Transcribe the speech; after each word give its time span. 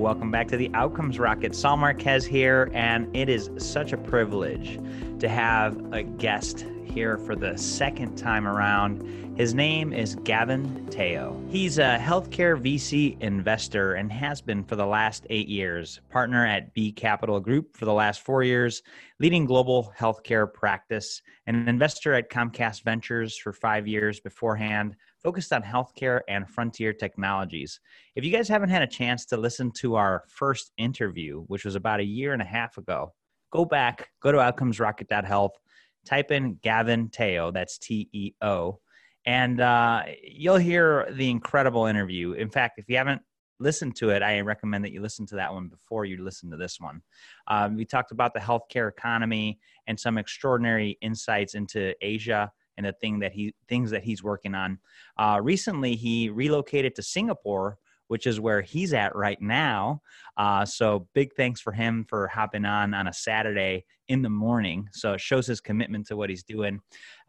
Welcome 0.00 0.30
back 0.30 0.48
to 0.48 0.56
the 0.56 0.70
Outcomes 0.72 1.18
Rocket. 1.18 1.54
Saul 1.54 1.76
Marquez 1.76 2.24
here, 2.24 2.70
and 2.72 3.14
it 3.14 3.28
is 3.28 3.50
such 3.58 3.92
a 3.92 3.98
privilege 3.98 4.80
to 5.18 5.28
have 5.28 5.76
a 5.92 6.02
guest 6.02 6.64
here 6.84 7.18
for 7.18 7.36
the 7.36 7.54
second 7.58 8.16
time 8.16 8.48
around. 8.48 9.36
His 9.36 9.52
name 9.52 9.92
is 9.92 10.14
Gavin 10.24 10.86
Teo. 10.86 11.38
He's 11.50 11.76
a 11.76 11.98
healthcare 12.00 12.58
VC 12.58 13.20
investor 13.20 13.92
and 13.92 14.10
has 14.10 14.40
been 14.40 14.64
for 14.64 14.74
the 14.74 14.86
last 14.86 15.26
eight 15.28 15.48
years, 15.48 16.00
partner 16.08 16.46
at 16.46 16.72
B 16.72 16.92
Capital 16.92 17.38
Group 17.38 17.76
for 17.76 17.84
the 17.84 17.92
last 17.92 18.22
four 18.22 18.42
years, 18.42 18.82
leading 19.18 19.44
global 19.44 19.92
healthcare 19.98 20.50
practice, 20.50 21.20
and 21.46 21.54
an 21.54 21.68
investor 21.68 22.14
at 22.14 22.30
Comcast 22.30 22.84
Ventures 22.84 23.36
for 23.36 23.52
five 23.52 23.86
years 23.86 24.18
beforehand, 24.18 24.96
focused 25.22 25.52
on 25.52 25.62
healthcare 25.62 26.20
and 26.28 26.48
frontier 26.48 26.92
technologies. 26.92 27.80
If 28.16 28.24
you 28.24 28.30
guys 28.30 28.48
haven't 28.48 28.70
had 28.70 28.82
a 28.82 28.86
chance 28.86 29.26
to 29.26 29.36
listen 29.36 29.70
to 29.78 29.96
our 29.96 30.24
first 30.28 30.72
interview, 30.76 31.44
which 31.48 31.64
was 31.64 31.74
about 31.74 32.00
a 32.00 32.04
year 32.04 32.32
and 32.32 32.42
a 32.42 32.46
half 32.46 32.78
ago, 32.78 33.12
go 33.52 33.64
back, 33.64 34.10
go 34.22 34.32
to 34.32 34.38
outcomesrocket.health 34.38 35.58
type 36.06 36.30
in 36.30 36.58
Gavin 36.62 37.10
Teo, 37.10 37.50
that's 37.50 37.76
T 37.76 38.08
E 38.12 38.32
O, 38.40 38.78
and 39.26 39.60
uh, 39.60 40.02
you'll 40.22 40.56
hear 40.56 41.06
the 41.12 41.28
incredible 41.28 41.86
interview. 41.86 42.32
In 42.32 42.48
fact, 42.48 42.78
if 42.78 42.88
you 42.88 42.96
haven't 42.96 43.20
listened 43.58 43.94
to 43.96 44.08
it, 44.08 44.22
I 44.22 44.40
recommend 44.40 44.82
that 44.84 44.92
you 44.92 45.02
listen 45.02 45.26
to 45.26 45.34
that 45.34 45.52
one 45.52 45.68
before 45.68 46.06
you 46.06 46.24
listen 46.24 46.50
to 46.50 46.56
this 46.56 46.80
one. 46.80 47.02
Um, 47.46 47.76
we 47.76 47.84
talked 47.84 48.10
about 48.10 48.32
the 48.32 48.40
healthcare 48.40 48.88
economy 48.88 49.58
and 49.86 50.00
some 50.00 50.16
extraordinary 50.16 50.96
insights 51.02 51.54
into 51.54 51.94
Asia 52.00 52.50
and 52.80 52.94
the 52.94 52.98
thing 52.98 53.18
that 53.18 53.32
he 53.32 53.54
things 53.68 53.90
that 53.90 54.02
he's 54.02 54.22
working 54.22 54.54
on. 54.54 54.78
Uh, 55.18 55.38
recently, 55.42 55.94
he 55.96 56.30
relocated 56.30 56.94
to 56.94 57.02
Singapore 57.02 57.78
which 58.08 58.26
is 58.26 58.40
where 58.40 58.60
he's 58.60 58.92
at 58.92 59.14
right 59.14 59.40
now. 59.40 60.02
Uh, 60.36 60.64
so 60.64 61.06
big 61.14 61.32
thanks 61.34 61.60
for 61.60 61.70
him 61.70 62.04
for 62.08 62.26
hopping 62.26 62.64
on 62.64 62.92
on 62.92 63.06
a 63.06 63.12
Saturday 63.12 63.84
in 64.08 64.20
the 64.20 64.28
morning. 64.28 64.88
So 64.90 65.12
it 65.12 65.20
shows 65.20 65.46
his 65.46 65.60
commitment 65.60 66.08
to 66.08 66.16
what 66.16 66.28
he's 66.28 66.42
doing. 66.42 66.80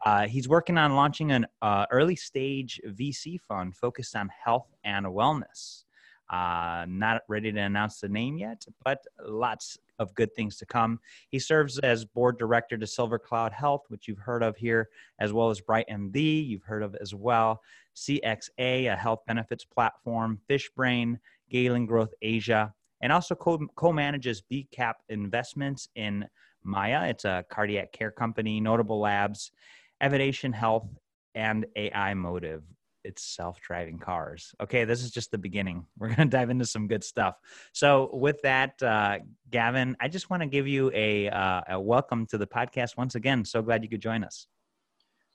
Uh, 0.04 0.26
he's 0.26 0.48
working 0.48 0.76
on 0.76 0.96
launching 0.96 1.30
an 1.30 1.46
uh, 1.62 1.86
early 1.92 2.16
stage 2.16 2.80
VC 2.84 3.38
fund 3.40 3.76
focused 3.76 4.16
on 4.16 4.28
health 4.44 4.74
and 4.82 5.06
wellness. 5.06 5.84
Uh, 6.32 6.86
not 6.88 7.20
ready 7.28 7.52
to 7.52 7.60
announce 7.60 8.00
the 8.00 8.08
name 8.08 8.38
yet, 8.38 8.64
but 8.84 9.04
lots 9.22 9.76
of 9.98 10.14
good 10.14 10.34
things 10.34 10.56
to 10.56 10.64
come. 10.64 10.98
He 11.28 11.38
serves 11.38 11.78
as 11.80 12.06
board 12.06 12.38
director 12.38 12.78
to 12.78 12.86
Silver 12.86 13.18
Cloud 13.18 13.52
Health, 13.52 13.82
which 13.88 14.08
you've 14.08 14.18
heard 14.18 14.42
of 14.42 14.56
here, 14.56 14.88
as 15.18 15.34
well 15.34 15.50
as 15.50 15.60
Bright 15.60 15.86
MD, 15.90 16.46
you've 16.46 16.62
heard 16.62 16.82
of 16.82 16.96
as 17.02 17.14
well. 17.14 17.60
CXA, 17.94 18.90
a 18.90 18.96
health 18.96 19.20
benefits 19.26 19.66
platform, 19.66 20.40
Fishbrain, 20.48 21.18
Galen 21.50 21.84
Growth 21.84 22.14
Asia, 22.22 22.72
and 23.02 23.12
also 23.12 23.34
co 23.34 23.92
manages 23.92 24.42
BCAP 24.50 24.94
investments 25.10 25.90
in 25.96 26.26
Maya. 26.64 27.08
It's 27.08 27.26
a 27.26 27.44
cardiac 27.50 27.92
care 27.92 28.10
company, 28.10 28.58
Notable 28.58 29.00
Labs, 29.00 29.52
Evidation 30.00 30.52
Health, 30.52 30.88
and 31.34 31.66
AI 31.76 32.14
Motive. 32.14 32.62
It's 33.04 33.22
self 33.22 33.60
driving 33.60 33.98
cars. 33.98 34.54
Okay, 34.60 34.84
this 34.84 35.02
is 35.02 35.10
just 35.10 35.30
the 35.30 35.38
beginning. 35.38 35.86
We're 35.98 36.08
going 36.08 36.28
to 36.28 36.36
dive 36.36 36.50
into 36.50 36.64
some 36.66 36.86
good 36.86 37.04
stuff. 37.04 37.36
So, 37.72 38.10
with 38.12 38.40
that, 38.42 38.82
uh, 38.82 39.18
Gavin, 39.50 39.96
I 40.00 40.08
just 40.08 40.30
want 40.30 40.42
to 40.42 40.48
give 40.48 40.68
you 40.68 40.90
a, 40.94 41.28
uh, 41.28 41.60
a 41.70 41.80
welcome 41.80 42.26
to 42.26 42.38
the 42.38 42.46
podcast 42.46 42.96
once 42.96 43.14
again. 43.14 43.44
So 43.44 43.62
glad 43.62 43.82
you 43.82 43.88
could 43.88 44.02
join 44.02 44.24
us. 44.24 44.46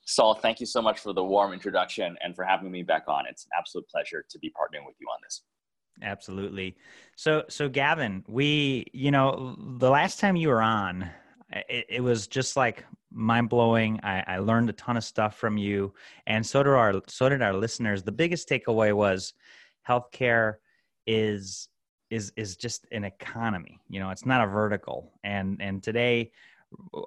Saul, 0.06 0.36
thank 0.36 0.62
you 0.62 0.66
so 0.66 0.82
much 0.82 1.00
for 1.00 1.12
the 1.12 1.24
warm 1.24 1.52
introduction 1.52 2.16
and 2.24 2.34
for 2.34 2.46
having 2.46 2.72
me 2.72 2.82
back 2.82 3.04
on. 3.08 3.26
It's 3.30 3.44
an 3.44 3.52
absolute 3.58 3.88
pleasure 3.90 4.24
to 4.30 4.40
be 4.40 4.50
partnering 4.50 4.86
with 4.86 4.96
you 5.00 5.08
on 5.08 5.20
this. 5.22 5.44
Absolutely. 6.02 6.78
So, 7.16 7.44
so 7.50 7.68
Gavin, 7.68 8.24
we, 8.28 8.86
you 8.94 9.12
know, 9.12 9.58
the 9.78 9.90
last 9.90 10.20
time 10.20 10.36
you 10.36 10.48
were 10.48 10.62
on, 10.62 11.10
it, 11.52 11.86
it 11.90 12.02
was 12.02 12.28
just 12.28 12.56
like 12.56 12.86
mind 13.12 13.50
blowing. 13.50 14.00
I, 14.04 14.24
I 14.28 14.38
learned 14.40 14.70
a 14.70 14.74
ton 14.74 14.98
of 14.98 15.04
stuff 15.04 15.38
from 15.38 15.58
you, 15.58 15.94
and 16.26 16.46
so 16.46 16.64
did 16.64 16.70
our 16.70 17.02
so 17.08 17.30
did 17.30 17.42
our 17.42 17.54
listeners. 17.54 18.04
The 18.04 18.12
biggest 18.12 18.50
takeaway 18.50 18.94
was 18.94 19.34
healthcare 19.88 20.56
is 21.06 21.70
is 22.10 22.32
is 22.36 22.56
just 22.56 22.86
an 22.92 23.04
economy. 23.04 23.80
You 23.90 24.00
know, 24.00 24.10
it's 24.10 24.26
not 24.26 24.44
a 24.44 24.48
vertical. 24.48 25.14
And 25.24 25.62
and 25.62 25.82
today 25.82 26.32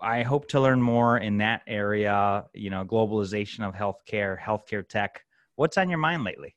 I 0.02 0.22
hope 0.22 0.48
to 0.48 0.60
learn 0.60 0.80
more 0.80 1.18
in 1.18 1.38
that 1.38 1.62
area, 1.66 2.44
you 2.54 2.70
know, 2.70 2.84
globalization 2.84 3.66
of 3.66 3.74
healthcare, 3.74 4.38
healthcare 4.38 4.86
tech. 4.86 5.22
What's 5.56 5.76
on 5.76 5.88
your 5.90 5.98
mind 5.98 6.24
lately? 6.24 6.56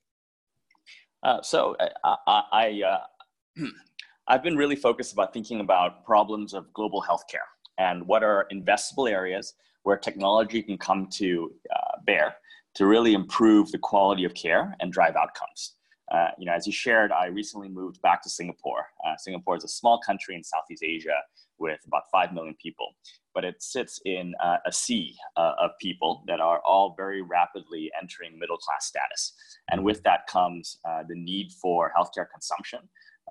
Uh, 1.22 1.42
so 1.42 1.76
I, 2.06 2.18
I, 2.52 2.82
uh, 2.82 3.66
I've 4.28 4.44
been 4.44 4.56
really 4.56 4.76
focused 4.76 5.14
about 5.14 5.34
thinking 5.34 5.60
about 5.60 6.06
problems 6.06 6.54
of 6.54 6.72
global 6.74 7.02
healthcare 7.02 7.48
and 7.78 8.06
what 8.08 8.24
are 8.24 8.48
investable 8.52 9.10
areas 9.10 9.54
where 9.84 9.98
technology 9.98 10.62
can 10.62 10.78
come 10.78 11.08
to 11.08 11.52
uh, 11.76 11.98
bear 12.06 12.36
to 12.76 12.86
really 12.88 13.14
improve 13.14 13.72
the 13.72 13.78
quality 13.78 14.24
of 14.26 14.34
care 14.34 14.76
and 14.80 14.92
drive 14.92 15.16
outcomes. 15.16 15.76
Uh, 16.12 16.30
you 16.38 16.46
know, 16.46 16.54
as 16.54 16.68
you 16.68 16.74
shared, 16.74 17.12
I 17.12 17.28
recently 17.28 17.70
moved 17.70 18.02
back 18.02 18.22
to 18.24 18.30
Singapore. 18.30 18.86
Uh, 19.06 19.16
Singapore 19.18 19.58
is 19.58 19.64
a 19.64 19.70
small 19.70 20.00
country 20.00 20.36
in 20.36 20.44
Southeast 20.44 20.84
Asia 20.84 21.16
with 21.60 21.80
about 21.88 22.04
5 22.12 22.34
million 22.34 22.56
people, 22.62 22.96
but 23.34 23.46
it 23.46 23.62
sits 23.62 24.00
in 24.06 24.34
uh, 24.44 24.58
a 24.66 24.72
sea 24.72 25.16
uh, 25.38 25.54
of 25.60 25.72
people 25.80 26.24
that 26.28 26.40
are 26.40 26.62
all 26.66 26.94
very 26.98 27.22
rapidly 27.22 27.90
entering 28.00 28.38
middle 28.38 28.58
class 28.58 28.88
status. 28.88 29.34
And 29.72 29.84
with 29.84 30.04
that 30.04 30.28
comes 30.28 30.78
uh, 30.86 31.04
the 31.08 31.16
need 31.16 31.52
for 31.54 31.92
healthcare 31.98 32.28
consumption. 32.32 32.80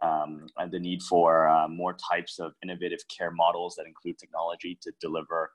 Um, 0.00 0.47
the 0.70 0.80
need 0.80 1.03
for 1.03 1.48
uh, 1.48 1.69
more 1.69 1.94
types 2.10 2.38
of 2.38 2.53
innovative 2.62 3.00
care 3.14 3.30
models 3.30 3.75
that 3.76 3.86
include 3.86 4.19
technology 4.19 4.78
to 4.82 4.92
deliver 5.00 5.50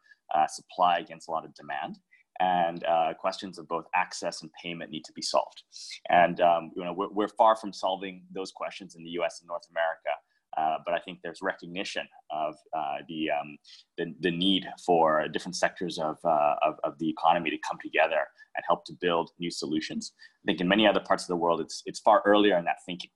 supply 0.49 0.99
against 0.99 1.29
a 1.29 1.31
lot 1.31 1.45
of 1.45 1.53
demand 1.55 1.97
and 2.39 2.83
uh, 2.85 3.13
questions 3.19 3.57
of 3.57 3.67
both 3.67 3.85
access 3.95 4.41
and 4.41 4.51
payment 4.61 4.91
need 4.91 5.03
to 5.05 5.13
be 5.13 5.21
solved. 5.21 5.63
And 6.09 6.39
um, 6.41 6.71
you 6.75 6.83
know, 6.83 6.93
we're, 6.93 7.09
we're, 7.09 7.27
far 7.27 7.55
from 7.55 7.73
solving 7.73 8.23
those 8.33 8.51
questions 8.51 8.95
in 8.95 9.03
the 9.03 9.09
U.S. 9.11 9.39
and 9.41 9.47
North 9.47 9.67
America. 9.71 10.09
Uh, 10.57 10.77
but 10.85 10.93
I 10.93 10.99
think 10.99 11.19
there's 11.23 11.39
recognition 11.41 12.07
of 12.31 12.55
uh, 12.75 12.97
the, 13.07 13.29
um, 13.29 13.57
the, 13.97 14.13
the 14.21 14.31
need 14.31 14.65
for 14.85 15.27
different 15.27 15.55
sectors 15.55 15.99
of, 15.99 16.17
uh, 16.23 16.55
of, 16.65 16.75
of 16.83 16.97
the 16.97 17.09
economy 17.09 17.51
to 17.51 17.57
come 17.67 17.77
together 17.83 18.25
and 18.55 18.63
help 18.67 18.83
to 18.85 18.93
build 18.99 19.29
new 19.39 19.51
solutions. 19.51 20.13
I 20.43 20.45
think 20.47 20.61
in 20.61 20.67
many 20.67 20.87
other 20.87 20.99
parts 20.99 21.23
of 21.23 21.27
the 21.27 21.35
world, 21.35 21.61
it's 21.61 21.83
it's 21.85 21.99
far 21.99 22.23
earlier 22.25 22.57
in 22.57 22.65
that 22.65 22.77
thinking. 22.87 23.11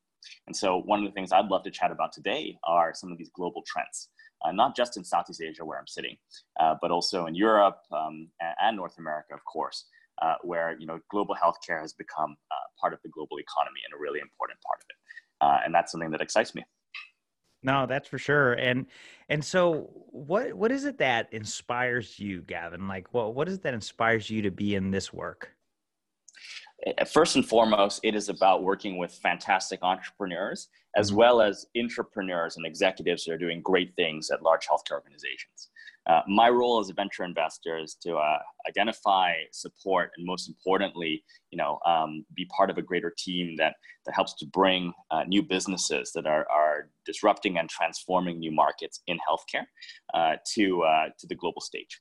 And 0.48 0.56
so 0.56 0.82
one 0.82 1.00
of 1.00 1.06
the 1.06 1.12
things 1.12 1.32
I'd 1.32 1.48
love 1.48 1.64
to 1.64 1.72
chat 1.72 1.92
about 1.92 2.14
today 2.14 2.58
are 2.64 2.94
some 2.94 3.12
of 3.12 3.18
these 3.18 3.32
global 3.34 3.64
trends 3.66 4.09
uh, 4.44 4.52
not 4.52 4.76
just 4.76 4.98
in 4.98 5.04
Southeast 5.04 5.42
Asia 5.42 5.64
where 5.64 5.78
I'm 5.78 5.88
sitting, 5.88 6.18
uh, 6.59 6.76
but 6.82 6.92
also 6.92 7.26
in 7.26 7.36
Europe 7.36 7.80
um, 7.92 8.28
and, 8.62 8.78
North 8.78 8.98
America, 8.98 9.34
of 9.34 9.44
course, 9.46 9.86
uh, 10.22 10.36
where 10.44 10.76
you 10.80 10.86
know 10.86 11.00
global 11.10 11.36
healthcare 11.36 11.80
has 11.81 11.94
become 11.94 12.36
uh, 12.52 12.56
part 12.80 12.94
of 12.94 13.00
the 13.04 13.10
global 13.10 13.38
economy 13.40 13.81
and 13.86 13.98
a 13.98 14.02
really 14.02 14.20
important 14.20 14.60
part 14.66 14.80
of 14.80 14.86
it, 14.90 15.46
uh, 15.46 15.66
and 15.66 15.74
that's 15.74 15.92
something 15.92 16.12
that 16.12 16.22
excites 16.22 16.56
me. 16.56 16.64
No, 17.64 17.86
that's 17.86 18.08
for 18.08 18.18
sure. 18.18 18.54
And 18.54 18.88
and 19.30 19.44
so 19.44 19.90
what 19.94 20.54
what 20.54 20.72
is 20.72 20.86
it 20.86 20.98
that 20.98 21.30
inspires 21.31 22.20
you, 22.20 22.42
Gavin? 22.42 22.88
Like 22.88 23.14
what 23.14 23.36
what 23.36 23.48
is 23.48 23.56
it 23.56 23.64
that 23.64 23.74
inspires 23.74 24.30
you 24.30 24.42
to 24.44 24.52
be 24.52 24.76
in 24.76 24.92
this 24.92 25.14
work? 25.14 25.52
Eh, 26.86 27.03
first 27.06 27.36
and 27.36 27.46
foremost, 27.46 28.00
it 28.03 28.16
is 28.16 28.30
about 28.30 28.64
working 28.64 28.97
with 28.97 29.14
fantastic 29.14 29.80
entrepreneurs 29.84 30.69
as 30.96 31.09
mm-hmm. 31.09 31.19
well 31.19 31.42
as 31.42 31.66
entrepreneurs 31.78 32.58
and 32.58 32.66
executives 32.66 33.25
that 33.25 33.34
are 33.34 33.38
doing 33.38 33.62
great 33.62 33.96
things 33.96 34.30
at 34.30 34.42
large 34.42 34.68
healthcare 34.68 34.94
organizations. 34.94 35.69
Uh, 36.08 36.22
my 36.28 36.50
role 36.50 36.80
as 36.80 36.90
a 36.90 36.94
venture 36.94 37.24
investor 37.24 37.78
is 37.78 37.94
to 37.94 38.16
uh, 38.16 38.40
identify, 38.68 39.34
support, 39.52 40.09
and 40.18 40.25
most 40.25 40.50
importantly, 40.50 41.24
you 41.51 41.57
know, 41.57 41.80
um, 41.86 42.25
be 42.33 42.45
part 42.45 42.72
of 42.72 42.78
a 42.80 42.81
greater 42.81 43.13
team 43.16 43.56
that 43.56 43.75
that 44.07 44.16
helps 44.16 44.33
to 44.33 44.48
bring 44.48 44.92
uh, 45.12 45.24
new 45.28 45.44
businesses 45.44 46.12
that 46.13 46.25
are, 46.25 46.50
are 46.50 46.89
disrupting 47.06 47.60
and 47.60 47.69
transforming 47.69 48.39
new 48.39 48.51
markets 48.51 49.01
in 49.06 49.19
healthcare 49.30 49.66
uh, 50.16 50.38
to 50.44 50.81
uh, 50.81 51.10
to 51.19 51.28
the 51.28 51.36
global 51.36 51.62
stage. 51.62 52.00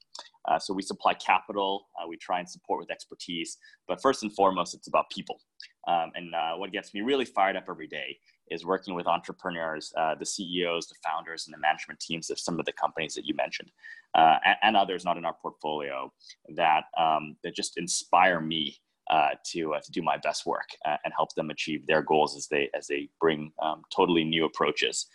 Uh, 0.48 0.58
so 0.58 0.72
we 0.72 0.82
supply 0.82 1.14
capital, 1.14 1.88
uh, 2.00 2.08
we 2.08 2.16
try 2.16 2.38
and 2.38 2.48
support 2.48 2.80
with 2.80 2.90
expertise, 2.90 3.58
but 3.86 4.00
first 4.00 4.22
and 4.22 4.32
foremost, 4.34 4.74
it's 4.74 4.88
about 4.88 5.10
people. 5.10 5.40
Um, 5.86 6.12
and 6.14 6.34
uh, 6.34 6.54
what 6.56 6.72
gets 6.72 6.94
me 6.94 7.00
really 7.00 7.24
fired 7.24 7.56
up 7.56 7.64
every 7.68 7.86
day 7.86 8.18
is 8.50 8.64
working 8.64 8.94
with 8.94 9.06
entrepreneurs, 9.06 9.92
uh, 9.96 10.14
the 10.14 10.26
CEOs, 10.26 10.88
the 10.88 10.96
founders, 11.04 11.46
and 11.46 11.54
the 11.54 11.58
management 11.58 12.00
teams 12.00 12.30
of 12.30 12.38
some 12.38 12.58
of 12.58 12.66
the 12.66 12.72
companies 12.72 13.14
that 13.14 13.24
you 13.24 13.34
mentioned, 13.34 13.70
uh, 14.14 14.36
and, 14.44 14.56
and, 14.62 14.76
others 14.76 15.04
not 15.04 15.16
in 15.16 15.24
our 15.24 15.36
portfolio 15.40 16.12
that 16.48 16.84
um, 16.98 17.36
that 17.44 17.54
just 17.54 17.78
inspire 17.78 18.40
me. 18.40 18.76
Uh, 19.10 19.30
to 19.44 19.74
to 19.82 19.90
do 19.90 20.02
my 20.02 20.16
best 20.18 20.46
work 20.46 20.68
and 20.84 21.12
help 21.16 21.34
them 21.34 21.50
achieve 21.50 21.84
their 21.88 22.00
goals 22.00 22.36
as 22.36 22.46
they 22.46 22.70
as 22.76 22.86
they 22.86 23.08
bring 23.20 23.50
um, 23.60 23.82
totally 23.92 24.22
new 24.22 24.44
approaches 24.44 25.06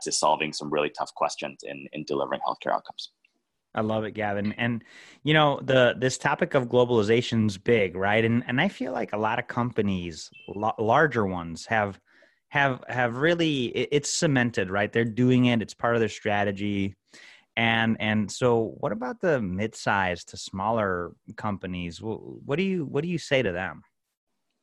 to 0.00 0.10
solving 0.10 0.50
some 0.50 0.72
really 0.72 0.88
tough 0.88 1.12
questions 1.14 1.58
in 1.62 1.86
in 1.92 2.04
delivering 2.04 2.40
healthcare 2.40 2.72
outcomes. 2.72 3.10
I 3.74 3.80
love 3.80 4.04
it, 4.04 4.12
Gavin. 4.12 4.52
And 4.52 4.84
you 5.22 5.34
know, 5.34 5.60
the 5.62 5.94
this 5.98 6.18
topic 6.18 6.54
of 6.54 6.68
globalization's 6.68 7.58
big, 7.58 7.96
right? 7.96 8.24
And 8.24 8.44
and 8.46 8.60
I 8.60 8.68
feel 8.68 8.92
like 8.92 9.12
a 9.12 9.18
lot 9.18 9.38
of 9.38 9.48
companies, 9.48 10.30
larger 10.78 11.26
ones, 11.26 11.66
have 11.66 11.98
have 12.48 12.84
have 12.88 13.16
really 13.16 13.66
it's 13.66 14.10
cemented, 14.10 14.70
right? 14.70 14.92
They're 14.92 15.04
doing 15.04 15.46
it. 15.46 15.60
It's 15.60 15.74
part 15.74 15.96
of 15.96 16.00
their 16.00 16.08
strategy. 16.08 16.94
And 17.56 17.96
and 18.00 18.30
so, 18.30 18.74
what 18.78 18.92
about 18.92 19.20
the 19.20 19.40
mid-sized 19.40 20.28
to 20.30 20.36
smaller 20.36 21.12
companies? 21.36 22.00
What 22.00 22.56
do 22.56 22.62
you 22.62 22.84
what 22.84 23.02
do 23.02 23.08
you 23.08 23.18
say 23.18 23.42
to 23.42 23.52
them? 23.52 23.82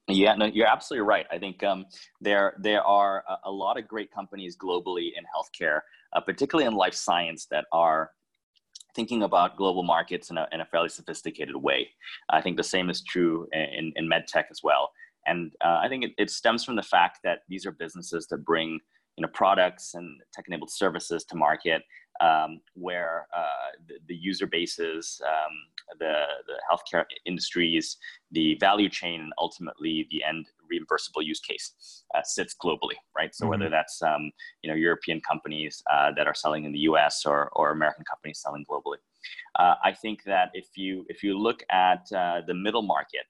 Yeah, 0.07 0.35
no, 0.35 0.45
you're 0.45 0.67
absolutely 0.67 1.07
right. 1.07 1.25
I 1.31 1.37
think 1.37 1.63
um, 1.63 1.85
there 2.19 2.55
there 2.59 2.83
are 2.83 3.23
a, 3.27 3.49
a, 3.49 3.51
lot 3.51 3.77
of 3.77 3.87
great 3.87 4.11
companies 4.11 4.57
globally 4.57 5.11
in 5.17 5.23
healthcare, 5.23 5.81
uh, 6.13 6.19
particularly 6.19 6.67
in 6.67 6.73
life 6.73 6.93
science, 6.93 7.45
that 7.51 7.65
are 7.71 8.11
thinking 8.95 9.23
about 9.23 9.55
global 9.55 9.83
markets 9.83 10.29
in 10.29 10.37
a, 10.37 10.47
in 10.51 10.61
a 10.61 10.65
fairly 10.65 10.89
sophisticated 10.89 11.55
way. 11.55 11.89
I 12.29 12.41
think 12.41 12.57
the 12.57 12.63
same 12.63 12.89
is 12.89 13.01
true 13.01 13.47
in, 13.53 13.93
in 13.95 14.07
med 14.07 14.27
tech 14.27 14.47
as 14.51 14.61
well. 14.63 14.91
And 15.27 15.51
uh, 15.63 15.79
I 15.83 15.87
think 15.87 16.03
it, 16.03 16.11
it, 16.17 16.29
stems 16.31 16.63
from 16.63 16.75
the 16.75 16.83
fact 16.83 17.19
that 17.23 17.39
these 17.47 17.65
are 17.65 17.71
businesses 17.71 18.27
that 18.27 18.43
bring 18.43 18.79
you 19.17 19.21
know, 19.21 19.29
products 19.33 19.93
and 19.93 20.19
tech-enabled 20.33 20.71
services 20.71 21.23
to 21.25 21.35
market 21.35 21.83
um, 22.21 22.61
where 22.73 23.27
uh, 23.35 23.71
the, 23.87 23.95
the, 24.07 24.15
user 24.15 24.45
bases, 24.45 25.21
um, 25.25 25.97
the, 25.99 26.23
the 26.47 26.53
healthcare 26.69 27.03
industries, 27.25 27.97
the 28.31 28.57
value 28.59 28.89
chain, 28.89 29.21
and 29.21 29.33
ultimately 29.39 30.07
the 30.11 30.23
end 30.23 30.47
reimbursable 30.71 31.23
use 31.23 31.39
case 31.39 32.03
uh, 32.15 32.21
sits 32.23 32.55
globally, 32.63 32.97
right? 33.15 33.33
So 33.33 33.43
mm-hmm. 33.43 33.51
whether 33.51 33.69
that's 33.69 34.01
um, 34.01 34.31
you 34.61 34.69
know 34.69 34.75
European 34.75 35.21
companies 35.21 35.83
uh, 35.91 36.11
that 36.15 36.27
are 36.27 36.33
selling 36.33 36.65
in 36.65 36.71
the 36.71 36.79
U.S. 36.79 37.25
or 37.25 37.49
or 37.53 37.71
American 37.71 38.05
companies 38.09 38.39
selling 38.39 38.65
globally, 38.69 38.97
uh, 39.59 39.75
I 39.83 39.93
think 39.93 40.23
that 40.25 40.49
if 40.53 40.69
you 40.75 41.05
if 41.09 41.23
you 41.23 41.37
look 41.37 41.63
at 41.71 42.11
uh, 42.15 42.41
the 42.45 42.53
middle 42.53 42.81
market, 42.81 43.25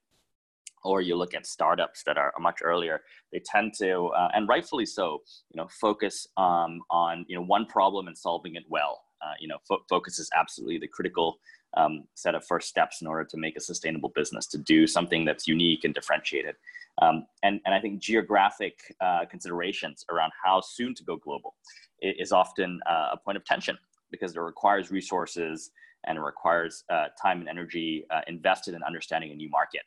or 0.84 1.02
you 1.02 1.16
look 1.16 1.34
at 1.34 1.46
startups 1.46 2.04
that 2.04 2.18
are 2.18 2.34
much 2.40 2.60
earlier 2.64 3.02
they 3.32 3.40
tend 3.40 3.74
to 3.74 4.06
uh, 4.08 4.30
and 4.34 4.48
rightfully 4.48 4.86
so 4.86 5.22
you 5.54 5.58
know 5.58 5.68
focus 5.80 6.28
um, 6.38 6.82
on 6.90 7.26
you 7.28 7.36
know 7.36 7.44
one 7.44 7.66
problem 7.66 8.08
and 8.08 8.18
solving 8.18 8.56
it 8.56 8.64
well 8.70 9.02
uh, 9.22 9.34
you 9.40 9.48
know 9.48 9.58
fo- 9.68 9.84
focus 9.90 10.20
is 10.20 10.30
absolutely 10.36 10.78
the 10.80 10.88
critical 10.88 11.38
um, 11.78 12.04
set 12.16 12.36
of 12.36 12.46
first 12.46 12.68
steps 12.68 13.02
in 13.02 13.08
order 13.08 13.24
to 13.24 13.38
make 13.38 13.56
a 13.56 13.62
sustainable 13.62 14.10
business 14.10 14.46
to 14.48 14.58
do 14.58 14.86
something 14.86 15.26
that's 15.26 15.48
unique 15.48 15.84
and 15.84 15.94
differentiated 15.94 16.56
um, 17.02 17.26
and, 17.44 17.60
and 17.66 17.74
i 17.74 17.80
think 17.80 18.00
geographic 18.00 18.80
uh, 19.02 19.26
considerations 19.30 20.06
around 20.12 20.32
how 20.44 20.62
soon 20.62 20.94
to 20.94 21.04
go 21.04 21.16
global 21.18 21.56
is 22.02 22.32
often 22.32 22.80
uh, 22.90 23.10
a 23.14 23.18
point 23.18 23.38
of 23.38 23.46
tension 23.46 23.78
because 24.12 24.36
it 24.36 24.40
requires 24.40 24.92
resources 24.92 25.72
and 26.06 26.18
it 26.18 26.22
requires 26.22 26.84
uh, 26.90 27.08
time 27.22 27.40
and 27.40 27.50
energy 27.50 28.06
uh, 28.10 28.22
invested 28.28 28.74
in 28.74 28.84
understanding 28.84 29.32
a 29.32 29.36
new 29.36 29.50
market 29.50 29.82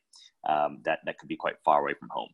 um, 0.49 0.79
that, 0.85 1.01
that 1.05 1.19
could 1.19 1.29
be 1.29 1.37
quite 1.37 1.57
far 1.65 1.81
away 1.81 1.95
from 1.95 2.09
home. 2.11 2.29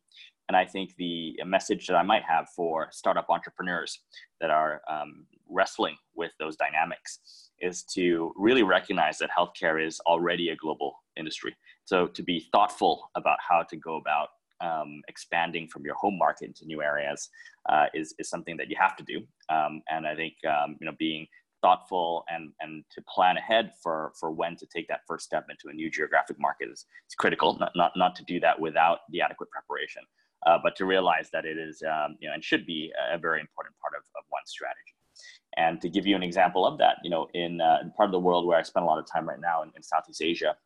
And 0.48 0.56
I 0.56 0.64
think 0.64 0.96
the 0.96 1.36
message 1.46 1.86
that 1.86 1.94
I 1.94 2.02
might 2.02 2.24
have 2.24 2.48
for 2.56 2.88
startup 2.90 3.26
entrepreneurs 3.30 4.00
that 4.40 4.50
are 4.50 4.82
um, 4.90 5.26
wrestling 5.48 5.96
with 6.16 6.32
those 6.38 6.56
dynamics 6.56 7.49
is 7.60 7.82
to 7.94 8.32
really 8.36 8.62
recognize 8.62 9.18
that 9.18 9.30
healthcare 9.36 9.84
is 9.84 10.00
already 10.00 10.50
a 10.50 10.56
global 10.56 10.94
industry. 11.16 11.56
So 11.84 12.06
to 12.06 12.22
be 12.22 12.46
thoughtful 12.52 13.10
about 13.16 13.38
how 13.46 13.62
to 13.62 13.76
go 13.76 13.96
about 13.96 14.28
um, 14.60 15.02
expanding 15.08 15.68
from 15.68 15.84
your 15.84 15.94
home 15.94 16.18
market 16.18 16.46
into 16.46 16.66
new 16.66 16.82
areas 16.82 17.28
uh, 17.68 17.86
is, 17.94 18.14
is 18.18 18.28
something 18.28 18.56
that 18.58 18.68
you 18.68 18.76
have 18.78 18.96
to 18.96 19.04
do. 19.04 19.20
Um, 19.48 19.82
and 19.88 20.06
I 20.06 20.14
think 20.14 20.34
um, 20.46 20.76
you 20.80 20.86
know 20.86 20.94
being 20.98 21.26
thoughtful 21.62 22.24
and 22.28 22.52
and 22.60 22.84
to 22.90 23.02
plan 23.02 23.36
ahead 23.36 23.72
for 23.82 24.12
for 24.18 24.30
when 24.30 24.56
to 24.56 24.66
take 24.66 24.88
that 24.88 25.00
first 25.06 25.24
step 25.24 25.46
into 25.50 25.68
a 25.68 25.72
new 25.72 25.90
geographic 25.90 26.38
market 26.38 26.68
is, 26.70 26.86
is 27.08 27.14
critical. 27.18 27.56
Not, 27.58 27.72
not 27.74 27.92
not 27.96 28.14
to 28.16 28.24
do 28.24 28.40
that 28.40 28.58
without 28.58 29.00
the 29.10 29.20
adequate 29.20 29.50
preparation, 29.50 30.02
uh, 30.46 30.58
but 30.62 30.76
to 30.76 30.84
realize 30.84 31.30
that 31.32 31.44
it 31.44 31.58
is 31.58 31.82
um, 31.82 32.16
you 32.20 32.28
know 32.28 32.34
and 32.34 32.44
should 32.44 32.66
be 32.66 32.92
a 33.12 33.18
very 33.18 33.40
important 33.40 33.74
part 33.80 33.94
of, 33.94 34.04
of 34.16 34.24
one's 34.30 34.50
strategy. 34.50 34.94
And 35.56 35.80
to 35.80 35.88
give 35.88 36.06
you 36.06 36.14
an 36.14 36.22
example 36.22 36.66
of 36.66 36.78
that, 36.78 36.96
you 37.02 37.10
know, 37.10 37.28
in, 37.34 37.60
uh, 37.60 37.78
in 37.82 37.90
part 37.92 38.08
of 38.08 38.12
the 38.12 38.20
world 38.20 38.46
where 38.46 38.58
I 38.58 38.62
spend 38.62 38.84
a 38.84 38.86
lot 38.86 38.98
of 38.98 39.06
time 39.10 39.28
right 39.28 39.40
now 39.40 39.62
in, 39.62 39.70
in 39.76 39.82
Southeast 39.82 40.22
Asia, 40.22 40.56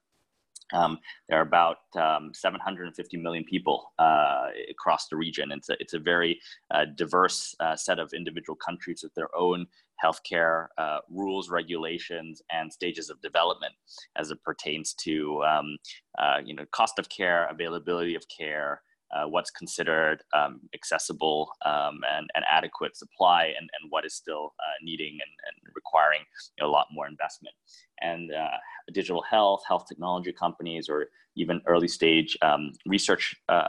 um, 0.73 0.99
there 1.29 1.39
are 1.39 1.43
about 1.43 1.79
um, 1.97 2.33
750 2.33 3.17
million 3.19 3.45
people 3.45 3.93
uh, 3.99 4.49
across 4.71 5.09
the 5.09 5.17
region. 5.17 5.53
It's 5.53 5.69
a, 5.69 5.77
it's 5.79 5.95
a 5.95 5.99
very 5.99 6.41
uh, 6.71 6.87
diverse 6.97 7.55
uh, 7.61 7.77
set 7.77 7.99
of 7.99 8.13
individual 8.13 8.57
countries 8.57 9.01
with 9.03 9.15
their 9.15 9.35
own 9.37 9.67
healthcare 10.03 10.69
uh, 10.79 10.99
rules, 11.11 11.51
regulations, 11.51 12.43
and 12.51 12.73
stages 12.73 13.11
of 13.11 13.21
development 13.21 13.75
as 14.17 14.31
it 14.31 14.43
pertains 14.43 14.95
to 14.95 15.43
um, 15.45 15.77
uh, 16.19 16.39
you 16.45 16.55
know 16.55 16.65
cost 16.73 16.99
of 16.99 17.09
care, 17.09 17.47
availability 17.51 18.15
of 18.15 18.25
care, 18.29 18.83
uh, 19.15 19.25
what's 19.25 19.51
considered 19.51 20.23
um, 20.35 20.61
accessible 20.75 21.51
um, 21.65 22.01
and, 22.17 22.29
and, 22.35 22.45
adequate 22.51 22.97
supply 22.97 23.45
and, 23.45 23.69
and 23.81 23.91
what 23.91 24.05
is 24.05 24.15
still 24.15 24.55
uh, 24.59 24.77
needing 24.83 25.13
and, 25.13 25.33
and 25.47 25.75
requiring 25.75 26.21
you 26.59 26.65
know, 26.65 26.71
a 26.71 26.73
lot 26.73 26.87
more 26.93 27.07
investment. 27.07 27.55
And 28.01 28.33
uh, 28.33 28.57
digital 28.93 29.23
health, 29.23 29.63
health 29.69 29.87
technology 29.89 30.33
companies, 30.33 30.89
or 30.89 31.07
even 31.37 31.61
early 31.67 31.89
stage 31.89 32.37
um, 32.43 32.73
research 32.87 33.35
uh, 33.49 33.69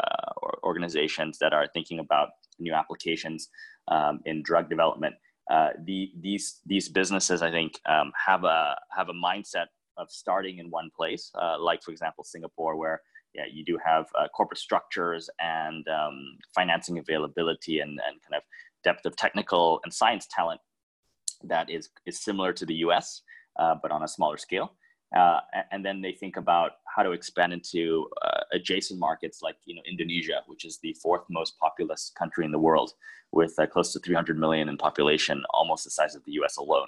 organizations 0.64 1.38
that 1.40 1.54
are 1.54 1.68
thinking 1.74 2.00
about 2.00 2.30
new 2.60 2.74
applications 2.74 3.50
um, 3.88 4.20
in 4.26 4.42
drug 4.42 4.70
development. 4.70 5.16
Uh, 5.52 5.70
the, 5.84 6.12
these, 6.22 6.62
these 6.66 6.90
businesses, 6.90 7.42
I 7.42 7.52
think, 7.52 7.80
um, 7.88 8.12
have, 8.26 8.44
a, 8.44 8.76
have 8.96 9.10
a 9.10 9.14
mindset 9.14 9.68
of 9.98 10.10
starting 10.10 10.58
in 10.58 10.70
one 10.70 10.90
place, 10.96 11.32
uh, 11.40 11.58
like, 11.60 11.84
for 11.84 11.92
example, 11.92 12.24
Singapore, 12.24 12.76
where 12.76 13.02
yeah, 13.36 13.44
you 13.52 13.64
do 13.64 13.78
have 13.86 14.08
uh, 14.18 14.28
corporate 14.30 14.60
structures 14.60 15.30
and 15.40 15.88
um, 15.88 16.38
financing 16.54 17.00
availability 17.00 17.80
and, 17.80 17.92
and 17.92 18.22
kind 18.22 18.36
of 18.36 18.44
depth 18.84 19.06
of 19.06 19.16
technical 19.16 19.82
and 19.84 19.94
science 19.94 20.28
talent 20.30 20.62
that 21.44 21.70
is, 21.70 21.90
is 22.06 22.20
similar 22.20 22.54
to 22.54 22.66
the 22.66 22.76
US, 22.76 23.22
uh, 23.60 23.76
but 23.82 23.92
on 23.92 24.04
a 24.04 24.08
smaller 24.08 24.38
scale. 24.38 24.74
Uh, 25.16 25.40
and 25.72 25.86
then 25.86 26.02
they 26.02 26.12
think 26.12 26.36
about 26.36 26.72
how 26.94 27.04
to 27.04 27.12
expand 27.12 27.54
into 27.54 28.08
uh, 28.24 28.42
adjacent 28.54 29.00
markets 29.00 29.42
like 29.42 29.56
you 29.66 29.76
know 29.76 29.82
Indonesia, 29.90 30.42
which 30.48 30.66
is 30.66 30.80
the 30.80 30.94
fourth 30.94 31.22
most 31.30 31.58
populous 31.60 32.12
country 32.18 32.44
in 32.44 32.52
the 32.52 32.60
world, 32.60 32.92
with 33.32 33.54
uh, 33.60 33.68
close 33.68 33.94
to 33.94 34.00
300 34.00 34.38
million 34.38 34.68
in 34.68 34.78
population, 34.78 35.44
almost 35.54 35.84
the 35.84 35.92
size 35.92 36.16
of 36.16 36.24
the 36.26 36.34
U.S. 36.34 36.58
alone. 36.58 36.88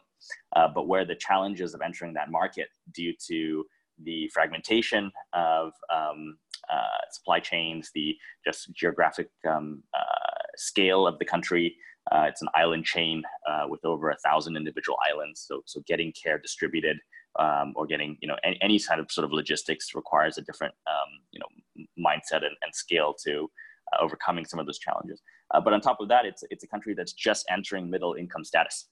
Uh, 0.55 0.67
but 0.67 0.87
where 0.87 1.05
the 1.05 1.15
challenges 1.15 1.73
of 1.73 1.81
entering 1.81 2.13
that 2.13 2.31
market, 2.31 2.69
due 2.93 3.13
to 3.27 3.65
the 4.03 4.29
fragmentation 4.33 5.11
of 5.33 5.71
um, 5.93 6.37
uh, 6.71 7.03
supply 7.11 7.39
chains, 7.39 7.91
the 7.93 8.15
just 8.45 8.73
geographic 8.73 9.29
um, 9.47 9.83
uh, 9.93 10.43
scale 10.55 11.07
of 11.07 11.17
the 11.19 11.25
country. 11.25 11.75
Uh, 12.11 12.25
it's 12.27 12.41
an 12.41 12.47
island 12.55 12.85
chain 12.85 13.21
uh, 13.49 13.65
with 13.67 13.83
over 13.83 14.09
a 14.09 14.17
thousand 14.17 14.55
individual 14.55 14.97
islands. 15.09 15.45
So, 15.47 15.61
so 15.65 15.81
getting 15.87 16.13
care 16.13 16.37
distributed 16.37 16.97
um, 17.39 17.73
or 17.75 17.85
getting 17.85 18.17
you 18.21 18.27
know 18.27 18.37
any, 18.43 18.57
any, 18.61 18.79
kind 18.79 18.99
of 18.99 19.11
sort 19.11 19.25
of 19.25 19.31
logistics 19.31 19.93
requires 19.93 20.37
a 20.37 20.41
different 20.41 20.73
um, 20.87 21.19
you 21.31 21.39
know 21.39 21.85
mindset 21.99 22.45
and, 22.45 22.55
and 22.61 22.73
scale 22.73 23.13
to 23.25 23.49
uh, 23.93 24.03
overcoming 24.03 24.45
some 24.45 24.59
of 24.59 24.65
those 24.65 24.79
challenges. 24.79 25.21
Uh, 25.53 25.61
but 25.61 25.73
on 25.73 25.81
top 25.81 25.97
of 25.99 26.07
that, 26.09 26.25
it's 26.25 26.43
it's 26.49 26.63
a 26.63 26.67
country 26.67 26.93
that's 26.93 27.13
just 27.13 27.45
entering 27.49 27.89
middle 27.89 28.13
income 28.13 28.43
status. 28.43 28.89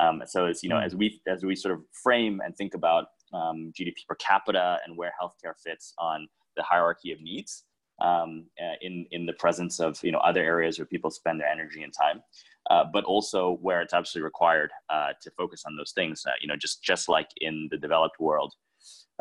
Um, 0.00 0.22
so 0.26 0.46
as 0.46 0.62
you 0.62 0.68
know, 0.68 0.78
hmm. 0.78 0.84
as 0.84 0.94
we 0.94 1.20
as 1.26 1.44
we 1.44 1.54
sort 1.54 1.74
of 1.74 1.80
frame 2.02 2.40
and 2.44 2.56
think 2.56 2.74
about 2.74 3.06
um, 3.32 3.72
GDP 3.78 4.06
per 4.08 4.14
capita 4.16 4.78
and 4.86 4.96
where 4.96 5.12
healthcare 5.20 5.54
fits 5.62 5.94
on 5.98 6.28
the 6.56 6.62
hierarchy 6.62 7.12
of 7.12 7.20
needs 7.20 7.64
um, 8.00 8.46
uh, 8.60 8.74
in 8.80 9.06
in 9.12 9.26
the 9.26 9.32
presence 9.34 9.80
of 9.80 10.02
you 10.02 10.12
know 10.12 10.18
other 10.18 10.42
areas 10.42 10.78
where 10.78 10.86
people 10.86 11.10
spend 11.10 11.40
their 11.40 11.48
energy 11.48 11.82
and 11.82 11.92
time, 11.92 12.22
uh, 12.70 12.84
but 12.92 13.04
also 13.04 13.58
where 13.60 13.80
it's 13.80 13.94
absolutely 13.94 14.24
required 14.24 14.70
uh, 14.90 15.08
to 15.20 15.30
focus 15.32 15.62
on 15.66 15.76
those 15.76 15.92
things. 15.92 16.24
Uh, 16.26 16.32
you 16.40 16.48
know, 16.48 16.56
just 16.56 16.82
just 16.82 17.08
like 17.08 17.28
in 17.40 17.68
the 17.70 17.76
developed 17.76 18.18
world, 18.18 18.54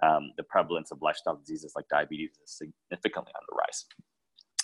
um, 0.03 0.31
the 0.37 0.43
prevalence 0.43 0.91
of 0.91 1.01
lifestyle 1.01 1.35
diseases 1.35 1.73
like 1.75 1.87
diabetes 1.89 2.31
is 2.43 2.57
significantly 2.57 3.31
on 3.35 3.43
the 3.49 3.55
rise. 3.55 3.85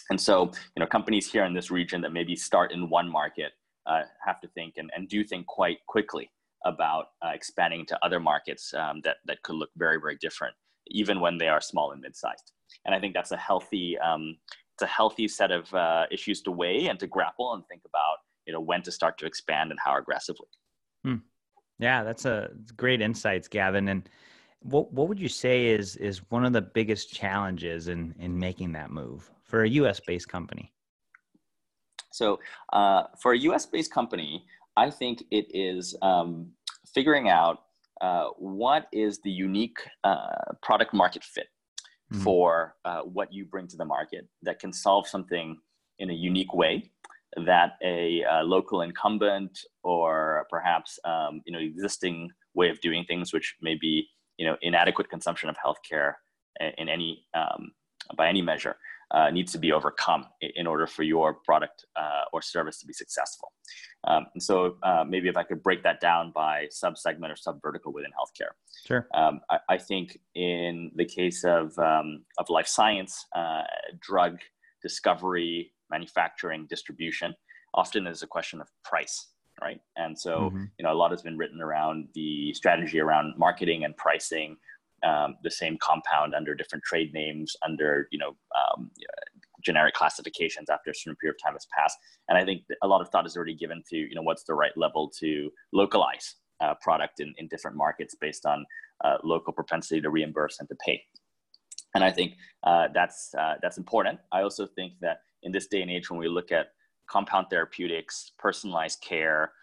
And 0.10 0.20
so, 0.20 0.46
you 0.76 0.80
know, 0.80 0.88
companies 0.88 1.30
here 1.30 1.44
in 1.44 1.54
this 1.54 1.70
region 1.70 2.00
that 2.02 2.14
maybe 2.14 2.34
start 2.34 2.72
in 2.72 2.90
one 2.90 3.10
market 3.10 3.52
uh, 3.86 4.04
have 4.26 4.40
to 4.40 4.48
think 4.48 4.76
and, 4.78 4.90
and 4.96 5.10
do 5.10 5.24
think 5.24 5.46
quite 5.48 5.80
quickly 5.86 6.30
about 6.66 7.08
uh, 7.24 7.30
expanding 7.34 7.86
to 7.86 7.98
other 8.04 8.20
markets 8.20 8.74
um, 8.74 9.02
that, 9.04 9.18
that 9.26 9.42
could 9.44 9.56
look 9.56 9.70
very, 9.78 10.00
very 10.00 10.18
different, 10.20 10.56
even 10.88 11.20
when 11.20 11.38
they 11.38 11.48
are 11.48 11.62
small 11.62 11.92
and 11.92 12.02
mid-sized. 12.02 12.52
And 12.86 12.94
I 12.94 13.00
think 13.00 13.14
that's 13.14 13.32
a 13.32 13.38
healthy, 13.38 13.98
um, 14.00 14.38
it's 14.76 14.84
a 14.84 14.88
healthy 14.88 15.28
set 15.28 15.52
of 15.52 15.74
uh, 15.74 16.06
issues 16.12 16.42
to 16.44 16.52
weigh 16.52 16.88
and 16.88 17.00
to 17.00 17.08
grapple 17.08 17.54
and 17.54 17.64
think 17.68 17.82
about, 17.86 18.18
you 18.46 18.54
know, 18.54 18.60
when 18.60 18.82
to 18.84 18.92
start 18.92 19.18
to 19.20 19.26
expand 19.26 19.72
and 19.72 19.80
how 19.84 19.98
aggressively. 19.98 20.48
Hmm. 21.04 21.16
Yeah, 21.80 22.04
that's 22.04 22.26
a 22.26 22.50
great 22.76 23.02
insights, 23.02 23.48
Gavin. 23.48 23.88
And 23.88 24.10
what 24.62 24.92
what 24.92 25.08
would 25.08 25.20
you 25.20 25.30
say 25.30 25.68
is 25.68 25.96
is 25.98 26.20
one 26.30 26.44
of 26.44 26.54
the 26.54 26.62
biggest 26.62 27.14
challenges 27.14 27.88
in 27.88 28.16
in 28.20 28.38
making 28.38 28.72
that 28.74 28.90
move 28.90 29.30
for 29.44 29.64
a 29.64 29.70
U.S. 29.70 30.00
based 30.00 30.28
company? 30.28 30.74
So, 32.12 32.40
uh, 32.74 33.04
for 33.22 33.34
a 33.34 33.38
U.S. 33.40 33.66
based 33.66 33.92
company, 33.92 34.46
I 34.78 34.92
think 34.92 35.24
it 35.32 35.48
is 35.50 35.96
um, 36.04 36.52
figuring 36.94 37.30
out 37.30 37.64
uh, 38.00 38.28
what 38.38 38.86
is 38.94 39.20
the 39.24 39.32
unique 39.32 39.80
uh, 40.04 40.54
product 40.62 40.94
market 40.94 41.24
fit 41.24 41.48
mm-hmm. 42.14 42.24
for 42.24 42.76
uh, 42.86 43.02
what 43.02 43.34
you 43.34 43.46
bring 43.46 43.68
to 43.68 43.76
the 43.76 43.86
market 43.86 44.28
that 44.44 44.60
can 44.60 44.72
solve 44.72 45.08
something 45.08 45.58
in 45.98 46.12
a 46.12 46.14
unique 46.14 46.54
way 46.54 46.92
that 47.46 47.72
a, 47.84 48.24
a 48.30 48.44
local 48.44 48.82
incumbent 48.82 49.60
or 49.84 50.46
perhaps 50.50 51.00
um, 51.06 51.42
you 51.46 51.52
know 51.52 51.60
existing 51.60 52.30
way 52.54 52.70
of 52.70 52.80
doing 52.82 53.04
things, 53.06 53.34
which 53.34 53.56
may 53.62 53.76
be 53.76 54.08
you 54.38 54.46
know 54.46 54.56
inadequate 54.62 55.10
consumption 55.10 55.50
of 55.50 55.56
healthcare 55.58 56.14
in 56.78 56.88
any 56.88 57.26
um, 57.34 57.72
by 58.16 58.28
any 58.30 58.42
measure, 58.42 58.76
uh, 59.12 59.30
needs 59.30 59.52
to 59.52 59.58
be 59.58 59.72
overcome 59.72 60.26
in 60.42 60.68
order 60.68 60.88
for 60.88 61.04
your 61.04 61.34
product 61.34 61.86
uh, 61.96 62.24
or 62.34 62.42
service 62.42 62.80
to 62.80 62.86
be 62.86 62.94
successful. 62.94 63.52
Um, 64.08 64.26
and 64.34 64.42
so 64.42 64.78
uh, 64.84 65.04
maybe 65.08 65.28
if 65.28 65.36
I 65.36 65.44
could 65.44 65.62
break 65.62 65.84
that 65.84 66.00
down 66.00 66.32
by 66.34 66.68
sub-segment 66.72 67.32
or 67.32 67.36
sub-vertical 67.36 67.92
within 67.92 68.12
healthcare. 68.12 68.52
Sure. 68.86 69.08
Um, 69.14 69.42
I, 69.50 69.60
I, 69.70 69.78
think 69.78 70.18
in 70.34 70.92
the 70.96 71.04
case 71.04 71.44
of, 71.44 71.78
um, 71.78 72.24
of 72.38 72.50
life 72.50 72.68
science, 72.68 73.26
uh, 73.36 73.64
drug 74.00 74.40
discovery, 74.82 75.74
manufacturing, 75.90 76.68
distribution, 76.70 77.36
often 77.74 78.08
is 78.08 78.24
a 78.24 78.28
question 78.28 78.62
of 78.62 78.68
price, 78.86 79.28
right? 79.62 79.82
And 79.98 80.18
so, 80.18 80.40
mm-hmm. 80.40 80.64
you 80.78 80.84
know, 80.84 80.94
a 80.94 80.96
lot 80.96 81.12
has 81.12 81.22
been 81.22 81.38
written 81.38 81.62
around 81.62 82.08
the 82.16 82.54
strategy 82.54 83.02
around 83.02 83.34
marketing 83.38 83.84
and 83.84 83.96
pricing 83.98 84.56
um, 85.04 85.36
the 85.44 85.52
same 85.52 85.78
compound 85.82 86.34
under 86.34 86.56
different 86.56 86.84
trade 86.84 87.14
names, 87.14 87.56
under 87.64 88.08
you 88.12 88.20
know 88.20 88.36
um, 88.56 88.92
generic 89.62 89.94
classifications 89.94 90.70
after 90.70 90.92
a 90.92 90.96
certain 90.96 91.16
period 91.18 91.36
of 91.36 91.44
time 91.44 91.54
has 91.54 91.68
passed. 91.78 91.98
And 92.30 92.38
I 92.38 92.46
think 92.46 92.64
a 92.82 92.88
lot 92.88 93.02
of 93.02 93.10
thought 93.10 93.26
is 93.26 93.36
already 93.36 93.56
given 93.56 93.84
to 93.90 93.98
you 93.98 94.16
know 94.16 94.22
what's 94.22 94.44
the 94.44 94.54
right 94.54 94.76
level 94.76 95.12
to 95.20 95.52
localize 95.74 96.36
uh, 96.60 96.74
product 96.82 97.20
in, 97.20 97.34
in 97.38 97.48
different 97.48 97.78
markets 97.78 98.16
based 98.20 98.46
on 98.46 98.66
uh, 99.04 99.18
local 99.24 99.54
propensity 99.54 100.02
to 100.02 100.10
reimburse 100.10 100.60
and 100.60 100.68
to 100.70 100.76
pay. 100.84 101.02
And 101.96 102.04
I 102.04 102.12
think 102.12 102.34
uh, 102.64 102.88
that's 102.94 103.34
uh, 103.38 103.56
that's 103.62 103.78
important. 103.78 104.20
I 104.32 104.42
also 104.42 104.66
think 104.66 104.94
that 105.02 105.22
in 105.44 105.52
this 105.52 105.68
day 105.68 105.82
and 105.82 105.92
age, 105.92 106.10
when 106.10 106.20
we 106.20 106.28
look 106.28 106.52
at 106.52 106.68
compound 107.08 107.48
therapeutics, 107.50 108.32
personalized 108.38 109.02
care, 109.02 109.54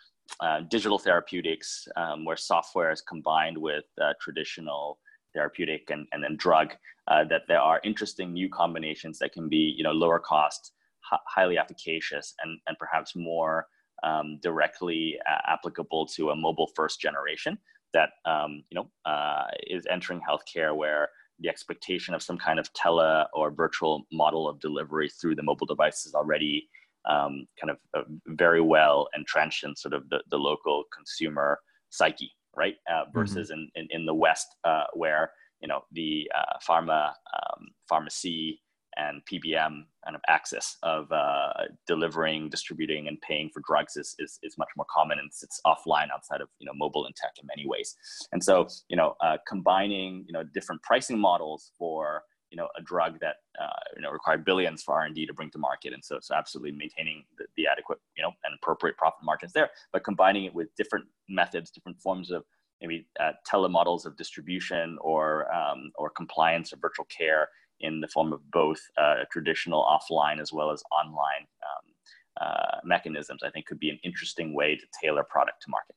uh, 0.41 0.61
digital 0.71 0.99
therapeutics, 0.99 1.87
um, 1.97 2.25
where 2.25 2.37
software 2.37 2.91
is 2.91 3.03
combined 3.03 3.59
with 3.59 3.85
traditional 4.21 4.99
therapeutic 5.35 5.91
and, 5.91 6.07
and 6.13 6.23
then 6.23 6.37
drug, 6.37 6.75
uh, 7.09 7.25
that 7.25 7.43
there 7.49 7.61
are 7.61 7.81
interesting 7.85 8.33
new 8.33 8.49
combinations 8.49 9.19
that 9.19 9.33
can 9.33 9.49
be, 9.49 9.75
you 9.77 9.85
know, 9.85 9.93
lower 9.93 10.19
cost, 10.19 10.73
h- 11.13 11.21
highly 11.27 11.59
efficacious, 11.59 12.35
and, 12.43 12.59
and 12.67 12.79
perhaps 12.79 13.15
more 13.15 13.67
um, 14.03 14.39
directly 14.43 15.19
uh, 15.31 15.53
applicable 15.53 16.07
to 16.07 16.31
a 16.31 16.37
mobile 16.37 16.71
first 16.75 17.01
generation 17.01 17.59
that, 17.93 18.11
um, 18.25 18.63
you 18.71 18.77
know, 18.77 19.11
uh, 19.11 19.47
is 19.67 19.87
entering 19.91 20.21
healthcare 20.21 20.77
where 20.77 21.09
the 21.41 21.49
expectation 21.49 22.15
of 22.15 22.23
some 22.23 22.39
kind 22.39 22.59
of 22.59 22.73
tele 22.73 23.27
or 23.35 23.51
virtual 23.51 24.07
model 24.13 24.49
of 24.49 24.61
delivery 24.61 25.09
through 25.09 25.35
the 25.35 25.43
mobile 25.43 25.67
device 25.67 26.07
is 26.07 26.15
already 26.15 26.69
um, 27.09 27.47
kind 27.61 27.71
of 27.71 27.79
uh, 27.95 28.05
very 28.29 28.61
well 28.61 29.09
entrenched 29.17 29.65
in 29.65 29.75
sort 29.77 29.95
of 29.95 30.09
the, 30.09 30.23
the 30.31 30.39
local 30.39 30.85
consumer 30.95 31.59
psyche 31.91 32.33
right? 32.57 32.75
Uh, 32.89 33.03
mm-hmm. 33.05 33.19
versus 33.19 33.51
mm-hmm. 33.51 33.61
in, 33.75 33.89
in, 33.91 34.01
in, 34.01 34.07
the 34.07 34.15
West, 34.15 34.49
uh, 34.65 34.85
where 34.95 35.31
you 35.61 35.69
know 35.69 35.85
the 35.93 36.31
uh, 36.37 36.59
pharma, 36.67 37.09
um, 37.09 37.69
pharmacy, 37.89 38.61
and 38.97 39.23
PBM 39.27 39.85
kind 40.05 40.15
of 40.15 40.21
access 40.29 40.77
of 40.83 41.11
uh, 41.11 41.53
delivering, 41.87 42.49
distributing, 42.49 43.09
and 43.09 43.21
paying 43.21 43.51
for 43.53 43.63
drugs 43.67 43.97
is, 43.97 44.15
is, 44.19 44.39
is 44.43 44.57
much 44.59 44.69
more 44.77 44.87
common 44.95 45.19
and 45.19 45.33
sits 45.33 45.61
offline 45.67 46.09
outside 46.15 46.41
of 46.41 46.49
you 46.59 46.67
know 46.67 46.73
mobile 46.75 47.07
and 47.07 47.17
tech 47.17 47.33
in 47.41 47.47
many 47.47 47.69
ways. 47.69 47.95
And 48.33 48.43
so 48.43 48.69
you 48.89 48.97
know 48.97 49.15
uh, 49.21 49.39
combining 49.47 50.25
you 50.27 50.33
know 50.33 50.45
different 50.55 50.83
pricing 50.83 51.19
models 51.19 51.73
for 51.79 52.23
you 52.55 52.57
know 52.57 52.69
a 52.79 52.83
drug 52.83 53.19
that 53.19 53.37
uh, 53.61 53.83
you 53.97 54.03
know 54.03 54.11
required 54.11 54.45
billions 54.45 54.81
for 54.85 54.95
R&D 54.95 55.27
to 55.27 55.35
bring 55.35 55.51
to 55.51 55.59
market. 55.59 55.93
And 55.93 56.05
so 56.05 56.19
so 56.21 56.37
absolutely 56.37 56.71
maintaining 56.71 57.25
the, 57.37 57.47
the, 57.57 57.67
adequate 57.67 57.99
you 58.17 58.23
know 58.23 58.31
and 58.45 58.55
appropriate 58.63 58.97
profit 58.97 59.25
margins 59.25 59.53
there 59.53 59.71
but 59.93 60.05
combining 60.05 60.45
it 60.45 60.55
with 60.55 60.69
different 60.77 61.07
methods 61.29 61.71
different 61.73 62.01
forms 62.01 62.31
of 62.31 62.45
maybe 62.81 63.09
uh, 63.19 63.33
telemodels 63.51 64.07
of 64.07 64.17
distribution 64.17 64.97
or 65.01 65.53
um, 65.53 65.91
or 65.97 66.11
compliance 66.11 66.73
or 66.73 66.77
virtual 66.77 67.07
care 67.07 67.49
in 67.81 68.01
the 68.01 68.09
form 68.09 68.33
of 68.33 68.41
both 68.53 68.81
uh, 68.97 69.25
traditional 69.33 69.83
offline 69.85 70.41
as 70.41 70.53
well 70.53 70.71
as 70.71 70.81
online 70.93 71.45
um, 71.69 72.47
uh, 72.47 72.79
mechanisms 72.85 73.43
I 73.43 73.51
think 73.51 73.67
could 73.67 73.81
be 73.81 73.91
an 73.91 73.99
interesting 74.05 74.55
way 74.55 74.77
to 74.77 74.87
tailor 75.03 75.25
product 75.25 75.63
to 75.63 75.71
market 75.71 75.97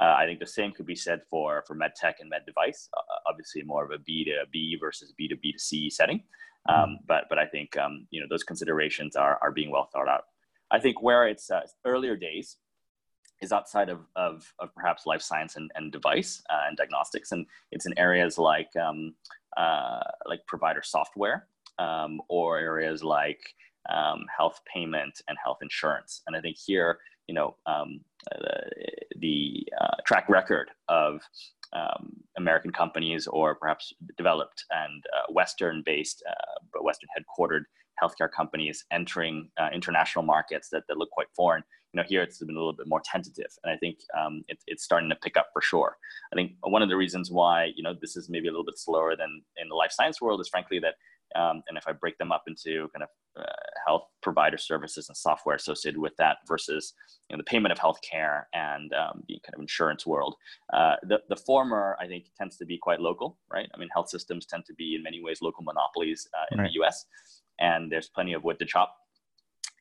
uh, 0.00 0.14
I 0.18 0.26
think 0.26 0.40
the 0.40 0.46
same 0.46 0.72
could 0.72 0.86
be 0.86 0.96
said 0.96 1.22
for 1.30 1.64
for 1.66 1.74
med 1.74 1.94
tech 1.94 2.16
and 2.20 2.28
med 2.28 2.42
device. 2.46 2.88
Uh, 2.96 3.30
obviously, 3.30 3.62
more 3.62 3.84
of 3.84 3.90
a 3.90 3.98
B 3.98 4.24
to 4.24 4.44
B 4.52 4.76
versus 4.78 5.12
B 5.16 5.28
to 5.28 5.36
B 5.36 5.52
to 5.52 5.58
C 5.58 5.88
setting. 5.90 6.22
Um, 6.68 6.76
mm-hmm. 6.76 6.94
but 7.06 7.24
but 7.28 7.38
I 7.38 7.46
think 7.46 7.76
um, 7.76 8.06
you 8.10 8.20
know 8.20 8.26
those 8.28 8.42
considerations 8.42 9.16
are 9.16 9.38
are 9.42 9.52
being 9.52 9.70
well 9.70 9.88
thought 9.92 10.08
out. 10.08 10.24
I 10.70 10.80
think 10.80 11.02
where 11.02 11.26
it's 11.28 11.50
uh, 11.50 11.60
earlier 11.84 12.16
days 12.16 12.56
is 13.42 13.52
outside 13.52 13.90
of, 13.90 14.00
of, 14.16 14.50
of, 14.60 14.74
perhaps 14.74 15.04
life 15.04 15.20
science 15.20 15.56
and, 15.56 15.70
and 15.74 15.92
device 15.92 16.42
uh, 16.48 16.62
and 16.66 16.76
diagnostics, 16.76 17.32
and 17.32 17.46
it's 17.70 17.86
in 17.86 17.96
areas 17.98 18.38
like 18.38 18.70
um, 18.76 19.14
uh, 19.56 20.00
like 20.26 20.40
provider 20.46 20.82
software 20.82 21.46
um, 21.78 22.20
or 22.28 22.58
areas 22.58 23.04
like 23.04 23.54
um, 23.90 24.24
health 24.36 24.60
payment 24.72 25.20
and 25.28 25.38
health 25.42 25.58
insurance. 25.62 26.22
And 26.26 26.36
I 26.36 26.40
think 26.40 26.56
here 26.56 26.98
you 27.28 27.34
know 27.34 27.56
um, 27.66 28.00
uh, 28.34 28.68
the 29.18 29.66
uh, 29.80 29.96
track 30.06 30.28
record 30.28 30.70
of 30.88 31.20
um, 31.72 32.12
American 32.36 32.72
companies 32.72 33.26
or 33.26 33.54
perhaps 33.54 33.92
developed 34.16 34.64
and 34.70 35.04
uh, 35.16 35.32
Western-based, 35.32 36.22
uh, 36.28 36.60
but 36.72 36.84
Western 36.84 37.08
headquartered 37.16 37.62
healthcare 38.02 38.30
companies 38.30 38.84
entering 38.92 39.48
uh, 39.58 39.68
international 39.72 40.24
markets 40.24 40.68
that, 40.70 40.82
that 40.88 40.96
look 40.96 41.10
quite 41.10 41.28
foreign. 41.34 41.62
You 41.92 42.02
know, 42.02 42.06
here 42.06 42.22
it's 42.22 42.38
been 42.38 42.50
a 42.50 42.58
little 42.58 42.74
bit 42.74 42.88
more 42.88 43.00
tentative, 43.04 43.50
and 43.64 43.72
I 43.72 43.76
think 43.78 43.98
um, 44.18 44.42
it, 44.48 44.58
it's 44.66 44.84
starting 44.84 45.08
to 45.08 45.16
pick 45.16 45.36
up 45.36 45.46
for 45.52 45.62
sure. 45.62 45.96
I 46.32 46.36
think 46.36 46.52
one 46.60 46.82
of 46.82 46.90
the 46.90 46.96
reasons 46.96 47.30
why 47.30 47.70
you 47.74 47.82
know 47.82 47.94
this 47.98 48.16
is 48.16 48.28
maybe 48.28 48.48
a 48.48 48.50
little 48.50 48.64
bit 48.64 48.78
slower 48.78 49.16
than 49.16 49.42
in 49.56 49.68
the 49.68 49.74
life 49.74 49.92
science 49.92 50.20
world 50.20 50.40
is 50.40 50.48
frankly 50.48 50.78
that 50.80 50.94
um, 51.36 51.62
and 51.68 51.76
if 51.76 51.84
I 51.86 51.92
break 51.92 52.18
them 52.18 52.32
up 52.32 52.44
into 52.46 52.88
kind 52.94 53.02
of 53.02 53.08
uh, 53.38 53.44
health 53.86 54.04
provider 54.22 54.56
services 54.56 55.08
and 55.08 55.16
software 55.16 55.56
associated 55.56 56.00
with 56.00 56.14
that 56.18 56.38
versus 56.48 56.94
you 57.28 57.36
know, 57.36 57.38
the 57.38 57.44
payment 57.44 57.72
of 57.72 57.78
healthcare 57.78 58.44
and 58.54 58.92
um, 58.94 59.22
the 59.28 59.38
kind 59.44 59.54
of 59.54 59.60
insurance 59.60 60.06
world, 60.06 60.36
uh, 60.72 60.96
the, 61.02 61.18
the 61.28 61.36
former 61.36 61.96
I 62.00 62.06
think 62.06 62.26
tends 62.36 62.56
to 62.58 62.64
be 62.64 62.78
quite 62.78 63.00
local, 63.00 63.38
right? 63.52 63.68
I 63.74 63.78
mean, 63.78 63.88
health 63.92 64.08
systems 64.08 64.46
tend 64.46 64.64
to 64.66 64.74
be 64.74 64.94
in 64.94 65.02
many 65.02 65.22
ways 65.22 65.38
local 65.42 65.62
monopolies 65.64 66.26
uh, 66.34 66.46
in 66.52 66.58
right. 66.58 66.70
the 66.72 66.82
US, 66.84 67.06
and 67.58 67.90
there's 67.90 68.08
plenty 68.08 68.32
of 68.32 68.44
wood 68.44 68.58
to 68.58 68.66
chop 68.66 68.96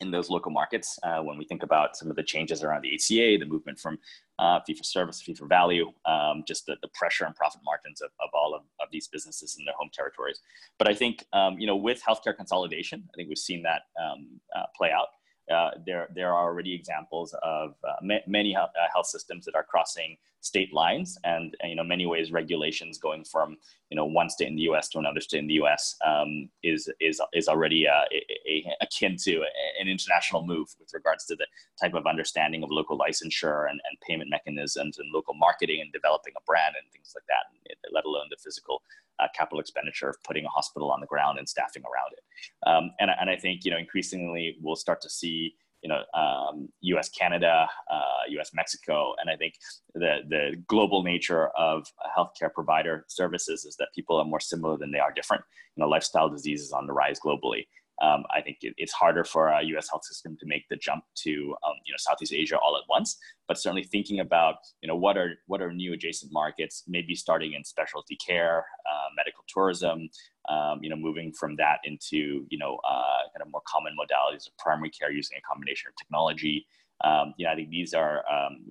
in 0.02 0.12
those 0.12 0.30
local 0.30 0.52
markets. 0.52 1.00
Uh, 1.04 1.20
when 1.22 1.38
we 1.38 1.46
think 1.46 1.64
about 1.64 1.96
some 1.96 2.10
of 2.10 2.16
the 2.16 2.24
changes 2.24 2.64
around 2.64 2.82
the 2.82 2.94
ACA, 2.94 3.38
the 3.40 3.46
movement 3.46 3.80
from 3.80 3.98
uh, 4.40 4.60
fee 4.66 4.74
for 4.74 4.84
service, 4.84 5.20
to 5.20 5.26
fee 5.26 5.34
for 5.34 5.48
value, 5.48 5.92
um, 6.06 6.44
just 6.48 6.66
the, 6.66 6.76
the 6.82 6.90
pressure 6.94 7.26
and 7.26 7.36
profit 7.36 7.62
margins 7.64 8.02
of, 8.02 8.10
of 8.22 8.30
all 8.34 8.54
of, 8.54 8.62
of 8.82 8.88
these 8.92 9.08
businesses 9.08 9.56
in 9.58 9.66
their 9.66 9.76
home 9.78 9.90
territories. 9.94 10.40
But 10.78 10.90
I 10.90 10.94
think, 10.94 11.26
um, 11.34 11.58
you 11.60 11.68
know, 11.68 11.76
with 11.76 12.02
healthcare 12.08 12.36
consolidation, 12.36 13.04
I 13.14 13.16
think 13.16 13.30
we've 13.30 13.38
seen 13.38 13.64
that 13.64 13.84
um, 14.02 14.40
uh, 14.56 14.64
play 14.76 14.92
out. 14.92 15.08
Uh, 15.54 15.72
there, 15.86 16.08
there 16.16 16.34
are 16.34 16.48
already 16.48 16.74
examples 16.74 17.36
of 17.44 17.76
uh, 17.84 17.94
ma- 18.02 18.26
many 18.28 18.52
health, 18.52 18.72
uh, 18.82 18.88
health 18.92 19.06
systems 19.06 19.46
that 19.46 19.56
are 19.56 19.64
crossing 19.64 20.18
state 20.42 20.72
lines 20.74 21.18
and, 21.24 21.56
and, 21.62 21.72
you 21.72 21.76
know 21.76 21.84
many 21.84 22.06
ways 22.06 22.32
regulations 22.32 23.00
going 23.00 23.24
from 23.24 23.58
you 23.90 23.96
know 23.96 24.06
one 24.06 24.30
state 24.30 24.48
in 24.48 24.56
the 24.56 24.62
U.S. 24.64 24.90
to 24.90 25.00
another 25.00 25.20
state 25.20 25.40
in 25.40 25.48
the 25.48 25.56
U.S. 25.56 25.96
Um, 26.06 26.50
is 26.64 26.90
is 27.00 27.20
is 27.34 27.48
already 27.48 27.88
uh, 27.88 28.06
a, 28.12 28.50
a, 28.50 28.76
akin 28.82 29.18
to 29.24 29.44
an 29.80 29.88
international 29.88 30.46
move 30.46 30.70
with 30.80 30.94
regards 30.94 31.26
to 31.26 31.36
the 31.36 31.48
type 31.82 31.96
of 31.96 32.06
understanding 32.06 32.64
of 32.64 32.70
local 32.72 32.98
licensure 32.98 33.70
and, 33.70 33.82
and 33.90 34.00
payment 34.08 34.30
mechanisms 34.30 35.00
and 35.00 35.12
local 35.12 35.34
marketing 35.34 35.82
and 35.82 35.92
developing 35.92 36.34
a 36.38 36.44
brand 36.46 36.76
and 36.82 36.92
things 36.92 37.14
like 37.16 37.26
that, 37.28 37.50
let 37.92 38.06
alone 38.06 38.26
the 38.30 38.38
physical 38.38 38.82
uh, 39.20 39.28
capital 39.36 39.60
expenditure 39.60 40.10
of 40.10 40.16
putting 40.24 40.46
a 40.46 40.50
hospital 40.50 40.92
on 40.92 41.00
the 41.00 41.08
ground 41.08 41.40
and 41.40 41.48
staffing 41.48 41.84
around 41.84 42.14
it. 42.14 42.70
Um, 42.70 42.92
and 43.00 43.10
and 43.20 43.30
I 43.30 43.36
think 43.36 43.66
you 43.66 43.72
know 43.72 43.78
increasingly 43.78 44.58
we'll 44.62 44.76
start 44.76 45.02
to 45.02 45.10
see 45.10 45.56
you 45.86 45.90
know, 45.90 46.02
um, 46.20 46.68
U.S. 46.82 47.10
Canada, 47.10 47.68
uh, 47.92 48.24
U.S. 48.30 48.52
Mexico, 48.56 49.14
and 49.22 49.30
I 49.30 49.36
think 49.36 49.54
the 49.94 50.22
the 50.28 50.56
global 50.68 51.04
nature 51.04 51.50
of 51.50 51.86
healthcare 52.18 52.52
provider 52.52 53.06
services 53.08 53.66
is 53.66 53.76
that 53.76 53.90
people 53.94 54.18
are 54.18 54.26
more 54.26 54.40
similar 54.40 54.80
than 54.80 54.92
they 54.92 54.98
are 54.98 55.12
different. 55.12 55.44
You 55.76 55.82
know, 55.82 55.88
lifestyle 55.88 56.28
diseases 56.28 56.72
on 56.72 56.88
the 56.88 56.94
rise 56.94 57.20
globally. 57.20 57.68
Um, 58.02 58.24
I 58.36 58.42
think 58.42 58.58
it, 58.62 58.74
it's 58.78 58.92
harder 58.92 59.24
for 59.24 59.48
a 59.48 59.64
U.S. 59.64 59.88
health 59.90 60.04
system 60.04 60.36
to 60.40 60.46
make 60.46 60.64
the 60.70 60.76
jump 60.76 61.04
to 61.24 61.56
um, 61.66 61.76
you 61.86 61.94
know 61.94 61.98
Southeast 61.98 62.34
Asia 62.34 62.58
all 62.58 62.76
at 62.78 62.84
once. 62.90 63.18
But 63.48 63.58
certainly 63.58 63.84
thinking 63.84 64.20
about 64.20 64.56
you 64.82 64.88
know 64.88 64.96
what 64.96 65.18
are 65.18 65.36
what 65.48 65.62
are 65.62 65.72
new 65.72 65.94
adjacent 65.94 66.34
markets, 66.34 66.84
maybe 66.88 67.16
starting 67.16 67.54
in 67.54 67.64
specialty 67.64 68.18
care, 68.18 68.66
uh, 68.90 69.10
medical 69.16 69.44
tourism, 69.48 70.10
um, 70.50 70.80
you 70.82 70.90
know, 70.90 70.96
moving 70.96 71.32
from 71.34 71.56
that 71.58 71.80
into, 71.84 72.46
you 72.50 72.58
know, 72.58 72.80
uh, 72.88 73.24
kind 73.34 73.42
of 73.42 73.52
more 73.52 73.62
common 73.68 73.94
modalities 74.00 74.48
of 74.48 74.58
primary 74.60 74.90
care 74.90 75.12
using 75.12 75.38
a 75.38 75.48
combination 75.52 75.90
of 75.90 75.96
technology. 75.96 76.68
Um, 77.04 77.34
you 77.38 77.46
know, 77.46 77.52
I 77.52 77.56
think 77.56 77.70
these 77.70 77.94
are 77.94 78.24
um, 78.32 78.66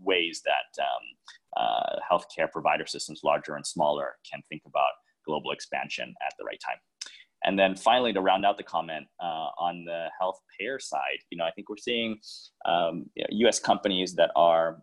ways 0.00 0.42
that 0.44 0.82
um, 0.82 1.64
uh, 1.64 1.98
healthcare 2.10 2.50
provider 2.50 2.86
systems, 2.86 3.20
larger 3.24 3.54
and 3.54 3.66
smaller, 3.66 4.16
can 4.30 4.42
think 4.48 4.62
about 4.66 4.90
global 5.26 5.52
expansion 5.52 6.14
at 6.26 6.32
the 6.38 6.44
right 6.44 6.60
time. 6.64 6.78
And 7.44 7.58
then 7.58 7.74
finally, 7.74 8.12
to 8.12 8.20
round 8.20 8.44
out 8.44 8.58
the 8.58 8.62
comment 8.62 9.06
uh, 9.22 9.48
on 9.58 9.84
the 9.84 10.08
health 10.18 10.40
payer 10.58 10.78
side, 10.78 11.20
you 11.30 11.38
know, 11.38 11.44
I 11.44 11.50
think 11.50 11.68
we're 11.68 11.76
seeing 11.78 12.18
um, 12.66 13.06
you 13.14 13.22
know, 13.22 13.28
U.S. 13.30 13.58
companies 13.58 14.14
that 14.14 14.30
are 14.36 14.82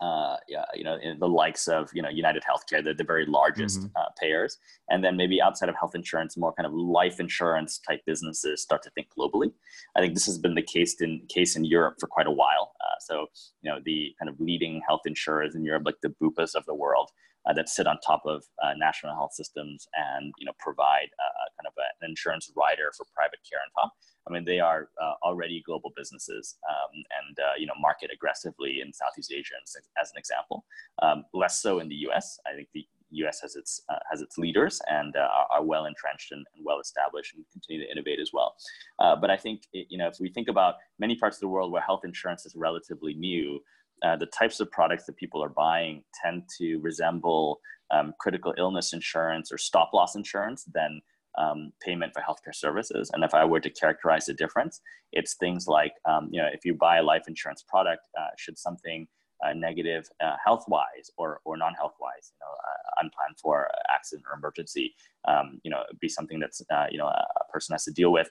uh, 0.00 0.36
yeah, 0.48 0.64
you 0.74 0.82
know, 0.82 0.98
the 1.18 1.28
likes 1.28 1.68
of 1.68 1.90
you 1.92 2.00
know 2.00 2.08
United 2.08 2.42
Healthcare, 2.42 2.82
the, 2.82 2.94
the 2.94 3.04
very 3.04 3.26
largest 3.26 3.80
mm-hmm. 3.80 3.96
uh, 3.96 4.06
payers, 4.18 4.56
and 4.88 5.04
then 5.04 5.14
maybe 5.14 5.42
outside 5.42 5.68
of 5.68 5.74
health 5.78 5.94
insurance, 5.94 6.38
more 6.38 6.54
kind 6.54 6.66
of 6.66 6.72
life 6.72 7.20
insurance 7.20 7.78
type 7.86 8.00
businesses 8.06 8.62
start 8.62 8.82
to 8.84 8.90
think 8.90 9.08
globally. 9.16 9.52
I 9.96 10.00
think 10.00 10.14
this 10.14 10.24
has 10.24 10.38
been 10.38 10.54
the 10.54 10.62
case 10.62 10.96
in 11.02 11.20
case 11.28 11.54
in 11.54 11.66
Europe 11.66 11.96
for 12.00 12.06
quite 12.06 12.26
a 12.26 12.30
while. 12.30 12.72
Uh, 12.80 12.98
so 13.00 13.26
you 13.60 13.70
know 13.70 13.78
the 13.84 14.14
kind 14.18 14.30
of 14.30 14.40
leading 14.40 14.80
health 14.88 15.02
insurers 15.04 15.54
in 15.54 15.64
Europe, 15.64 15.82
like 15.84 16.00
the 16.02 16.14
Bupas 16.22 16.54
of 16.54 16.64
the 16.64 16.74
world, 16.74 17.10
uh, 17.48 17.52
that 17.52 17.68
sit 17.68 17.86
on 17.86 17.98
top 18.06 18.22
of 18.26 18.44
uh, 18.62 18.72
national 18.76 19.14
health 19.14 19.32
systems 19.32 19.88
and 19.94 20.32
you 20.38 20.46
know 20.46 20.52
provide 20.58 21.08
uh, 21.18 21.46
kind 21.56 21.66
of 21.66 21.72
an 22.02 22.08
insurance 22.08 22.50
rider 22.56 22.92
for 22.96 23.06
private 23.14 23.40
care 23.48 23.60
on 23.60 23.82
top. 23.82 23.92
I 24.28 24.32
mean, 24.32 24.44
they 24.44 24.60
are 24.60 24.90
uh, 25.02 25.14
already 25.22 25.62
global 25.64 25.92
businesses 25.96 26.56
um, 26.68 27.02
and 27.26 27.38
uh, 27.38 27.52
you 27.58 27.66
know 27.66 27.72
market 27.80 28.10
aggressively 28.12 28.80
in 28.84 28.92
Southeast 28.92 29.32
Asia, 29.32 29.54
as 30.00 30.10
an 30.12 30.18
example. 30.18 30.64
Um, 31.02 31.24
less 31.32 31.62
so 31.62 31.78
in 31.78 31.88
the 31.88 31.94
U.S. 32.06 32.38
I 32.46 32.54
think 32.54 32.68
the 32.74 32.86
U.S. 33.12 33.40
has 33.40 33.56
its 33.56 33.80
uh, 33.88 33.98
has 34.10 34.20
its 34.20 34.36
leaders 34.36 34.80
and 34.88 35.16
are, 35.16 35.46
are, 35.50 35.64
well 35.64 35.86
entrenched 35.86 36.32
and, 36.32 36.46
and, 36.54 36.64
well 36.64 36.78
established 36.78 37.34
and 37.34 37.44
continue 37.50 37.84
to 37.84 37.90
innovate 37.90 38.20
as 38.20 38.30
well. 38.32 38.54
but 38.98 39.30
I 39.30 39.36
think 39.36 39.62
you 39.72 39.98
know 39.98 40.08
if 40.08 40.16
we 40.20 40.28
think 40.28 40.48
about 40.48 40.74
many 40.98 41.16
parts 41.16 41.38
of 41.38 41.40
the 41.40 41.48
world 41.48 41.72
where 41.72 41.82
health 41.82 42.02
insurance 42.04 42.44
is 42.44 42.54
relatively 42.54 43.14
new, 43.14 43.60
uh, 44.02 44.16
the 44.16 44.26
types 44.26 44.60
of 44.60 44.70
products 44.70 45.04
that 45.06 45.16
people 45.16 45.42
are 45.42 45.48
buying 45.50 46.02
tend 46.22 46.42
to 46.58 46.78
resemble 46.78 47.60
um, 47.90 48.14
critical 48.20 48.54
illness 48.58 48.92
insurance 48.92 49.52
or 49.52 49.58
stop 49.58 49.90
loss 49.92 50.14
insurance 50.14 50.64
than 50.72 51.00
um, 51.38 51.72
payment 51.80 52.12
for 52.12 52.22
healthcare 52.22 52.54
services. 52.54 53.10
And 53.12 53.24
if 53.24 53.34
I 53.34 53.44
were 53.44 53.60
to 53.60 53.70
characterize 53.70 54.26
the 54.26 54.34
difference, 54.34 54.80
it's 55.12 55.34
things 55.34 55.66
like, 55.66 55.92
um, 56.08 56.28
you 56.32 56.40
know, 56.40 56.48
if 56.52 56.64
you 56.64 56.74
buy 56.74 56.98
a 56.98 57.02
life 57.02 57.24
insurance 57.28 57.64
product, 57.66 58.02
uh, 58.18 58.28
should 58.36 58.58
something 58.58 59.06
uh, 59.44 59.52
negative 59.54 60.08
uh, 60.22 60.36
health 60.44 60.64
wise 60.68 61.10
or, 61.16 61.40
or 61.44 61.56
non 61.56 61.74
health 61.74 61.94
wise, 62.00 62.32
you 62.32 62.38
know, 62.40 62.52
uh, 62.52 63.02
unplanned 63.02 63.38
for 63.42 63.68
accident 63.92 64.24
or 64.30 64.36
emergency, 64.36 64.94
um, 65.26 65.60
you 65.62 65.70
know, 65.70 65.82
be 66.00 66.08
something 66.08 66.38
that's, 66.38 66.62
uh, 66.70 66.86
you 66.90 66.98
know, 66.98 67.06
a, 67.06 67.26
person 67.50 67.72
has 67.72 67.84
to 67.84 67.90
deal 67.90 68.12
with. 68.12 68.30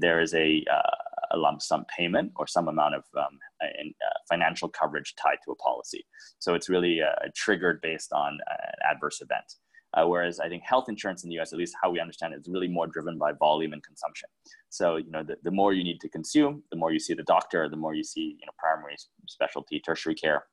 There 0.00 0.20
is 0.20 0.34
a, 0.34 0.64
uh, 0.72 0.96
a 1.32 1.36
lump 1.36 1.62
sum 1.62 1.84
payment 1.96 2.32
or 2.36 2.46
some 2.46 2.68
amount 2.68 2.94
of 2.94 3.04
um, 3.16 3.38
in, 3.80 3.88
uh, 3.88 4.18
financial 4.28 4.68
coverage 4.68 5.14
tied 5.20 5.38
to 5.44 5.52
a 5.52 5.56
policy. 5.56 6.04
So 6.38 6.54
it's 6.54 6.68
really 6.68 7.00
uh, 7.02 7.28
triggered 7.34 7.80
based 7.82 8.12
on 8.12 8.32
an 8.34 8.90
adverse 8.90 9.20
event. 9.20 9.54
Uh, 9.94 10.06
whereas 10.06 10.40
I 10.40 10.48
think 10.48 10.62
health 10.62 10.86
insurance 10.88 11.24
in 11.24 11.30
the 11.30 11.38
US, 11.40 11.52
at 11.52 11.58
least 11.58 11.74
how 11.82 11.90
we 11.90 12.00
understand 12.00 12.34
it, 12.34 12.40
is 12.40 12.48
really 12.48 12.68
more 12.68 12.86
driven 12.86 13.16
by 13.16 13.32
volume 13.32 13.72
and 13.72 13.82
consumption. 13.82 14.28
So, 14.68 14.96
you 14.96 15.10
know, 15.10 15.22
the, 15.22 15.36
the 15.42 15.50
more 15.50 15.72
you 15.72 15.84
need 15.84 16.00
to 16.00 16.08
consume, 16.08 16.62
the 16.70 16.76
more 16.76 16.92
you 16.92 16.98
see 16.98 17.14
the 17.14 17.22
doctor, 17.22 17.68
the 17.70 17.76
more 17.76 17.94
you 17.94 18.04
see, 18.04 18.36
you 18.38 18.46
know, 18.46 18.52
primary 18.58 18.96
specialty, 19.26 19.80
tertiary 19.80 20.14
care, 20.14 20.44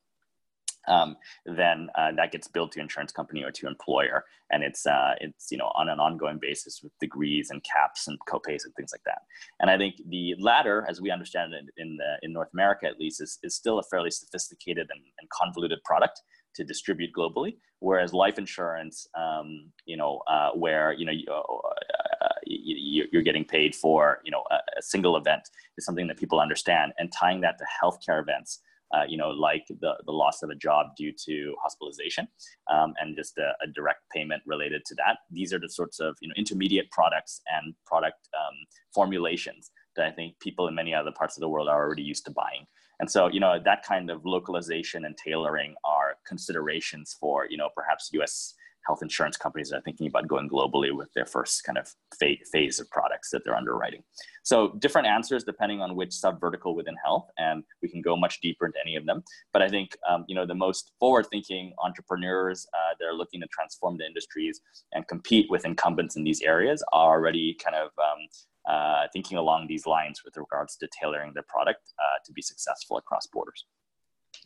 um, 0.88 1.16
then 1.46 1.90
uh, 1.96 2.12
that 2.18 2.32
gets 2.32 2.48
billed 2.48 2.72
to 2.74 2.80
insurance 2.80 3.12
company 3.12 3.44
or 3.44 3.52
to 3.52 3.68
employer, 3.68 4.26
and 4.52 4.64
it's 4.64 4.86
uh, 4.86 5.14
it's 5.22 5.52
you 5.52 5.58
know 5.58 5.72
on 5.76 5.90
an 5.90 6.00
ongoing 6.00 6.40
basis 6.42 6.82
with 6.84 6.92
degrees 7.00 7.50
and 7.50 7.64
caps 7.64 8.08
and 8.08 8.18
copays 8.28 8.66
and 8.66 8.74
things 8.76 8.92
like 8.92 9.04
that. 9.06 9.22
And 9.60 9.70
I 9.70 9.78
think 9.78 9.96
the 10.10 10.36
latter, 10.40 10.86
as 10.90 11.02
we 11.02 11.12
understand 11.12 11.54
it 11.54 11.66
in 11.78 11.98
the, 11.98 12.18
in 12.22 12.34
North 12.34 12.50
America 12.54 12.86
at 12.86 13.00
least, 13.00 13.22
is, 13.22 13.40
is 13.44 13.56
still 13.56 13.80
a 13.80 13.84
fairly 13.84 14.12
sophisticated 14.12 14.88
and, 14.92 15.02
and 15.20 15.30
convoluted 15.30 15.80
product 15.84 16.22
to 16.56 16.64
distribute 16.64 17.12
globally. 17.18 17.56
Whereas 17.80 18.14
life 18.14 18.38
insurance, 18.38 19.08
um, 19.16 19.72
you 19.86 19.98
know, 19.98 20.22
uh, 20.28 20.52
where 20.52 20.94
you 20.94 21.06
know 21.06 21.12
you, 21.12 21.26
uh, 21.30 22.28
you're 22.46 23.24
getting 23.24 23.46
paid 23.46 23.76
for 23.76 24.20
you 24.24 24.32
know 24.32 24.44
a, 24.52 24.56
a 24.56 24.82
single 24.82 25.18
event 25.18 25.50
is 25.78 25.86
something 25.86 26.08
that 26.08 26.18
people 26.18 26.40
understand, 26.40 26.94
and 26.98 27.12
tying 27.12 27.42
that 27.42 27.58
to 27.58 27.66
healthcare 27.82 28.22
events 28.22 28.60
uh, 28.94 29.04
you 29.08 29.18
know, 29.18 29.30
like 29.30 29.66
the, 29.68 29.94
the 30.06 30.12
loss 30.12 30.44
of 30.44 30.50
a 30.50 30.56
job 30.56 30.88
due 30.96 31.12
to 31.26 31.56
hospitalization 31.62 32.28
um, 32.72 32.94
and 33.00 33.16
just 33.16 33.38
a, 33.38 33.52
a, 33.64 33.68
direct 33.74 34.02
payment 34.14 34.42
related 34.46 34.84
to 34.86 34.94
that. 34.96 35.18
These 35.32 35.52
are 35.52 35.60
the 35.60 35.70
sorts 35.70 36.00
of, 36.00 36.16
you 36.22 36.28
know, 36.28 36.36
intermediate 36.38 36.92
products 36.92 37.42
and 37.52 37.74
product 37.86 38.30
um, 38.38 38.54
formulations 38.94 39.72
that 39.96 40.06
I 40.06 40.12
think 40.12 40.40
people 40.40 40.68
in 40.68 40.76
many 40.76 40.94
other 40.94 41.12
parts 41.12 41.38
of 41.38 41.42
the 41.42 41.50
world 41.50 41.68
are 41.68 41.84
already 41.84 42.04
used 42.04 42.26
to 42.26 42.32
buying. 42.32 42.68
And 43.00 43.10
so, 43.10 43.28
you 43.28 43.40
know, 43.40 43.60
that 43.64 43.84
kind 43.84 44.10
of 44.12 44.22
localization 44.24 45.06
and 45.06 45.18
tailoring 45.18 45.74
are 45.84 46.16
considerations 46.28 47.16
for, 47.20 47.48
you 47.50 47.58
know, 47.58 47.70
perhaps 47.76 48.10
US 48.14 48.54
health 48.86 49.02
insurance 49.02 49.38
companies 49.38 49.72
are 49.72 49.82
thinking 49.82 50.08
about 50.08 50.28
going 50.28 50.50
globally 50.50 50.96
with 50.96 51.12
their 51.14 51.26
first 51.26 51.64
kind 51.64 51.78
of 51.78 51.88
phase 52.20 52.80
of 52.80 52.90
products 52.90 53.30
that 53.32 53.44
they're 53.44 53.56
underwriting. 53.56 54.04
So 54.44 54.76
different 54.80 55.08
answers 55.08 55.44
depending 55.44 55.82
on 55.82 55.96
which 55.96 56.14
sub 56.14 56.40
vertical 56.40 56.76
within 56.76 56.96
health, 57.04 57.28
and 57.38 57.64
we 57.82 57.90
can 57.90 58.02
go 58.02 58.16
much 58.16 58.42
deeper 58.42 58.66
into 58.66 58.80
any 58.86 58.96
of 58.96 59.06
them. 59.06 59.24
But 59.54 59.62
I 59.62 59.70
think 59.70 59.96
um, 60.10 60.26
you 60.28 60.36
know 60.36 60.46
the 60.46 60.56
most 60.56 60.92
forward-thinking 61.00 61.74
entrepreneurs 61.84 62.68
uh, 62.74 62.96
that 63.00 63.06
are 63.06 63.14
looking 63.14 63.42
to 63.42 63.48
transform 63.48 63.98
the 63.98 64.06
industries 64.06 64.62
and 64.94 65.08
compete 65.08 65.48
with 65.50 65.66
incumbents 65.66 66.16
in 66.16 66.24
these 66.24 66.42
areas 66.42 66.84
are 66.92 67.14
already 67.18 67.58
kind 67.64 67.76
of 67.76 67.90
um, 67.98 68.28
uh, 68.68 69.08
thinking 69.12 69.38
along 69.38 69.68
these 69.68 69.86
lines 69.86 70.22
with 70.24 70.38
regards 70.38 70.76
to 70.78 70.88
tailoring 71.00 71.34
their 71.34 71.46
product 71.48 71.92
uh, 72.00 72.18
to 72.26 72.32
be 72.32 72.42
successful 72.42 72.98
across 72.98 73.28
borders. 73.28 73.66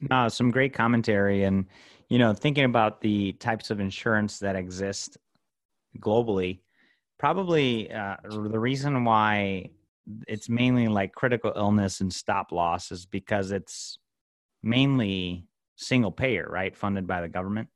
No, 0.10 0.28
some 0.28 0.52
great 0.52 0.74
commentary, 0.74 1.44
and 1.44 1.66
you 2.10 2.20
know, 2.20 2.34
thinking 2.34 2.66
about 2.66 3.02
the 3.02 3.34
types 3.34 3.70
of 3.70 3.80
insurance 3.80 4.40
that 4.40 4.56
exist 4.56 5.18
globally, 6.00 6.60
probably 7.18 7.92
uh, 7.92 8.18
the 8.24 8.60
reason 8.60 9.04
why 9.04 9.70
it's 10.28 10.50
mainly 10.50 10.88
like 10.88 11.14
critical 11.14 11.52
illness 11.56 12.00
and 12.00 12.14
stop 12.14 12.52
loss 12.52 12.92
is 12.92 13.06
because 13.06 13.52
it's 13.52 14.00
mainly 14.64 15.46
single 15.76 16.12
payer, 16.12 16.48
right? 16.50 16.76
Funded 16.76 17.06
by 17.06 17.22
the 17.22 17.28
government. 17.28 17.68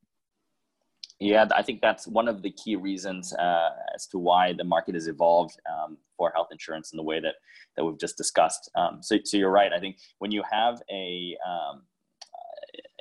Yeah, 1.20 1.46
I 1.54 1.62
think 1.62 1.80
that's 1.80 2.08
one 2.08 2.26
of 2.26 2.42
the 2.42 2.50
key 2.50 2.74
reasons 2.74 3.32
uh, 3.34 3.70
as 3.94 4.08
to 4.08 4.18
why 4.18 4.54
the 4.54 4.64
market 4.64 4.94
has 4.94 5.06
evolved 5.06 5.56
um, 5.70 5.96
for 6.16 6.32
health 6.34 6.48
insurance 6.50 6.92
in 6.92 6.96
the 6.96 7.02
way 7.02 7.20
that 7.20 7.34
that 7.76 7.84
we've 7.84 7.98
just 7.98 8.16
discussed. 8.16 8.68
Um, 8.74 8.98
so, 9.02 9.18
so 9.22 9.36
you're 9.36 9.50
right. 9.50 9.72
I 9.72 9.78
think 9.78 9.98
when 10.18 10.32
you 10.32 10.42
have 10.50 10.82
a 10.90 11.36
um, 11.46 11.82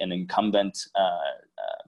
an 0.02 0.12
incumbent 0.12 0.78
uh, 0.96 1.02
uh, 1.02 1.84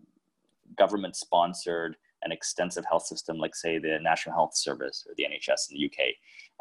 government 0.78 1.15
sponsored 1.15 1.95
an 2.23 2.32
extensive 2.32 2.86
health 2.89 3.06
system 3.06 3.38
like 3.38 3.56
say 3.56 3.78
the 3.78 3.97
national 4.02 4.34
health 4.36 4.56
service 4.56 5.06
or 5.08 5.13
the 5.17 5.23
nhs 5.23 5.69
in 5.69 5.78
the 5.78 5.86
uk 5.86 5.99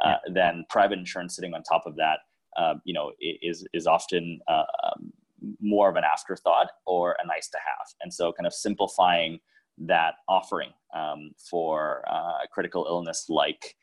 uh, 0.04 0.18
yeah. 0.26 0.32
then 0.32 0.64
private 0.68 0.98
insurance 0.98 1.36
sitting 1.36 1.54
on 1.54 1.62
top 1.62 1.82
of 1.86 1.94
that 1.96 2.18
uh, 2.56 2.74
you 2.84 2.92
know 2.92 3.12
is 3.20 3.66
is 3.72 3.86
often 3.86 4.40
uh, 4.48 4.64
um, 4.84 5.12
more 5.60 5.88
of 5.88 5.96
an 5.96 6.04
afterthought 6.04 6.68
or 6.86 7.16
a 7.22 7.26
nice 7.26 7.48
to 7.48 7.58
have 7.58 7.86
and 8.00 8.12
so 8.12 8.32
kind 8.32 8.46
of 8.46 8.52
simplifying 8.52 9.38
that 9.78 10.14
offering 10.28 10.70
um, 10.94 11.30
for 11.50 12.04
uh, 12.10 12.38
critical 12.52 12.86
illness 12.88 13.26
like 13.28 13.76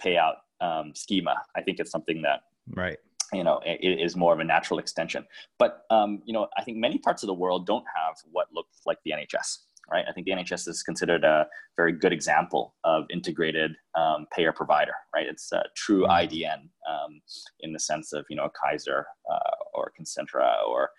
payout 0.00 0.36
um, 0.60 0.92
schema 0.94 1.34
i 1.56 1.60
think 1.60 1.78
it's 1.80 1.90
something 1.90 2.22
that 2.22 2.42
right 2.74 2.98
you 3.32 3.44
know 3.44 3.60
it 3.64 4.00
is 4.00 4.16
more 4.16 4.32
of 4.32 4.40
a 4.40 4.44
natural 4.44 4.78
extension. 4.78 5.26
But 5.58 5.82
um, 5.90 6.22
you 6.24 6.32
know 6.32 6.48
i 6.56 6.62
think 6.62 6.78
many 6.78 6.98
parts 6.98 7.22
of 7.22 7.26
the 7.28 7.34
world 7.34 7.66
don't 7.66 7.84
have 7.96 8.16
what 8.30 8.48
looks 8.52 8.80
like 8.86 8.98
the 9.04 9.12
nhs 9.12 9.58
right? 9.90 10.04
I 10.08 10.12
think 10.12 10.26
the 10.26 10.32
nhs 10.32 10.66
is 10.68 10.82
considered 10.82 11.24
a 11.24 11.46
very 11.76 11.92
good 11.92 12.12
example 12.12 12.74
of 12.82 13.04
integrated 13.10 13.72
um, 13.94 14.26
payer 14.34 14.52
provider 14.52 14.94
right? 15.14 15.26
It's 15.26 15.52
a 15.52 15.64
true 15.76 16.02
mm-hmm. 16.02 16.34
idn 16.34 16.70
um, 16.88 17.20
in 17.60 17.72
the 17.72 17.80
sense 17.80 18.12
of 18.12 18.24
you 18.30 18.36
know 18.36 18.44
a 18.44 18.50
kaiser 18.50 19.06
uh, 19.30 19.56
or 19.74 19.92
concentra 19.98 20.50
or 20.68 20.90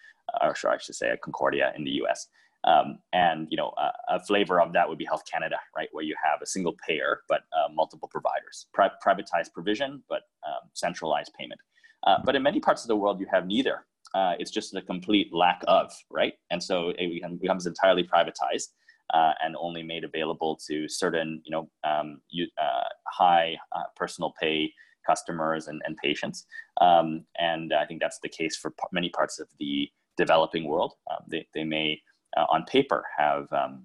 or 0.42 0.56
sure 0.56 0.72
i 0.72 0.78
should 0.78 0.96
say 0.96 1.10
a 1.10 1.18
concordia 1.18 1.74
in 1.78 1.84
the 1.84 1.92
us 1.92 2.28
um, 2.64 3.00
and 3.14 3.48
you 3.50 3.58
know, 3.58 3.72
a, 3.78 4.16
a, 4.16 4.20
flavor 4.20 4.60
of 4.60 4.74
that 4.74 4.90
would 4.90 4.98
be 4.98 5.06
Health 5.06 5.24
Canada, 5.32 5.56
right, 5.76 5.88
where 5.92 6.04
you 6.04 6.16
have 6.22 6.42
a 6.42 6.46
single 6.46 6.76
payer 6.86 7.22
but 7.30 7.42
uh, 7.54 7.72
multiple 7.74 8.10
providers, 8.12 8.68
Pri- 8.74 8.92
privatized 9.06 9.54
provision 9.54 10.04
but 10.10 10.24
um, 10.46 10.70
centralized 10.74 11.32
payment. 11.38 11.60
Uh, 12.06 12.18
but 12.24 12.36
in 12.36 12.44
many 12.44 12.60
parts 12.60 12.84
of 12.84 12.88
the 12.88 12.96
world, 12.96 13.20
you 13.20 13.28
have 13.32 13.48
neither. 13.48 13.86
Uh, 14.14 14.34
it's 14.40 14.52
just 14.52 14.76
a 14.76 14.82
complete 14.82 15.34
lack 15.34 15.62
of, 15.68 15.92
right? 16.10 16.34
And 16.52 16.64
so 16.64 16.94
it 16.98 17.42
becomes 17.42 17.66
entirely 17.66 18.04
privatized 18.04 18.70
uh, 19.14 19.34
and 19.44 19.56
only 19.60 19.84
made 19.84 20.04
available 20.04 20.60
to 20.68 20.88
certain, 20.88 21.42
you 21.44 21.52
know, 21.52 21.70
um, 21.84 22.22
you, 22.30 22.48
uh, 22.62 22.88
high 23.08 23.58
uh, 23.76 23.84
personal 23.96 24.34
pay 24.40 24.72
customers 25.06 25.68
and, 25.68 25.82
and 25.86 25.98
patients. 25.98 26.46
Um, 26.82 27.26
and 27.38 27.74
I 27.74 27.86
think 27.86 28.02
that's 28.02 28.20
the 28.22 28.30
case 28.30 28.56
for 28.56 28.72
p- 28.72 28.84
many 28.92 29.10
parts 29.10 29.40
of 29.40 29.48
the 29.60 29.90
developing 30.18 30.66
world. 30.68 30.94
Um, 31.12 31.24
they, 31.28 31.48
they 31.54 31.64
may, 31.64 32.02
on 32.50 32.64
paper, 32.66 33.04
have 33.18 33.52
um, 33.52 33.84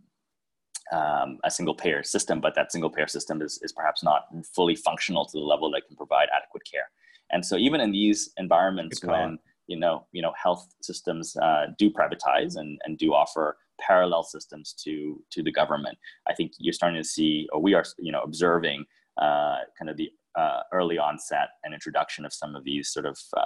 um, 0.93 1.39
a 1.45 1.51
single 1.51 1.75
payer 1.75 2.03
system, 2.03 2.41
but 2.41 2.55
that 2.55 2.71
single 2.71 2.91
payer 2.91 3.07
system 3.07 3.41
is, 3.41 3.59
is 3.63 3.73
perhaps 3.73 4.03
not 4.03 4.27
fully 4.55 4.75
functional 4.77 5.25
to 5.25 5.33
the 5.33 5.45
level 5.45 5.71
that 5.71 5.83
can 5.87 5.97
provide 5.97 6.29
adequate 6.37 6.65
care. 6.71 6.91
And 7.33 7.45
so 7.45 7.57
even 7.57 7.81
in 7.81 7.93
these 7.93 8.31
environments 8.37 9.03
when 9.05 9.39
you 9.69 9.79
know 9.79 10.07
you 10.13 10.23
know 10.23 10.33
health 10.41 10.75
systems 10.83 11.37
uh, 11.37 11.67
do 11.79 11.91
privatize 11.91 12.57
and, 12.57 12.79
and 12.85 12.99
do 12.99 13.13
offer 13.13 13.57
parallel 13.81 14.23
systems 14.23 14.75
to 14.85 15.23
to 15.31 15.43
the 15.43 15.53
government, 15.53 15.99
I 16.29 16.35
think 16.35 16.53
you're 16.59 16.73
starting 16.73 17.01
to 17.03 17.09
see 17.09 17.49
or 17.53 17.61
we 17.61 17.75
are 17.75 17.85
you 17.99 18.13
know 18.13 18.23
observing 18.23 18.85
uh, 19.21 19.59
kind 19.79 19.91
of 19.91 19.97
the 19.97 20.11
uh, 20.35 20.61
early 20.73 20.99
onset 20.99 21.49
and 21.65 21.75
introduction 21.75 22.25
of 22.25 22.33
some 22.33 22.57
of 22.57 22.65
these 22.65 22.91
sort 22.91 23.07
of 23.07 23.19
um, 23.37 23.45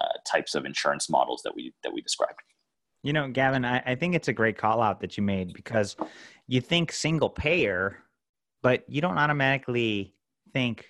uh, 0.00 0.18
types 0.26 0.54
of 0.54 0.64
insurance 0.64 1.08
models 1.08 1.42
that 1.44 1.54
we 1.54 1.72
that 1.82 1.92
we 1.92 2.00
described. 2.00 2.40
You 3.02 3.12
know, 3.12 3.28
Gavin, 3.28 3.64
I, 3.64 3.82
I 3.86 3.94
think 3.94 4.14
it's 4.14 4.28
a 4.28 4.32
great 4.32 4.58
call 4.58 4.82
out 4.82 5.00
that 5.00 5.16
you 5.16 5.22
made 5.22 5.52
because 5.52 5.96
you 6.48 6.60
think 6.60 6.90
single 6.90 7.30
payer, 7.30 7.98
but 8.62 8.84
you 8.88 9.00
don't 9.00 9.18
automatically 9.18 10.14
think 10.52 10.86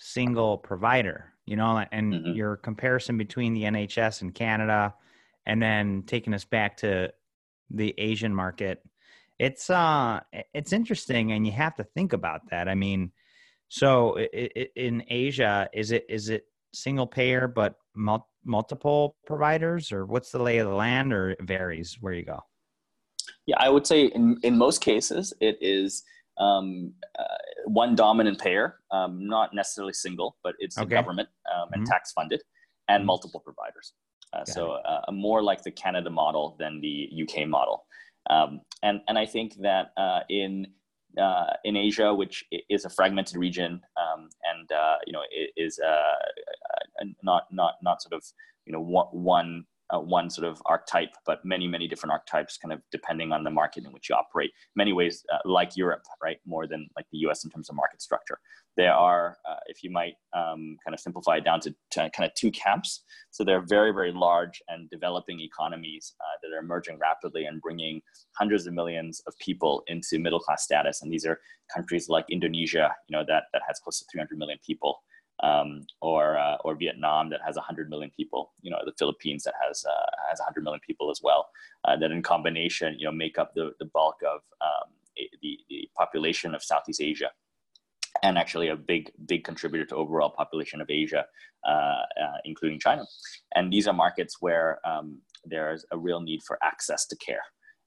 single 0.00 0.58
provider. 0.58 1.32
You 1.46 1.56
know, 1.56 1.84
and 1.90 2.12
mm-hmm. 2.12 2.32
your 2.32 2.56
comparison 2.56 3.18
between 3.18 3.54
the 3.54 3.64
NHS 3.64 4.22
in 4.22 4.30
Canada, 4.30 4.94
and 5.46 5.60
then 5.60 6.04
taking 6.06 6.32
us 6.32 6.44
back 6.44 6.76
to 6.78 7.12
the 7.70 7.92
Asian 7.98 8.32
market, 8.32 8.84
it's 9.40 9.70
uh, 9.70 10.20
it's 10.54 10.72
interesting, 10.72 11.32
and 11.32 11.44
you 11.46 11.52
have 11.52 11.74
to 11.76 11.84
think 11.84 12.12
about 12.12 12.42
that. 12.50 12.68
I 12.68 12.74
mean, 12.74 13.10
so 13.68 14.16
it, 14.16 14.52
it, 14.54 14.72
in 14.76 15.02
Asia, 15.08 15.68
is 15.72 15.90
it 15.92 16.04
is 16.08 16.28
it 16.28 16.44
single 16.72 17.06
payer 17.06 17.48
but 17.48 17.76
mul- 17.94 18.28
multiple 18.44 19.16
providers, 19.26 19.92
or 19.92 20.06
what's 20.06 20.30
the 20.30 20.42
lay 20.42 20.58
of 20.58 20.68
the 20.68 20.74
land, 20.74 21.12
or 21.12 21.30
it 21.30 21.42
varies 21.42 21.96
where 22.00 22.12
you 22.12 22.24
go? 22.24 22.40
Yeah, 23.46 23.56
I 23.58 23.70
would 23.70 23.86
say 23.86 24.04
in 24.04 24.38
in 24.42 24.58
most 24.58 24.82
cases 24.82 25.32
it 25.40 25.58
is 25.60 26.04
um, 26.40 26.92
uh, 27.18 27.24
one 27.66 27.94
dominant 27.94 28.38
payer, 28.40 28.76
um, 28.90 29.26
not 29.26 29.54
necessarily 29.54 29.92
single, 29.92 30.36
but 30.42 30.54
it's 30.58 30.76
okay. 30.78 30.88
the 30.88 30.94
government 30.94 31.28
um, 31.54 31.68
and 31.72 31.82
mm-hmm. 31.82 31.92
tax 31.92 32.12
funded, 32.12 32.42
and 32.88 33.00
mm-hmm. 33.00 33.06
multiple 33.06 33.40
providers. 33.40 33.92
Uh, 34.32 34.44
so 34.44 34.72
uh, 34.72 35.10
more 35.10 35.42
like 35.42 35.62
the 35.62 35.70
Canada 35.70 36.08
model 36.08 36.56
than 36.58 36.80
the 36.80 37.10
UK 37.22 37.48
model. 37.48 37.84
Um, 38.28 38.60
and 38.82 39.00
and 39.08 39.18
I 39.18 39.26
think 39.26 39.54
that 39.60 39.92
uh, 39.96 40.20
in 40.28 40.66
uh, 41.20 41.54
in 41.64 41.76
Asia, 41.76 42.14
which 42.14 42.44
is 42.68 42.84
a 42.84 42.90
fragmented 42.90 43.36
region, 43.36 43.80
um, 43.96 44.28
and 44.44 44.70
uh, 44.70 44.96
you 45.06 45.12
know 45.12 45.22
is 45.56 45.80
not 47.22 47.44
not 47.50 47.74
not 47.82 48.02
sort 48.02 48.12
of 48.12 48.24
you 48.66 48.72
know 48.72 48.80
one 48.80 49.64
uh, 49.92 50.00
one 50.00 50.30
sort 50.30 50.46
of 50.46 50.62
archetype, 50.66 51.10
but 51.26 51.44
many, 51.44 51.66
many 51.66 51.88
different 51.88 52.12
archetypes, 52.12 52.56
kind 52.56 52.72
of 52.72 52.80
depending 52.90 53.32
on 53.32 53.44
the 53.44 53.50
market 53.50 53.84
in 53.84 53.92
which 53.92 54.08
you 54.08 54.14
operate. 54.14 54.50
Many 54.76 54.92
ways, 54.92 55.24
uh, 55.32 55.38
like 55.44 55.76
Europe, 55.76 56.02
right, 56.22 56.38
more 56.46 56.66
than 56.66 56.88
like 56.96 57.06
the 57.12 57.18
U.S. 57.18 57.44
in 57.44 57.50
terms 57.50 57.68
of 57.68 57.76
market 57.76 58.00
structure. 58.02 58.38
There 58.76 58.92
are, 58.92 59.36
uh, 59.48 59.56
if 59.66 59.82
you 59.82 59.90
might 59.90 60.14
um, 60.32 60.76
kind 60.84 60.94
of 60.94 61.00
simplify 61.00 61.36
it 61.36 61.44
down 61.44 61.60
to, 61.60 61.74
to, 61.92 62.10
kind 62.10 62.28
of 62.28 62.34
two 62.34 62.50
camps. 62.50 63.02
So 63.30 63.44
they're 63.44 63.64
very, 63.66 63.92
very 63.92 64.12
large 64.12 64.62
and 64.68 64.88
developing 64.90 65.40
economies 65.40 66.14
uh, 66.20 66.38
that 66.42 66.54
are 66.54 66.60
emerging 66.60 66.98
rapidly 66.98 67.44
and 67.44 67.60
bringing 67.60 68.00
hundreds 68.38 68.66
of 68.66 68.74
millions 68.74 69.20
of 69.26 69.36
people 69.38 69.82
into 69.88 70.18
middle 70.18 70.40
class 70.40 70.62
status. 70.62 71.02
And 71.02 71.12
these 71.12 71.26
are 71.26 71.40
countries 71.74 72.08
like 72.08 72.26
Indonesia, 72.30 72.94
you 73.08 73.16
know, 73.16 73.24
that 73.26 73.44
that 73.52 73.62
has 73.66 73.80
close 73.80 73.98
to 73.98 74.04
300 74.12 74.38
million 74.38 74.58
people 74.64 75.02
um, 75.42 75.86
or 76.00 76.38
uh, 76.38 76.56
or 76.64 76.74
Vietnam 76.74 77.30
that 77.30 77.40
has 77.44 77.56
100 77.56 77.88
million 77.88 78.10
people, 78.16 78.52
you 78.62 78.70
know, 78.70 78.78
the 78.84 78.92
Philippines 78.98 79.44
that 79.44 79.54
has 79.66 79.84
uh, 79.84 80.10
has 80.28 80.38
100 80.38 80.62
million 80.62 80.80
people 80.86 81.10
as 81.10 81.20
well, 81.22 81.48
uh, 81.84 81.96
that 81.96 82.10
in 82.10 82.22
combination, 82.22 82.96
you 82.98 83.06
know, 83.06 83.12
make 83.12 83.38
up 83.38 83.54
the, 83.54 83.72
the 83.78 83.86
bulk 83.86 84.16
of 84.22 84.40
um, 84.60 84.90
the, 85.42 85.58
the 85.68 85.88
population 85.96 86.54
of 86.54 86.62
Southeast 86.62 87.00
Asia, 87.00 87.30
and 88.22 88.36
actually 88.36 88.68
a 88.68 88.76
big 88.76 89.10
big 89.26 89.44
contributor 89.44 89.84
to 89.86 89.96
overall 89.96 90.30
population 90.30 90.80
of 90.80 90.90
Asia, 90.90 91.24
uh, 91.66 91.70
uh, 91.70 92.38
including 92.44 92.78
China. 92.78 93.04
And 93.54 93.72
these 93.72 93.88
are 93.88 93.94
markets 93.94 94.36
where 94.40 94.78
um, 94.86 95.20
there's 95.44 95.84
a 95.90 95.98
real 95.98 96.20
need 96.20 96.42
for 96.46 96.58
access 96.62 97.06
to 97.06 97.16
care. 97.16 97.42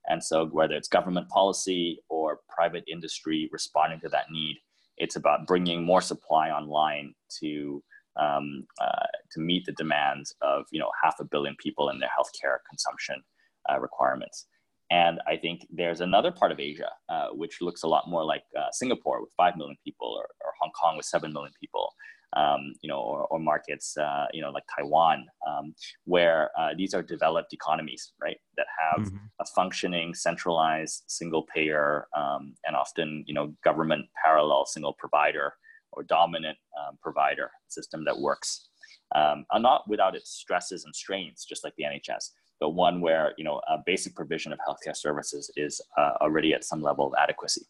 And 0.06 0.22
so, 0.22 0.46
whether 0.46 0.74
it's 0.74 0.88
government 0.88 1.28
policy 1.28 2.00
or 2.08 2.40
private 2.48 2.84
industry 2.90 3.48
responding 3.52 4.00
to 4.00 4.08
that 4.10 4.26
need, 4.30 4.58
it's 4.96 5.16
about 5.16 5.46
bringing 5.46 5.84
more 5.84 6.00
supply 6.00 6.50
online 6.50 7.14
to 7.40 7.82
um, 8.20 8.66
uh, 8.80 9.06
to 9.32 9.40
meet 9.40 9.66
the 9.66 9.72
demands 9.72 10.34
of 10.40 10.66
you 10.70 10.80
know 10.80 10.90
half 11.02 11.16
a 11.20 11.24
billion 11.24 11.56
people 11.58 11.88
in 11.88 11.98
their 11.98 12.10
healthcare 12.16 12.58
consumption 12.68 13.22
uh, 13.70 13.80
requirements. 13.80 14.46
And 14.90 15.18
I 15.26 15.36
think 15.36 15.66
there's 15.70 16.00
another 16.00 16.30
part 16.30 16.52
of 16.52 16.60
Asia 16.60 16.90
uh, 17.08 17.28
which 17.28 17.60
looks 17.60 17.82
a 17.82 17.88
lot 17.88 18.08
more 18.08 18.24
like 18.24 18.44
uh, 18.56 18.70
Singapore 18.70 19.20
with 19.20 19.32
five 19.36 19.56
million 19.56 19.76
people, 19.82 20.08
or, 20.08 20.24
or 20.44 20.52
Hong 20.60 20.70
Kong 20.80 20.96
with 20.96 21.06
seven 21.06 21.32
million 21.32 21.52
people, 21.58 21.92
um, 22.36 22.74
you 22.80 22.88
know, 22.88 22.98
or, 22.98 23.26
or 23.26 23.38
markets, 23.38 23.96
uh, 23.96 24.26
you 24.32 24.40
know, 24.40 24.50
like 24.50 24.64
Taiwan, 24.76 25.26
um, 25.48 25.74
where 26.04 26.50
uh, 26.58 26.70
these 26.76 26.94
are 26.94 27.02
developed 27.02 27.52
economies, 27.52 28.12
right, 28.20 28.36
that 28.56 28.66
have 28.80 29.06
mm-hmm. 29.06 29.16
a 29.40 29.44
functioning, 29.54 30.14
centralized, 30.14 31.04
single 31.06 31.46
payer, 31.54 32.06
um, 32.16 32.54
and 32.66 32.76
often, 32.76 33.24
you 33.26 33.34
know, 33.34 33.54
government 33.62 34.06
parallel 34.22 34.66
single 34.66 34.94
provider 34.98 35.52
or 35.92 36.02
dominant 36.02 36.58
um, 36.80 36.98
provider 37.02 37.50
system 37.68 38.04
that 38.04 38.18
works, 38.18 38.68
um, 39.14 39.44
not 39.58 39.88
without 39.88 40.14
its 40.14 40.30
stresses 40.30 40.84
and 40.84 40.94
strains, 40.94 41.44
just 41.44 41.64
like 41.64 41.74
the 41.76 41.84
NHS. 41.84 42.30
But 42.60 42.70
one 42.70 43.00
where 43.00 43.34
you 43.36 43.44
know 43.44 43.60
a 43.68 43.78
basic 43.84 44.14
provision 44.14 44.52
of 44.52 44.58
healthcare 44.66 44.96
services 44.96 45.50
is 45.56 45.80
uh, 45.98 46.12
already 46.20 46.54
at 46.54 46.64
some 46.64 46.82
level 46.82 47.06
of 47.06 47.12
adequacy. 47.18 47.66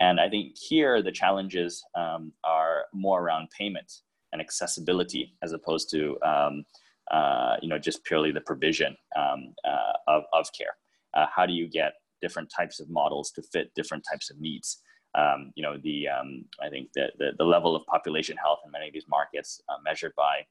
And 0.00 0.20
I 0.20 0.28
think 0.28 0.56
here 0.56 1.02
the 1.02 1.12
challenges 1.12 1.84
um, 1.94 2.32
are 2.44 2.84
more 2.94 3.20
around 3.22 3.48
payment 3.50 3.92
and 4.32 4.40
accessibility 4.40 5.36
as 5.42 5.52
opposed 5.52 5.90
to 5.90 6.16
um, 6.22 6.64
uh, 7.10 7.56
you 7.60 7.68
know 7.68 7.78
just 7.78 8.04
purely 8.04 8.32
the 8.32 8.40
provision 8.40 8.96
um, 9.16 9.54
uh, 9.64 9.92
of, 10.06 10.22
of 10.32 10.48
care. 10.56 10.76
Uh, 11.14 11.26
how 11.34 11.44
do 11.44 11.52
you 11.52 11.68
get 11.68 11.94
different 12.22 12.50
types 12.56 12.80
of 12.80 12.88
models 12.88 13.32
to 13.32 13.42
fit 13.42 13.72
different 13.74 14.04
types 14.10 14.30
of 14.30 14.40
needs? 14.40 14.78
Um, 15.16 15.52
you 15.56 15.62
know 15.64 15.76
the 15.76 16.06
um, 16.06 16.44
I 16.62 16.68
think 16.68 16.92
the, 16.94 17.10
the, 17.18 17.32
the 17.36 17.44
level 17.44 17.74
of 17.74 17.84
population 17.86 18.36
health 18.36 18.60
in 18.64 18.70
many 18.70 18.86
of 18.86 18.94
these 18.94 19.08
markets 19.08 19.60
uh, 19.68 19.76
measured 19.84 20.12
by 20.16 20.46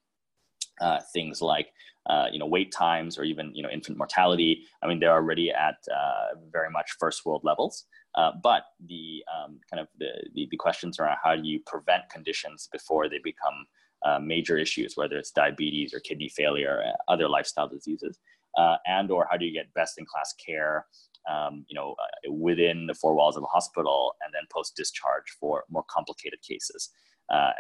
uh, 0.81 0.99
things 1.13 1.41
like 1.41 1.71
uh, 2.09 2.27
you 2.31 2.39
know 2.39 2.47
wait 2.47 2.71
times 2.71 3.17
or 3.17 3.23
even 3.23 3.53
you 3.53 3.63
know 3.63 3.69
infant 3.69 3.97
mortality. 3.97 4.63
I 4.83 4.87
mean 4.87 4.99
they're 4.99 5.13
already 5.13 5.51
at 5.51 5.77
uh, 5.93 6.35
very 6.51 6.69
much 6.69 6.95
first 6.99 7.25
world 7.25 7.41
levels. 7.43 7.85
Uh, 8.15 8.31
but 8.41 8.63
the 8.87 9.23
um, 9.31 9.59
kind 9.69 9.79
of 9.79 9.87
the, 9.99 10.09
the, 10.33 10.47
the, 10.49 10.57
questions 10.57 10.99
around 10.99 11.15
how 11.23 11.35
do 11.35 11.47
you 11.47 11.59
prevent 11.67 12.09
conditions 12.09 12.67
before 12.71 13.07
they 13.07 13.19
become 13.23 13.67
uh, 14.03 14.17
major 14.17 14.57
issues, 14.57 14.97
whether 14.97 15.15
it's 15.15 15.29
diabetes 15.29 15.93
or 15.93 15.99
kidney 15.99 16.27
failure, 16.27 16.81
or 16.83 17.13
other 17.13 17.29
lifestyle 17.29 17.67
diseases, 17.67 18.17
uh, 18.57 18.77
and 18.87 19.11
or 19.11 19.27
how 19.29 19.37
do 19.37 19.45
you 19.45 19.53
get 19.53 19.71
best 19.75 19.99
in 19.99 20.05
class 20.05 20.33
care, 20.43 20.87
um, 21.29 21.63
you 21.69 21.75
know, 21.75 21.95
within 22.31 22.87
the 22.87 22.95
four 22.95 23.13
walls 23.13 23.37
of 23.37 23.43
a 23.43 23.47
hospital, 23.47 24.13
and 24.25 24.33
then 24.33 24.41
post 24.51 24.75
discharge 24.75 25.37
for 25.39 25.65
more 25.69 25.83
complicated 25.87 26.41
cases 26.41 26.89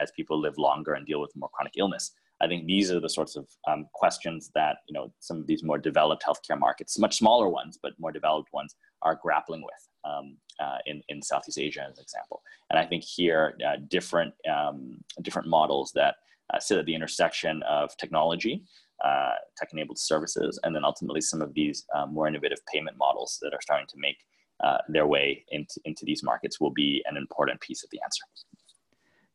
as 0.01 0.11
people 0.15 0.41
live 0.41 0.57
longer 0.57 0.93
and 0.93 1.05
deal 1.05 1.21
with 1.21 1.31
more 1.35 1.49
chronic 1.53 1.73
illness. 1.77 2.11
I 2.41 2.47
think 2.47 2.65
these 2.65 2.91
are 2.91 2.99
the 2.99 3.09
sorts 3.09 3.35
of 3.35 3.47
um, 3.67 3.87
questions 3.93 4.51
that 4.55 4.77
you 4.87 4.93
know 4.93 5.11
some 5.19 5.37
of 5.37 5.47
these 5.47 5.63
more 5.63 5.77
developed 5.77 6.23
healthcare 6.23 6.59
markets, 6.59 6.97
much 6.97 7.17
smaller 7.17 7.49
ones, 7.49 7.77
but 7.81 7.93
more 7.99 8.11
developed 8.11 8.49
ones, 8.53 8.75
are 9.01 9.19
grappling 9.21 9.61
with 9.61 9.89
um, 10.05 10.37
uh, 10.59 10.77
in, 10.85 11.01
in 11.09 11.21
Southeast 11.21 11.59
Asia, 11.59 11.85
as 11.89 11.97
an 11.97 12.03
example. 12.03 12.41
And 12.69 12.79
I 12.79 12.85
think 12.85 13.03
here, 13.03 13.57
uh, 13.65 13.77
different, 13.87 14.33
um, 14.49 14.97
different 15.21 15.47
models 15.47 15.91
that 15.95 16.15
uh, 16.53 16.59
sit 16.59 16.77
at 16.77 16.85
the 16.85 16.95
intersection 16.95 17.61
of 17.63 17.95
technology, 17.97 18.63
uh, 19.03 19.33
tech-enabled 19.57 19.99
services, 19.99 20.59
and 20.63 20.75
then 20.75 20.83
ultimately 20.83 21.21
some 21.21 21.41
of 21.41 21.53
these 21.53 21.85
uh, 21.95 22.05
more 22.05 22.27
innovative 22.27 22.59
payment 22.71 22.97
models 22.97 23.39
that 23.41 23.53
are 23.53 23.61
starting 23.61 23.87
to 23.87 23.95
make 23.97 24.17
uh, 24.63 24.77
their 24.89 25.07
way 25.07 25.45
into, 25.51 25.79
into 25.85 26.03
these 26.05 26.23
markets 26.23 26.59
will 26.59 26.71
be 26.71 27.03
an 27.09 27.15
important 27.15 27.59
piece 27.61 27.83
of 27.83 27.89
the 27.91 27.99
answer. 28.03 28.23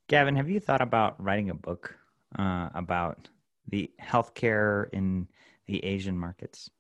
Gavin, 0.09 0.37
have 0.37 0.51
you 0.51 0.61
thought 0.61 0.83
about 0.83 1.23
writing 1.23 1.49
a 1.49 1.55
book 1.55 1.97
about 2.39 3.29
the 3.69 3.91
healthcare 4.01 4.91
in 4.93 5.29
the 5.67 5.85
Asian 5.85 6.19
markets? 6.19 6.71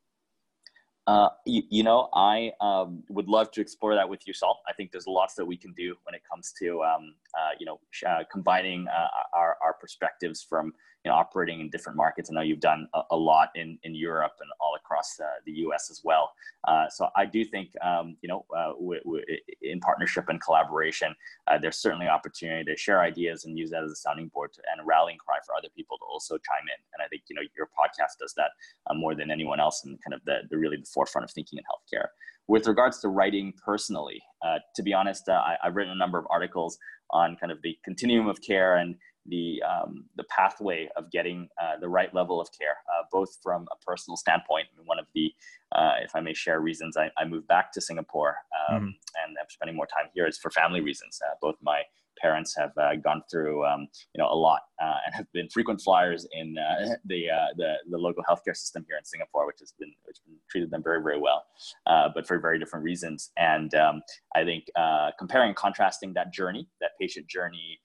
Uh, 1.06 1.28
you, 1.44 1.62
you, 1.68 1.82
know, 1.82 2.08
I 2.14 2.52
um, 2.62 3.02
would 3.10 3.28
love 3.28 3.50
to 3.52 3.60
explore 3.60 3.94
that 3.94 4.08
with 4.08 4.26
you, 4.26 4.32
Saul. 4.32 4.62
I 4.66 4.72
think 4.72 4.90
there's 4.90 5.06
lots 5.06 5.34
that 5.34 5.44
we 5.44 5.56
can 5.56 5.74
do 5.74 5.94
when 6.04 6.14
it 6.14 6.22
comes 6.30 6.54
to, 6.62 6.82
um, 6.82 7.14
uh, 7.38 7.50
you 7.58 7.66
know, 7.66 7.78
uh, 8.08 8.24
combining 8.32 8.88
uh, 8.88 9.08
our, 9.34 9.58
our 9.62 9.74
perspectives 9.74 10.42
from 10.42 10.72
you 11.04 11.10
know, 11.10 11.16
operating 11.16 11.60
in 11.60 11.68
different 11.68 11.96
markets. 11.96 12.30
I 12.30 12.34
know 12.34 12.40
you've 12.40 12.60
done 12.60 12.88
a, 12.94 13.02
a 13.10 13.16
lot 13.16 13.50
in, 13.54 13.78
in 13.82 13.94
Europe 13.94 14.32
and 14.40 14.48
all 14.60 14.74
across 14.74 15.20
uh, 15.20 15.26
the 15.44 15.52
U.S. 15.52 15.88
as 15.90 16.00
well. 16.02 16.32
Uh, 16.66 16.88
so 16.88 17.08
I 17.14 17.26
do 17.26 17.44
think, 17.44 17.70
um, 17.82 18.16
you 18.22 18.28
know, 18.28 18.46
uh, 18.56 18.72
w- 18.72 19.02
w- 19.04 19.24
in 19.60 19.80
partnership 19.80 20.28
and 20.28 20.40
collaboration, 20.40 21.14
uh, 21.46 21.58
there's 21.58 21.76
certainly 21.76 22.08
opportunity 22.08 22.64
to 22.64 22.76
share 22.76 23.02
ideas 23.02 23.44
and 23.44 23.58
use 23.58 23.70
that 23.70 23.84
as 23.84 23.90
a 23.90 23.96
sounding 23.96 24.28
board 24.28 24.52
to, 24.54 24.62
and 24.72 24.80
a 24.80 24.84
rallying 24.84 25.18
cry 25.18 25.36
for 25.46 25.54
other 25.54 25.68
people 25.76 25.98
to 25.98 26.04
also 26.10 26.36
chime 26.36 26.66
in. 26.66 26.80
And 26.94 27.04
I 27.04 27.08
think, 27.08 27.24
you 27.28 27.36
know, 27.36 27.42
your 27.56 27.66
podcast 27.66 28.18
does 28.18 28.32
that 28.36 28.50
uh, 28.88 28.94
more 28.94 29.14
than 29.14 29.30
anyone 29.30 29.60
else 29.60 29.82
and 29.84 29.98
kind 30.02 30.14
of 30.14 30.24
the, 30.24 30.40
the 30.50 30.56
really 30.56 30.78
the 30.78 30.86
forefront 30.86 31.24
of 31.24 31.30
thinking 31.30 31.58
in 31.58 31.64
healthcare. 31.64 32.06
With 32.46 32.66
regards 32.66 33.00
to 33.00 33.08
writing 33.08 33.52
personally, 33.64 34.22
uh, 34.44 34.58
to 34.76 34.82
be 34.82 34.92
honest, 34.92 35.28
I, 35.28 35.56
I've 35.62 35.76
written 35.76 35.92
a 35.92 35.96
number 35.96 36.18
of 36.18 36.26
articles 36.30 36.78
on 37.10 37.36
kind 37.36 37.52
of 37.52 37.60
the 37.62 37.76
continuum 37.84 38.28
of 38.28 38.40
care 38.42 38.76
and 38.76 38.96
the 39.26 39.62
um, 39.62 40.04
the 40.16 40.24
pathway 40.24 40.88
of 40.96 41.10
getting 41.10 41.48
uh, 41.60 41.78
the 41.80 41.88
right 41.88 42.12
level 42.14 42.40
of 42.40 42.48
care, 42.58 42.76
uh, 42.88 43.04
both 43.10 43.36
from 43.42 43.66
a 43.72 43.84
personal 43.84 44.16
standpoint. 44.16 44.66
one 44.84 44.98
of 44.98 45.06
the, 45.14 45.32
uh, 45.74 45.94
if 46.02 46.14
I 46.14 46.20
may 46.20 46.34
share, 46.34 46.60
reasons 46.60 46.96
I, 46.96 47.10
I 47.18 47.24
moved 47.24 47.46
back 47.46 47.72
to 47.72 47.80
Singapore 47.80 48.36
um, 48.68 48.76
mm-hmm. 48.76 48.84
and 48.84 49.36
I'm 49.40 49.48
spending 49.48 49.76
more 49.76 49.86
time 49.86 50.10
here 50.14 50.26
is 50.26 50.38
for 50.38 50.50
family 50.50 50.80
reasons. 50.80 51.20
Uh, 51.24 51.34
both 51.40 51.56
my 51.62 51.82
parents 52.20 52.54
have 52.56 52.72
uh, 52.78 52.96
gone 52.96 53.22
through 53.30 53.64
um, 53.64 53.88
you 54.14 54.18
know 54.22 54.28
a 54.30 54.34
lot 54.34 54.60
uh, 54.82 54.96
and 55.04 55.14
have 55.14 55.30
been 55.32 55.48
frequent 55.48 55.80
flyers 55.80 56.26
in 56.32 56.56
uh, 56.58 56.94
the, 57.04 57.30
uh, 57.30 57.46
the 57.56 57.74
the 57.90 57.98
local 57.98 58.22
healthcare 58.28 58.56
system 58.56 58.84
here 58.88 58.96
in 58.96 59.04
Singapore, 59.04 59.46
which 59.46 59.60
has 59.60 59.72
been 59.78 59.92
which 60.04 60.16
has 60.16 60.24
been 60.26 60.38
treated 60.50 60.70
them 60.70 60.82
very 60.82 61.02
very 61.02 61.20
well, 61.20 61.44
uh, 61.86 62.08
but 62.14 62.26
for 62.26 62.38
very 62.38 62.58
different 62.58 62.84
reasons. 62.84 63.30
And 63.36 63.74
um, 63.74 64.02
I 64.34 64.44
think 64.44 64.64
uh, 64.76 65.10
comparing 65.18 65.48
and 65.48 65.56
contrasting 65.56 66.14
that 66.14 66.32
journey, 66.32 66.68
that 66.80 66.90
patient 67.00 67.28
journey. 67.28 67.80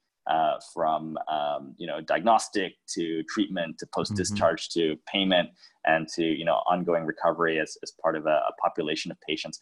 From 0.73 1.17
um, 1.31 1.73
you 1.77 1.87
know 1.87 2.01
diagnostic 2.01 2.73
to 2.87 3.23
treatment 3.23 3.77
to 3.79 3.87
post 3.93 4.15
discharge 4.15 4.69
mm-hmm. 4.69 4.91
to 4.91 5.01
payment 5.11 5.49
and 5.85 6.07
to 6.07 6.23
you 6.23 6.45
know 6.45 6.61
ongoing 6.69 7.05
recovery 7.05 7.59
as, 7.59 7.77
as 7.83 7.93
part 8.01 8.15
of 8.15 8.25
a, 8.25 8.41
a 8.49 8.53
population 8.61 9.11
of 9.11 9.17
patients 9.27 9.59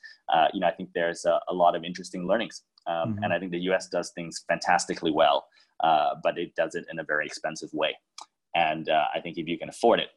you 0.54 0.60
know 0.60 0.68
I 0.68 0.72
think 0.72 0.90
there's 0.94 1.26
a, 1.26 1.40
a 1.50 1.54
lot 1.54 1.76
of 1.76 1.84
interesting 1.84 2.28
learnings 2.28 2.64
um, 2.88 3.14
mm-hmm. 3.14 3.24
And 3.24 3.34
I 3.34 3.40
think 3.40 3.52
the 3.52 3.60
US 3.72 3.88
does 3.88 4.12
things 4.12 4.44
fantastically 4.48 5.12
well, 5.12 5.48
uh, 5.84 6.16
but 6.24 6.38
it 6.38 6.56
does 6.56 6.76
it 6.76 6.86
in 6.92 7.00
a 7.00 7.04
very 7.04 7.26
expensive 7.26 7.70
way. 7.74 7.96
And 8.56 8.90
uh, 8.90 9.06
I 9.14 9.20
think 9.20 9.38
if 9.38 9.48
you 9.48 9.58
can 9.60 9.70
afford 9.70 10.00
it 10.00 10.10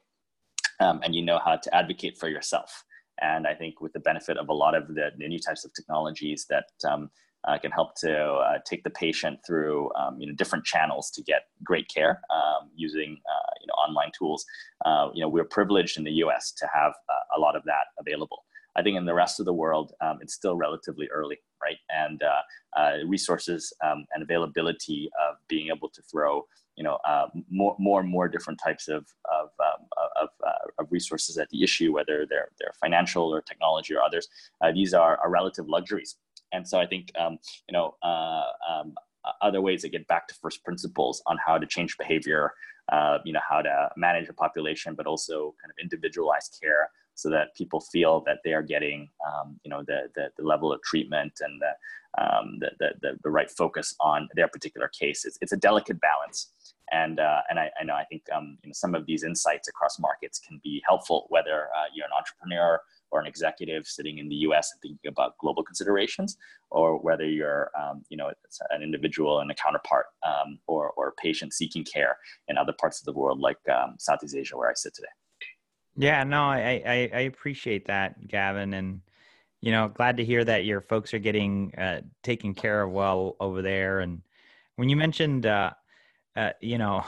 um, 0.79 1.01
and 1.03 1.15
you 1.15 1.23
know 1.23 1.41
how 1.45 1.57
to 1.57 1.75
advocate 1.75 2.17
for 2.19 2.29
yourself, 2.29 2.85
and 3.21 3.47
I 3.47 3.55
think 3.55 3.81
with 3.81 3.93
the 3.93 4.01
benefit 4.01 4.39
of 4.39 4.49
a 4.49 4.55
lot 4.55 4.75
of 4.75 4.89
the, 4.89 5.11
the 5.19 5.29
new 5.29 5.39
types 5.39 5.65
of 5.65 5.75
technologies 5.75 6.47
that 6.49 6.71
um, 6.89 7.11
uh, 7.49 7.59
can 7.59 7.71
help 7.71 7.95
to 7.97 8.15
uh, 8.15 8.59
take 8.67 8.85
the 8.85 8.91
patient 8.91 9.39
through 9.47 9.91
um, 9.95 10.21
you 10.21 10.27
know 10.27 10.35
different 10.35 10.65
channels 10.65 11.11
to 11.11 11.23
get 11.23 11.47
great 11.65 11.89
care 11.89 12.21
um, 12.35 12.69
using 12.75 13.17
uh, 13.29 13.53
you 13.61 13.67
know 13.67 13.75
online 13.75 14.11
tools. 14.17 14.45
Uh, 14.85 15.09
you 15.15 15.23
know 15.23 15.29
we're 15.29 15.45
privileged 15.45 15.97
in 15.97 16.05
the 16.05 16.13
U.S. 16.25 16.53
to 16.53 16.69
have 16.73 16.93
uh, 17.09 17.37
a 17.37 17.41
lot 17.41 17.57
of 17.57 17.63
that 17.65 17.87
available. 17.99 18.45
I 18.77 18.83
think 18.83 18.97
in 18.97 19.05
the 19.05 19.15
rest 19.15 19.41
of 19.41 19.47
the 19.47 19.53
world, 19.53 19.93
um, 20.01 20.19
it's 20.21 20.35
still 20.35 20.55
relatively 20.55 21.09
early, 21.09 21.39
right? 21.61 21.79
And 21.89 22.23
uh, 22.23 23.05
resources 23.05 23.73
um, 23.85 24.07
and 24.15 24.23
availability 24.23 25.11
of 25.29 25.37
being 25.49 25.73
able 25.75 25.89
to 25.89 26.01
throw, 26.03 26.47
you 26.77 26.85
know, 26.85 26.99
more, 27.51 27.75
more 27.81 28.01
and 28.01 28.09
more 28.09 28.29
different 28.29 28.61
types 28.63 28.87
of 28.87 29.07
of, 29.25 29.49
um, 29.59 29.87
of, 30.23 30.29
of, 30.79 30.87
resources 30.93 31.37
at 31.37 31.49
the 31.51 31.65
issue, 31.65 31.93
whether 31.93 32.27
they're 32.31 32.51
they're 32.61 32.75
financial 32.81 33.35
or 33.35 33.43
technology 33.43 33.93
or 33.93 34.03
others. 34.03 34.29
These 34.73 34.95
are, 34.95 35.19
are 35.19 35.31
relative 35.31 35.69
luxuries, 35.69 36.17
and 36.53 36.67
so 36.67 36.79
I 36.79 36.87
think 36.87 37.13
um, 37.19 37.39
you 37.69 37.73
know 37.73 37.95
uh, 38.03 38.45
um, 38.69 38.95
other 39.43 39.61
ways 39.61 39.83
to 39.83 39.89
get 39.89 40.07
back 40.09 40.29
to 40.29 40.35
first 40.35 40.65
principles 40.65 41.23
on 41.27 41.39
how 41.45 41.59
to 41.59 41.67
change 41.67 41.97
behavior. 41.99 42.53
you 43.25 43.33
know 43.33 43.41
how 43.49 43.63
to 43.63 43.91
manage 43.97 44.29
a 44.29 44.33
population, 44.33 44.95
but 44.95 45.07
also 45.07 45.55
kind 45.61 45.71
of 45.71 45.77
individualized 45.81 46.59
care 46.61 46.91
so 47.21 47.29
that 47.29 47.55
people 47.55 47.81
feel 47.81 48.23
that 48.27 48.39
they 48.45 48.53
are 48.53 48.63
getting 48.63 49.09
um, 49.27 49.61
you 49.65 49.71
know 49.71 49.83
the, 49.87 50.09
the, 50.15 50.31
the 50.37 50.45
level 50.45 50.73
of 50.73 50.81
treatment 50.83 51.33
and 51.41 51.61
the, 51.61 52.23
um, 52.23 52.59
the, 52.61 52.71
the, 53.03 53.19
the 53.23 53.31
right 53.31 53.51
focus 53.51 53.95
on 54.01 54.29
their 54.35 54.49
particular 54.49 54.89
case. 54.89 55.25
It's, 55.25 55.39
it's 55.41 55.53
a 55.53 55.57
delicate 55.57 56.01
balance. 56.01 56.53
And, 56.93 57.21
uh, 57.21 57.43
and 57.49 57.61
I, 57.61 57.71
I, 57.81 57.85
know 57.85 57.95
I 57.95 58.05
think 58.05 58.23
um, 58.35 58.59
you 58.65 58.71
know, 58.71 58.73
some 58.73 58.97
of 58.97 59.07
these 59.07 59.23
insights 59.23 59.69
across 59.69 60.01
markets 60.01 60.41
can 60.41 60.61
be 60.65 60.83
helpful, 60.89 61.27
whether 61.29 61.69
uh, 61.77 61.87
you're 61.95 62.07
an 62.07 62.13
entrepreneur 62.17 62.81
or 63.11 63.21
an 63.21 63.27
executive 63.27 63.87
sitting 63.87 64.19
in 64.19 64.29
the 64.29 64.37
U.S. 64.37 64.71
and 64.73 64.81
thinking 64.81 65.09
about 65.09 65.37
global 65.39 65.63
considerations, 65.63 66.37
or 66.71 66.99
whether 66.99 67.25
you're, 67.25 67.71
um, 67.81 68.03
you 68.09 68.17
know, 68.17 68.31
an 68.71 68.83
individual 68.83 69.41
and 69.41 69.51
a 69.51 69.55
counterpart, 69.55 70.07
um, 70.27 70.59
or 70.67 70.91
or 70.91 71.09
a 71.09 71.13
patient 71.13 71.53
seeking 71.53 71.85
care 71.85 72.17
in 72.49 72.57
other 72.57 72.75
parts 72.81 73.01
of 73.01 73.07
the 73.07 73.13
world, 73.13 73.41
like 73.41 73.59
um, 73.69 73.97
Southeast 73.99 74.37
Asia, 74.37 74.57
where 74.57 74.71
I 74.71 74.75
sit 74.75 74.95
today. 74.95 75.09
Yeah, 75.97 76.25
no, 76.25 76.45
I, 76.45 76.83
I, 76.87 77.11
I 77.13 77.21
appreciate 77.23 77.87
that, 77.87 78.27
Gavin, 78.29 78.75
and 78.75 79.01
you 79.61 79.73
know, 79.73 79.89
glad 79.89 80.17
to 80.17 80.25
hear 80.25 80.45
that 80.45 80.65
your 80.65 80.81
folks 80.81 81.13
are 81.13 81.19
getting 81.19 81.75
uh, 81.77 82.01
taken 82.23 82.55
care 82.55 82.83
of 82.83 82.91
well 82.91 83.37
over 83.41 83.61
there. 83.61 84.01
And 84.01 84.23
when 84.77 84.89
you 84.89 84.97
mentioned, 84.97 85.45
uh, 85.45 85.73
uh, 86.37 86.51
you 86.61 86.79
know, 86.79 87.05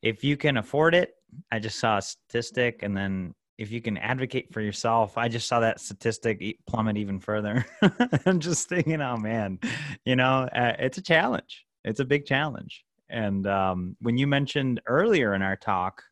if 0.00 0.24
you 0.24 0.36
can 0.36 0.56
afford 0.56 0.94
it, 0.94 1.16
I 1.50 1.58
just 1.58 1.78
saw 1.78 1.98
a 1.98 2.02
statistic, 2.02 2.82
and 2.82 2.96
then 2.96 3.34
if 3.58 3.70
you 3.70 3.80
can 3.80 3.98
advocate 3.98 4.52
for 4.52 4.60
yourself, 4.60 5.18
I 5.18 5.28
just 5.28 5.46
saw 5.46 5.60
that 5.60 5.80
statistic 5.80 6.58
plummet 6.66 6.96
even 6.96 7.20
further. 7.20 7.64
I'm 8.26 8.40
just 8.40 8.68
thinking, 8.68 9.00
oh 9.00 9.16
man, 9.16 9.58
you 10.04 10.16
know, 10.16 10.48
uh, 10.54 10.74
it's 10.78 10.98
a 10.98 11.02
challenge. 11.02 11.64
It's 11.84 12.00
a 12.00 12.04
big 12.04 12.26
challenge. 12.26 12.84
And 13.10 13.46
um, 13.46 13.96
when 14.00 14.16
you 14.16 14.26
mentioned 14.26 14.80
earlier 14.86 15.34
in 15.34 15.42
our 15.42 15.56
talk 15.56 16.02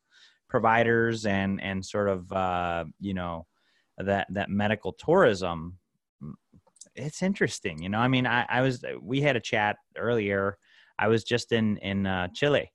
providers 0.50 1.24
and 1.24 1.62
and 1.62 1.84
sort 1.84 2.08
of 2.08 2.30
uh, 2.32 2.84
you 2.98 3.14
know 3.14 3.46
that 3.96 4.26
that 4.30 4.50
medical 4.50 4.92
tourism 4.92 5.78
it's 6.96 7.22
interesting 7.22 7.80
you 7.80 7.88
know 7.88 7.98
i 7.98 8.08
mean 8.08 8.26
i, 8.26 8.44
I 8.48 8.62
was 8.62 8.82
we 9.00 9.20
had 9.20 9.36
a 9.36 9.40
chat 9.40 9.76
earlier 9.96 10.56
i 10.98 11.06
was 11.06 11.22
just 11.22 11.52
in 11.52 11.76
in 11.78 12.06
uh, 12.06 12.28
chile 12.34 12.72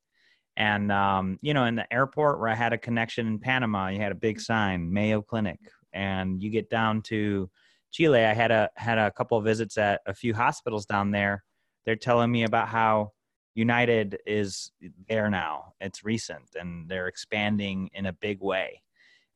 and 0.58 0.92
um, 0.92 1.38
you 1.42 1.54
know 1.54 1.66
in 1.66 1.76
the 1.76 1.94
airport 1.94 2.40
where 2.40 2.50
i 2.50 2.56
had 2.56 2.74
a 2.74 2.78
connection 2.78 3.28
in 3.28 3.40
panama 3.40 3.88
you 3.88 4.00
had 4.00 4.12
a 4.12 4.16
big 4.16 4.40
sign 4.40 4.92
mayo 4.92 5.22
clinic 5.22 5.60
and 5.94 6.42
you 6.42 6.50
get 6.50 6.70
down 6.70 7.02
to 7.02 7.50
chile 7.92 8.26
i 8.26 8.34
had 8.34 8.52
a 8.52 8.70
had 8.76 8.98
a 8.98 9.12
couple 9.12 9.40
visits 9.42 9.78
at 9.78 10.02
a 10.06 10.14
few 10.14 10.34
hospitals 10.34 10.86
down 10.86 11.12
there 11.12 11.44
they're 11.86 11.96
telling 11.96 12.32
me 12.32 12.44
about 12.44 12.68
how 12.68 13.12
United 13.56 14.20
is 14.26 14.72
there 15.08 15.30
now. 15.30 15.74
It's 15.80 16.04
recent, 16.04 16.56
and 16.60 16.88
they're 16.90 17.08
expanding 17.08 17.90
in 17.94 18.06
a 18.06 18.14
big 18.14 18.42
way. 18.42 18.82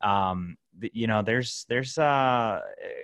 Um, 0.01 0.57
you 0.81 1.07
know, 1.07 1.21
there's 1.21 1.65
there's 1.69 1.97
uh, 1.97 2.59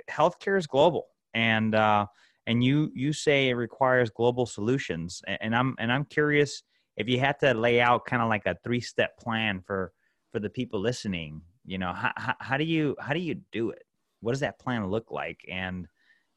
healthcare 0.10 0.58
is 0.58 0.68
global, 0.68 1.08
and 1.34 1.74
uh, 1.74 2.06
and 2.48 2.64
you 2.64 2.92
you 2.94 3.14
say 3.14 3.50
it 3.50 3.54
requires 3.54 4.10
global 4.10 4.46
solutions, 4.46 5.22
and 5.26 5.56
I'm 5.56 5.76
and 5.80 5.92
I'm 5.92 6.06
curious 6.06 6.64
if 6.98 7.08
you 7.08 7.20
had 7.20 7.40
to 7.40 7.54
lay 7.54 7.82
out 7.82 8.06
kind 8.06 8.22
of 8.22 8.30
like 8.30 8.46
a 8.46 8.58
three 8.64 8.82
step 8.82 9.18
plan 9.20 9.62
for 9.66 9.92
for 10.32 10.40
the 10.40 10.50
people 10.50 10.80
listening. 10.82 11.42
You 11.66 11.78
know, 11.78 11.94
how, 11.94 12.12
how, 12.40 12.58
do 12.58 12.64
you 12.64 12.96
how 13.00 13.14
do 13.14 13.20
you 13.20 13.36
do 13.52 13.70
it? 13.70 13.84
What 14.20 14.34
does 14.34 14.42
that 14.42 14.60
plan 14.60 14.86
look 14.88 15.12
like? 15.12 15.40
And 15.50 15.88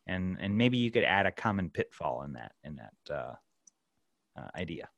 and 0.06 0.36
and 0.40 0.56
maybe 0.56 0.78
you 0.78 0.90
could 0.90 1.04
add 1.04 1.26
a 1.26 1.32
common 1.32 1.70
pitfall 1.70 2.22
in 2.22 2.32
that 2.34 2.52
in 2.64 2.76
that 2.76 3.14
uh, 3.14 3.34
uh, 4.38 4.48
idea. 4.56 4.88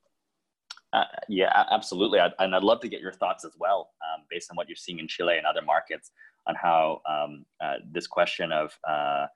Uh, 0.92 1.04
yeah, 1.28 1.64
absolutely. 1.70 2.18
I'd, 2.18 2.32
and 2.40 2.54
I'd 2.54 2.64
love 2.64 2.80
to 2.80 2.88
get 2.88 3.00
your 3.00 3.12
thoughts 3.12 3.44
as 3.44 3.52
well, 3.58 3.90
um, 4.02 4.24
based 4.28 4.50
on 4.50 4.56
what 4.56 4.68
you're 4.68 4.76
seeing 4.76 4.98
in 4.98 5.06
Chile 5.06 5.36
and 5.36 5.46
other 5.46 5.62
markets, 5.62 6.10
on 6.48 6.56
how 6.56 7.00
um, 7.08 7.44
uh, 7.62 7.76
this 7.90 8.08
question 8.08 8.50
of 8.50 8.76
uh, 8.88 9.26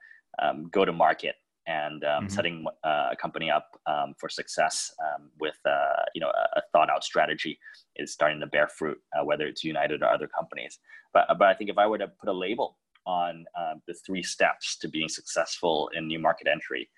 um, 0.43 0.69
go 0.71 0.85
to 0.85 0.93
market 0.93 1.37
and 1.67 2.05
um, 2.05 2.11
mm-hmm. 2.11 2.29
setting 2.29 2.65
uh, 2.85 3.09
a 3.13 3.17
company 3.17 3.51
up 3.51 3.69
um, 3.87 4.15
for 4.19 4.29
success 4.29 4.93
um, 5.03 5.31
with 5.41 5.59
uh, 5.67 6.03
you 6.15 6.21
know 6.21 6.29
a, 6.29 6.59
a, 6.59 6.63
thought 6.73 6.91
out 6.91 7.05
strategy 7.05 7.59
is 7.97 8.13
starting 8.13 8.41
to 8.41 8.47
bear 8.47 8.69
fruit, 8.69 9.01
whether 9.25 9.47
it's 9.47 9.65
United 9.65 10.03
or 10.03 10.09
other 10.09 10.27
companies. 10.29 10.79
But 11.13 11.27
but 11.39 11.49
I 11.49 11.55
think 11.55 11.71
if 11.71 11.79
I 11.79 11.87
were 11.87 11.99
to 11.99 12.09
put 12.09 12.29
a 12.29 12.33
label 12.33 12.79
on 13.07 13.45
the 13.87 13.95
three 14.07 14.23
steps 14.23 14.79
to 14.79 14.89
being 14.89 15.09
successful 15.09 15.91
in 15.95 16.07
new 16.07 16.19
market 16.19 16.47
entry, 16.47 16.89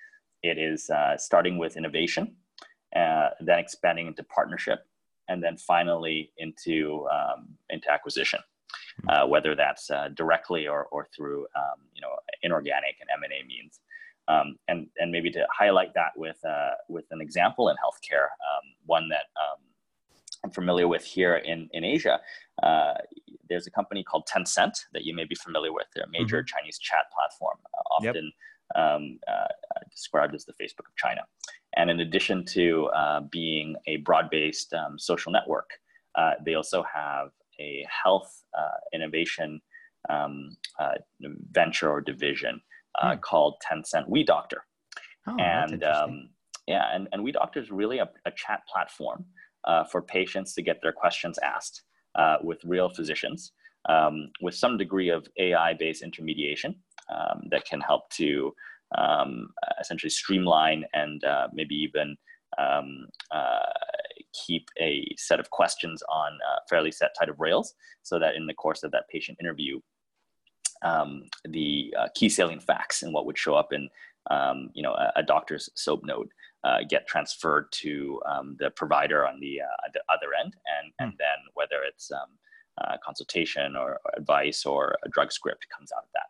it 0.42 0.58
is 0.58 0.90
starting 1.18 1.58
with 1.58 1.76
innovation 1.76 2.36
uh, 2.94 3.30
then 3.40 3.58
expanding 3.58 4.06
into 4.06 4.22
partnership, 4.24 4.86
and 5.28 5.42
then 5.42 5.56
finally 5.56 6.30
into 6.38 7.06
um, 7.12 7.48
into 7.68 7.90
acquisition, 7.90 8.40
hmm. 9.02 9.08
uh, 9.08 9.26
whether 9.26 9.54
that's 9.54 9.90
uh, 9.90 10.08
directly 10.14 10.66
or, 10.66 10.84
or 10.86 11.08
through 11.14 11.46
um, 11.56 11.80
you 11.94 12.00
know 12.00 12.10
inorganic 12.42 12.96
and 13.00 13.10
M 13.12 13.22
and 13.22 13.32
A 13.32 13.46
means. 13.46 13.80
Um, 14.28 14.56
and 14.68 14.88
and 14.98 15.12
maybe 15.12 15.30
to 15.30 15.46
highlight 15.56 15.94
that 15.94 16.12
with 16.16 16.38
uh, 16.44 16.74
with 16.88 17.04
an 17.10 17.20
example 17.20 17.68
in 17.68 17.76
healthcare, 17.76 18.24
um, 18.24 18.64
one 18.84 19.08
that 19.08 19.26
um, 19.36 19.60
I'm 20.44 20.50
familiar 20.50 20.88
with 20.88 21.04
here 21.04 21.36
in 21.36 21.68
in 21.72 21.84
Asia. 21.84 22.18
Uh, 22.62 22.94
there's 23.48 23.66
a 23.68 23.70
company 23.70 24.02
called 24.02 24.26
Tencent 24.26 24.76
that 24.92 25.04
you 25.04 25.14
may 25.14 25.24
be 25.24 25.36
familiar 25.36 25.72
with. 25.72 25.86
They're 25.94 26.04
a 26.04 26.10
major 26.10 26.38
mm-hmm. 26.38 26.58
Chinese 26.58 26.78
chat 26.78 27.04
platform, 27.14 27.58
uh, 27.72 27.94
often 27.96 28.24
yep 28.24 28.32
um, 28.74 29.18
uh, 29.28 29.46
described 29.90 30.34
as 30.34 30.44
the 30.44 30.52
Facebook 30.54 30.88
of 30.88 30.96
China. 30.96 31.22
And 31.76 31.90
in 31.90 32.00
addition 32.00 32.44
to 32.46 32.86
uh, 32.86 33.20
being 33.30 33.76
a 33.86 33.96
broad 33.98 34.30
based 34.30 34.72
um, 34.72 34.98
social 34.98 35.30
network, 35.30 35.70
uh, 36.16 36.32
they 36.44 36.54
also 36.54 36.82
have 36.92 37.28
a 37.60 37.84
health 38.02 38.44
uh, 38.58 38.78
innovation 38.92 39.60
um, 40.08 40.56
uh, 40.78 40.94
venture 41.50 41.90
or 41.90 42.00
division 42.00 42.60
uh, 43.00 43.14
hmm. 43.14 43.20
called 43.20 43.56
Tencent 43.68 44.08
We 44.08 44.24
Doctor. 44.24 44.64
Oh, 45.28 45.36
and 45.38 45.82
um, 45.84 46.30
yeah, 46.66 46.94
and, 46.94 47.08
and 47.12 47.22
We 47.22 47.32
Doctor 47.32 47.60
is 47.60 47.70
really 47.70 47.98
a, 47.98 48.08
a 48.26 48.30
chat 48.30 48.60
platform 48.72 49.24
for 49.90 50.00
patients 50.00 50.54
to 50.54 50.62
get 50.62 50.80
their 50.80 50.92
questions 50.92 51.38
asked 51.42 51.82
with 52.42 52.58
real 52.64 52.88
physicians. 52.88 53.52
Um, 53.88 54.30
with 54.40 54.56
some 54.56 54.76
degree 54.76 55.10
of 55.10 55.28
AI 55.38 55.74
based 55.74 56.02
intermediation 56.02 56.74
um, 57.08 57.42
that 57.50 57.64
can 57.66 57.80
help 57.80 58.10
to 58.10 58.52
um, 58.96 59.48
essentially 59.80 60.10
streamline 60.10 60.84
and 60.92 61.22
uh, 61.24 61.48
maybe 61.52 61.74
even 61.74 62.16
um, 62.58 63.06
uh, 63.30 63.72
keep 64.46 64.68
a 64.80 65.06
set 65.16 65.40
of 65.40 65.50
questions 65.50 66.02
on 66.08 66.32
a 66.32 66.68
fairly 66.68 66.92
set 66.92 67.10
type 67.18 67.28
of 67.28 67.38
rails 67.38 67.74
so 68.02 68.18
that 68.18 68.34
in 68.34 68.46
the 68.46 68.54
course 68.54 68.82
of 68.82 68.90
that 68.92 69.08
patient 69.10 69.36
interview, 69.40 69.80
um, 70.86 71.24
the 71.48 71.94
uh, 71.98 72.08
key 72.14 72.28
salient 72.28 72.62
facts 72.62 73.02
and 73.02 73.12
what 73.12 73.26
would 73.26 73.38
show 73.38 73.54
up 73.54 73.72
in 73.72 73.88
um, 74.30 74.70
you 74.74 74.82
know 74.82 74.92
a, 74.92 75.12
a 75.16 75.22
doctor's 75.22 75.68
soap 75.74 76.02
note 76.04 76.30
uh, 76.64 76.78
get 76.88 77.06
transferred 77.06 77.70
to 77.70 78.20
um, 78.28 78.56
the 78.58 78.70
provider 78.70 79.26
on 79.26 79.38
the, 79.40 79.60
uh, 79.60 79.88
the 79.94 80.02
other 80.08 80.28
end, 80.42 80.54
and 80.78 80.92
and 80.98 81.12
hmm. 81.12 81.16
then 81.18 81.38
whether 81.54 81.82
it's 81.88 82.10
um, 82.10 82.28
uh, 82.82 82.96
consultation 83.04 83.76
or, 83.76 83.92
or, 84.04 84.12
advice 84.16 84.66
or 84.66 84.96
a 85.04 85.08
drug 85.08 85.32
script 85.32 85.66
comes 85.74 85.90
out 85.96 86.02
of 86.02 86.10
that. 86.14 86.26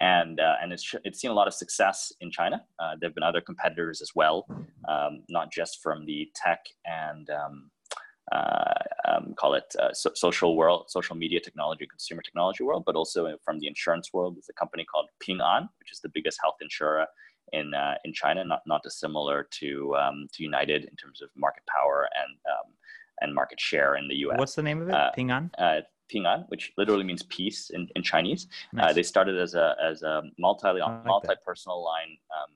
And 0.00 0.40
uh, 0.40 0.54
and 0.62 0.72
it's 0.72 0.94
it's 1.04 1.20
seen 1.20 1.30
a 1.30 1.34
lot 1.34 1.48
of 1.48 1.54
success 1.54 2.12
in 2.20 2.30
China. 2.30 2.64
Uh, 2.78 2.92
there 2.98 3.08
have 3.08 3.14
been 3.14 3.24
other 3.24 3.40
competitors 3.40 4.00
as 4.00 4.10
well, 4.14 4.46
um, 4.88 5.22
not 5.28 5.52
just 5.52 5.82
from 5.82 6.04
the 6.04 6.28
tech 6.34 6.60
and 6.84 7.28
um, 8.32 8.40
uh, 8.40 8.72
um, 9.06 9.34
call 9.36 9.54
it 9.54 9.74
uh, 9.78 9.92
so- 9.92 10.12
social 10.14 10.56
world, 10.56 10.86
social 10.88 11.16
media 11.16 11.40
technology, 11.40 11.86
consumer 11.86 12.22
technology 12.22 12.64
world, 12.64 12.84
but 12.86 12.96
also 12.96 13.36
from 13.44 13.58
the 13.58 13.66
insurance 13.66 14.12
world. 14.12 14.36
There's 14.36 14.48
a 14.48 14.54
company 14.54 14.84
called 14.84 15.08
Ping 15.20 15.40
An, 15.42 15.68
which 15.78 15.92
is 15.92 16.00
the 16.00 16.08
biggest 16.08 16.38
health 16.42 16.56
insurer 16.60 17.06
in 17.52 17.74
uh, 17.74 17.94
in 18.04 18.12
China, 18.12 18.44
not 18.44 18.62
not 18.66 18.82
dissimilar 18.82 19.46
to 19.60 19.94
um, 19.96 20.26
to 20.32 20.42
United 20.42 20.84
in 20.84 20.96
terms 20.96 21.20
of 21.22 21.28
market 21.36 21.62
power 21.66 22.08
and 22.16 22.36
um, 22.50 22.72
and 23.20 23.34
market 23.34 23.60
share 23.60 23.96
in 23.96 24.08
the 24.08 24.16
U.S. 24.16 24.38
What's 24.38 24.54
the 24.54 24.62
name 24.62 24.80
of 24.82 24.88
it? 24.88 24.94
Uh, 24.94 25.10
Ping 25.12 25.30
An. 25.30 25.50
Uh, 25.58 25.80
Ping 26.08 26.26
An, 26.26 26.44
which 26.48 26.72
literally 26.76 27.04
means 27.04 27.22
peace 27.24 27.70
in, 27.70 27.88
in 27.96 28.02
Chinese. 28.02 28.46
Uh, 28.78 28.92
they 28.92 29.02
started 29.02 29.38
as 29.38 29.54
a 29.54 29.74
as 29.82 30.02
a 30.02 30.22
multi 30.38 30.68
like 30.68 31.04
multi 31.04 31.34
personal 31.44 31.82
line 31.84 32.16
um, 32.36 32.54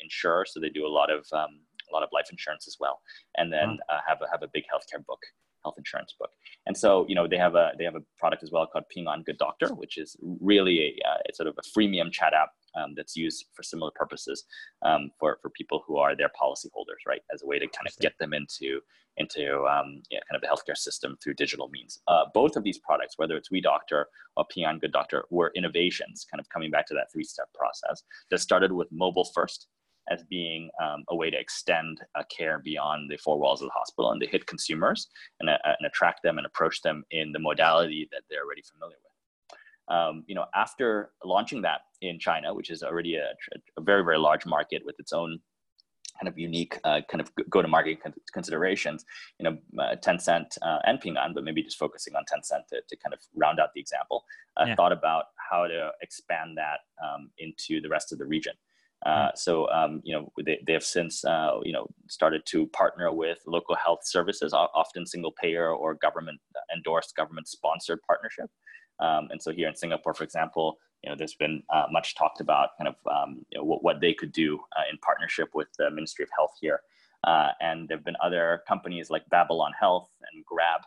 insurer, 0.00 0.44
so 0.46 0.60
they 0.60 0.68
do 0.68 0.86
a 0.86 0.88
lot 0.88 1.10
of 1.10 1.26
um, 1.32 1.60
a 1.90 1.94
lot 1.94 2.02
of 2.02 2.10
life 2.12 2.28
insurance 2.30 2.66
as 2.66 2.76
well, 2.80 3.00
and 3.36 3.52
then 3.52 3.78
uh, 3.88 4.00
have 4.06 4.18
a 4.22 4.30
have 4.30 4.42
a 4.42 4.48
big 4.52 4.64
healthcare 4.72 5.04
book, 5.04 5.20
health 5.64 5.74
insurance 5.78 6.14
book. 6.18 6.30
And 6.66 6.76
so 6.76 7.06
you 7.08 7.14
know 7.14 7.26
they 7.28 7.38
have 7.38 7.54
a 7.54 7.72
they 7.78 7.84
have 7.84 7.96
a 7.96 8.02
product 8.18 8.42
as 8.42 8.50
well 8.50 8.66
called 8.66 8.84
Ping 8.90 9.06
An 9.08 9.22
Good 9.22 9.38
Doctor, 9.38 9.68
which 9.74 9.98
is 9.98 10.16
really 10.40 10.78
a, 10.80 11.08
uh, 11.08 11.18
it's 11.26 11.38
sort 11.38 11.48
of 11.48 11.58
a 11.58 11.78
freemium 11.78 12.10
chat 12.12 12.32
app 12.34 12.50
um, 12.76 12.94
that's 12.96 13.16
used 13.16 13.46
for 13.54 13.62
similar 13.62 13.90
purposes 13.94 14.44
um, 14.82 15.10
for 15.18 15.38
for 15.42 15.50
people 15.50 15.82
who 15.86 15.96
are 15.96 16.16
their 16.16 16.30
policyholders, 16.40 17.02
right, 17.06 17.22
as 17.32 17.42
a 17.42 17.46
way 17.46 17.58
to 17.58 17.66
kind 17.66 17.86
of 17.86 17.96
get 17.98 18.14
them 18.18 18.32
into 18.32 18.80
into 19.16 19.64
um, 19.66 20.02
know, 20.16 20.22
kind 20.30 20.36
of 20.36 20.40
the 20.40 20.48
healthcare 20.48 20.76
system 20.76 21.16
through 21.22 21.34
digital 21.34 21.68
means. 21.68 22.00
Uh, 22.08 22.24
both 22.32 22.56
of 22.56 22.64
these 22.64 22.78
products, 22.78 23.14
whether 23.16 23.36
it's 23.36 23.50
WeDoctor 23.50 24.04
or 24.36 24.44
Ping 24.50 24.64
An 24.64 24.78
Good 24.78 24.92
Doctor, 24.92 25.24
were 25.30 25.52
innovations, 25.54 26.26
kind 26.30 26.40
of 26.40 26.48
coming 26.48 26.70
back 26.70 26.86
to 26.86 26.94
that 26.94 27.08
three-step 27.12 27.46
process 27.54 28.02
that 28.30 28.38
started 28.38 28.72
with 28.72 28.88
mobile 28.90 29.28
first 29.34 29.68
as 30.08 30.24
being 30.24 30.70
um, 30.82 31.04
a 31.08 31.16
way 31.16 31.30
to 31.30 31.38
extend 31.38 32.00
uh, 32.18 32.22
care 32.36 32.58
beyond 32.58 33.10
the 33.10 33.16
four 33.16 33.38
walls 33.38 33.62
of 33.62 33.68
the 33.68 33.72
hospital 33.74 34.10
and 34.12 34.20
to 34.20 34.26
hit 34.26 34.46
consumers 34.46 35.08
and, 35.40 35.48
uh, 35.50 35.58
and 35.64 35.86
attract 35.86 36.22
them 36.22 36.38
and 36.38 36.46
approach 36.46 36.82
them 36.82 37.04
in 37.10 37.32
the 37.32 37.38
modality 37.38 38.08
that 38.10 38.22
they're 38.28 38.44
already 38.44 38.62
familiar 38.62 38.96
with. 38.96 39.10
Um, 39.96 40.24
you 40.26 40.34
know, 40.34 40.46
after 40.54 41.10
launching 41.24 41.62
that 41.62 41.80
in 42.00 42.18
China, 42.18 42.54
which 42.54 42.70
is 42.70 42.82
already 42.82 43.16
a, 43.16 43.30
a 43.76 43.80
very, 43.80 44.04
very 44.04 44.18
large 44.18 44.46
market 44.46 44.82
with 44.84 44.94
its 44.98 45.12
own 45.12 45.40
kind 46.20 46.28
of 46.28 46.38
unique 46.38 46.78
uh, 46.84 47.00
kind 47.08 47.20
of 47.20 47.30
go-to-market 47.48 47.98
considerations, 48.32 49.04
you 49.38 49.44
know, 49.44 49.58
uh, 49.82 49.96
Tencent 49.96 50.58
uh, 50.62 50.78
and 50.84 51.00
Ping 51.00 51.16
An, 51.16 51.32
but 51.34 51.44
maybe 51.44 51.62
just 51.62 51.78
focusing 51.78 52.14
on 52.14 52.24
Tencent 52.24 52.66
to, 52.68 52.80
to 52.88 52.96
kind 52.96 53.14
of 53.14 53.20
round 53.34 53.58
out 53.58 53.70
the 53.74 53.80
example, 53.80 54.24
uh, 54.60 54.66
yeah. 54.66 54.74
thought 54.74 54.92
about 54.92 55.26
how 55.50 55.66
to 55.66 55.90
expand 56.02 56.58
that 56.58 56.80
um, 57.02 57.30
into 57.38 57.80
the 57.80 57.88
rest 57.88 58.12
of 58.12 58.18
the 58.18 58.26
region. 58.26 58.52
Uh, 59.06 59.28
hmm. 59.28 59.30
so 59.34 59.70
um, 59.70 60.00
you 60.04 60.14
know 60.14 60.30
they, 60.44 60.62
they 60.66 60.72
have 60.72 60.84
since 60.84 61.24
uh, 61.24 61.58
you 61.62 61.72
know 61.72 61.86
started 62.08 62.44
to 62.46 62.66
partner 62.68 63.12
with 63.12 63.38
local 63.46 63.74
health 63.76 64.00
services, 64.04 64.52
often 64.52 65.06
single 65.06 65.32
payer 65.32 65.72
or 65.72 65.94
government 65.94 66.40
endorsed, 66.74 67.16
government 67.16 67.48
sponsored 67.48 68.00
partnership. 68.02 68.50
Um, 68.98 69.28
and 69.30 69.40
so 69.40 69.50
here 69.50 69.68
in 69.68 69.74
Singapore, 69.74 70.12
for 70.12 70.24
example, 70.24 70.78
you 71.02 71.10
know 71.10 71.16
there's 71.16 71.34
been 71.34 71.62
uh, 71.72 71.86
much 71.90 72.14
talked 72.14 72.40
about 72.40 72.70
kind 72.78 72.88
of 72.88 72.96
um, 73.10 73.44
you 73.50 73.58
know, 73.58 73.64
what, 73.64 73.82
what 73.82 74.00
they 74.00 74.12
could 74.12 74.32
do 74.32 74.60
uh, 74.76 74.82
in 74.90 74.98
partnership 74.98 75.48
with 75.54 75.68
the 75.78 75.90
Ministry 75.90 76.22
of 76.24 76.30
Health 76.36 76.52
here. 76.60 76.80
Uh, 77.24 77.50
and 77.60 77.86
there 77.86 77.98
have 77.98 78.04
been 78.04 78.16
other 78.22 78.62
companies 78.66 79.10
like 79.10 79.28
Babylon 79.28 79.72
Health 79.78 80.08
and 80.32 80.44
Grab 80.46 80.80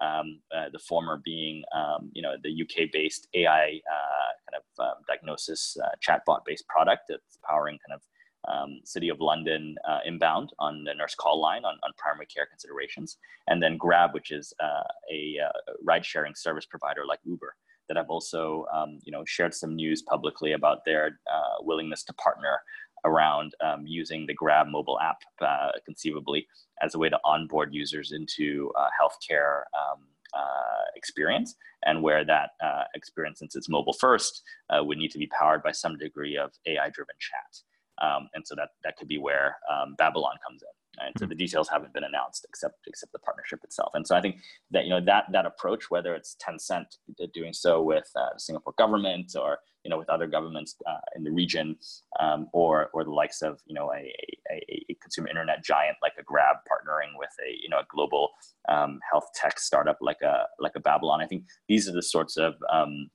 um, 0.00 0.40
uh, 0.54 0.66
the 0.72 0.78
former 0.78 1.20
being 1.24 1.62
um, 1.74 2.10
you 2.12 2.22
know 2.22 2.34
the 2.42 2.62
UK-based 2.62 3.28
AI 3.34 3.80
uh, 3.90 4.30
kind 4.50 4.62
of 4.62 4.84
um, 4.84 4.94
diagnosis 5.06 5.76
uh, 5.82 5.88
chatbot-based 6.06 6.66
product 6.68 7.02
that's 7.08 7.38
powering 7.48 7.78
kind 7.86 8.00
of 8.00 8.02
um, 8.48 8.80
City 8.84 9.08
of 9.08 9.20
London 9.20 9.74
uh, 9.86 9.98
inbound 10.06 10.52
on 10.58 10.84
the 10.84 10.94
nurse 10.94 11.14
call 11.14 11.40
line 11.40 11.64
on, 11.64 11.74
on 11.82 11.90
primary 11.96 12.26
care 12.26 12.46
considerations, 12.46 13.18
and 13.48 13.62
then 13.62 13.76
Grab, 13.76 14.14
which 14.14 14.30
is 14.30 14.52
uh, 14.62 14.84
a 15.12 15.36
uh, 15.44 15.72
ride-sharing 15.84 16.34
service 16.34 16.64
provider 16.64 17.04
like 17.06 17.18
Uber 17.24 17.54
that 17.88 17.96
have 17.96 18.10
also 18.10 18.66
um, 18.72 18.98
you 19.02 19.12
know 19.12 19.24
shared 19.26 19.54
some 19.54 19.74
news 19.74 20.02
publicly 20.02 20.52
about 20.52 20.84
their 20.84 21.18
willingness 21.62 22.04
to 22.04 22.12
partner 22.14 22.60
around 23.04 23.52
um, 23.64 23.86
using 23.86 24.26
the 24.26 24.34
Grab 24.34 24.66
mobile 24.68 24.98
app, 25.00 25.18
uh, 25.40 25.72
conceivably, 25.84 26.46
as 26.82 26.94
a 26.94 26.98
way 26.98 27.08
to 27.08 27.18
onboard 27.24 27.74
users 27.74 28.12
into 28.12 28.72
uh, 28.78 28.88
healthcare 29.00 29.62
um, 29.74 30.00
uh, 30.34 30.84
experience, 30.96 31.54
and 31.84 32.02
where 32.02 32.24
that 32.24 32.50
uh, 32.62 32.84
experience, 32.94 33.38
since 33.38 33.56
it's 33.56 33.68
mobile 33.68 33.94
first, 33.94 34.42
uh, 34.70 34.82
would 34.82 34.98
need 34.98 35.10
to 35.10 35.18
be 35.18 35.26
powered 35.28 35.62
by 35.62 35.72
some 35.72 35.96
degree 35.96 36.36
of 36.36 36.52
AI-driven 36.66 37.14
chat. 37.18 37.60
Um, 38.00 38.28
and 38.34 38.46
so 38.46 38.54
that 38.54 38.68
that 38.84 38.96
could 38.96 39.08
be 39.08 39.18
where 39.18 39.56
um, 39.72 39.96
Babylon 39.98 40.36
comes 40.46 40.62
in. 40.62 41.04
And 41.04 41.14
so 41.18 41.24
hmm. 41.24 41.30
the 41.30 41.34
details 41.34 41.68
haven't 41.68 41.92
been 41.92 42.04
announced 42.04 42.44
except 42.48 42.86
except 42.86 43.12
the 43.12 43.18
partnership 43.18 43.60
itself. 43.64 43.92
And 43.94 44.06
so 44.06 44.16
I 44.16 44.20
think 44.20 44.36
that 44.70 44.84
you 44.84 44.90
know 44.90 45.00
that 45.04 45.24
that 45.32 45.46
approach, 45.46 45.90
whether 45.90 46.14
it's 46.14 46.36
Tencent 46.36 46.86
doing 47.32 47.52
so 47.52 47.82
with 47.82 48.10
uh, 48.16 48.34
the 48.34 48.40
Singapore 48.40 48.74
government 48.78 49.32
or 49.38 49.58
you 49.88 49.90
know 49.90 49.98
with 49.98 50.10
other 50.10 50.26
governments 50.26 50.76
uh, 50.86 51.00
in 51.16 51.24
the 51.24 51.30
region, 51.30 51.74
um, 52.20 52.46
or 52.52 52.90
or 52.92 53.04
the 53.04 53.10
likes 53.10 53.40
of 53.40 53.58
you 53.64 53.74
know 53.74 53.90
a, 53.90 54.12
a, 54.52 54.84
a, 54.90 54.94
consumer 55.00 55.28
internet 55.28 55.64
giant 55.64 55.96
like 56.02 56.12
a 56.20 56.22
Grab 56.22 56.56
partnering 56.70 57.16
with 57.18 57.30
a 57.40 57.56
you 57.62 57.70
know 57.70 57.78
a 57.78 57.86
global 57.88 58.28
um, 58.68 59.00
health 59.10 59.30
tech 59.34 59.58
startup 59.58 59.96
like 60.02 60.20
a 60.22 60.44
like 60.60 60.72
a 60.76 60.80
Babylon. 60.80 61.22
I 61.22 61.26
think 61.26 61.44
these 61.68 61.88
are 61.88 61.92
the 61.92 62.02
sorts 62.02 62.36
of 62.36 62.52
um, 62.70 63.08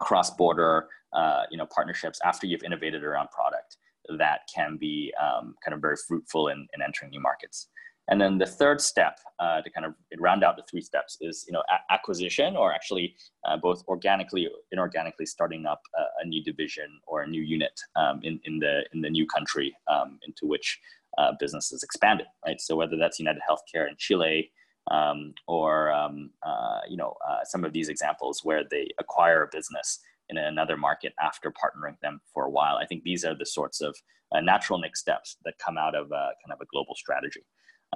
cross-border 0.00 0.88
uh, 1.12 1.44
you 1.48 1.56
know 1.56 1.66
partnerships 1.72 2.18
after 2.24 2.48
you've 2.48 2.64
innovated 2.64 3.04
around 3.04 3.28
product 3.30 3.76
that 4.18 4.40
can 4.52 4.76
be 4.80 5.14
um, 5.22 5.54
kind 5.64 5.74
of 5.74 5.80
very 5.80 5.96
fruitful 6.08 6.48
in, 6.48 6.66
in 6.74 6.82
entering 6.82 7.12
new 7.12 7.20
markets. 7.20 7.68
And 8.08 8.20
then 8.20 8.38
the 8.38 8.46
third 8.46 8.80
step 8.80 9.18
uh, 9.38 9.62
to 9.62 9.70
kind 9.70 9.86
of 9.86 9.94
round 10.18 10.42
out 10.42 10.56
the 10.56 10.64
three 10.68 10.80
steps 10.80 11.16
is, 11.20 11.44
you 11.46 11.52
know, 11.52 11.62
acquisition 11.90 12.56
or 12.56 12.72
actually 12.72 13.14
uh, 13.46 13.56
both 13.56 13.84
organically 13.86 14.48
or 14.48 14.52
inorganically 14.76 15.26
starting 15.26 15.64
up 15.64 15.80
a, 15.96 16.24
a 16.24 16.26
new 16.26 16.42
division 16.42 17.00
or 17.06 17.22
a 17.22 17.26
new 17.26 17.40
unit 17.40 17.78
um, 17.94 18.20
in, 18.24 18.40
in, 18.44 18.58
the, 18.58 18.82
in 18.92 19.00
the 19.00 19.10
new 19.10 19.26
country 19.26 19.72
um, 19.88 20.18
into 20.26 20.46
which 20.46 20.80
uh, 21.18 21.32
business 21.38 21.70
is 21.72 21.82
expanded, 21.84 22.26
right? 22.44 22.60
So 22.60 22.74
whether 22.76 22.96
that's 22.96 23.18
United 23.20 23.42
Healthcare 23.48 23.88
in 23.88 23.94
Chile 23.96 24.50
um, 24.90 25.32
or, 25.46 25.92
um, 25.92 26.30
uh, 26.44 26.80
you 26.88 26.96
know, 26.96 27.14
uh, 27.28 27.44
some 27.44 27.64
of 27.64 27.72
these 27.72 27.88
examples 27.88 28.40
where 28.42 28.64
they 28.68 28.88
acquire 28.98 29.44
a 29.44 29.48
business 29.52 30.00
in 30.28 30.36
another 30.36 30.76
market 30.76 31.12
after 31.22 31.52
partnering 31.52 31.98
them 32.02 32.20
for 32.32 32.44
a 32.44 32.50
while. 32.50 32.76
I 32.76 32.86
think 32.86 33.04
these 33.04 33.24
are 33.24 33.36
the 33.36 33.46
sorts 33.46 33.80
of 33.80 33.96
uh, 34.34 34.40
natural 34.40 34.80
next 34.80 35.00
steps 35.00 35.36
that 35.44 35.54
come 35.64 35.76
out 35.78 35.94
of 35.94 36.08
kind 36.10 36.52
of 36.52 36.60
a 36.60 36.66
global 36.72 36.94
strategy. 36.96 37.42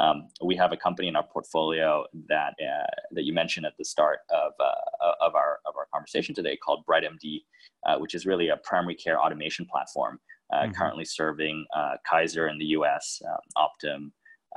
Um, 0.00 0.28
we 0.42 0.56
have 0.56 0.72
a 0.72 0.76
company 0.76 1.08
in 1.08 1.16
our 1.16 1.22
portfolio 1.22 2.04
that 2.28 2.54
uh, 2.60 2.86
that 3.12 3.24
you 3.24 3.32
mentioned 3.32 3.64
at 3.64 3.76
the 3.78 3.84
start 3.84 4.20
of, 4.30 4.52
uh, 4.58 5.12
of 5.20 5.34
our 5.34 5.60
of 5.66 5.76
our 5.76 5.86
conversation 5.92 6.34
today 6.34 6.56
called 6.56 6.84
BrightMD, 6.86 7.42
uh, 7.86 7.98
which 7.98 8.14
is 8.14 8.26
really 8.26 8.48
a 8.48 8.56
primary 8.56 8.96
care 8.96 9.20
automation 9.20 9.66
platform 9.66 10.18
uh, 10.52 10.62
mm-hmm. 10.62 10.72
currently 10.72 11.04
serving 11.04 11.64
Kaiser 12.08 12.48
in 12.48 12.58
the 12.58 12.66
U.S., 12.66 13.22
um, 13.28 13.68
Optum, 13.84 14.10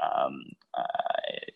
um, 0.03 0.43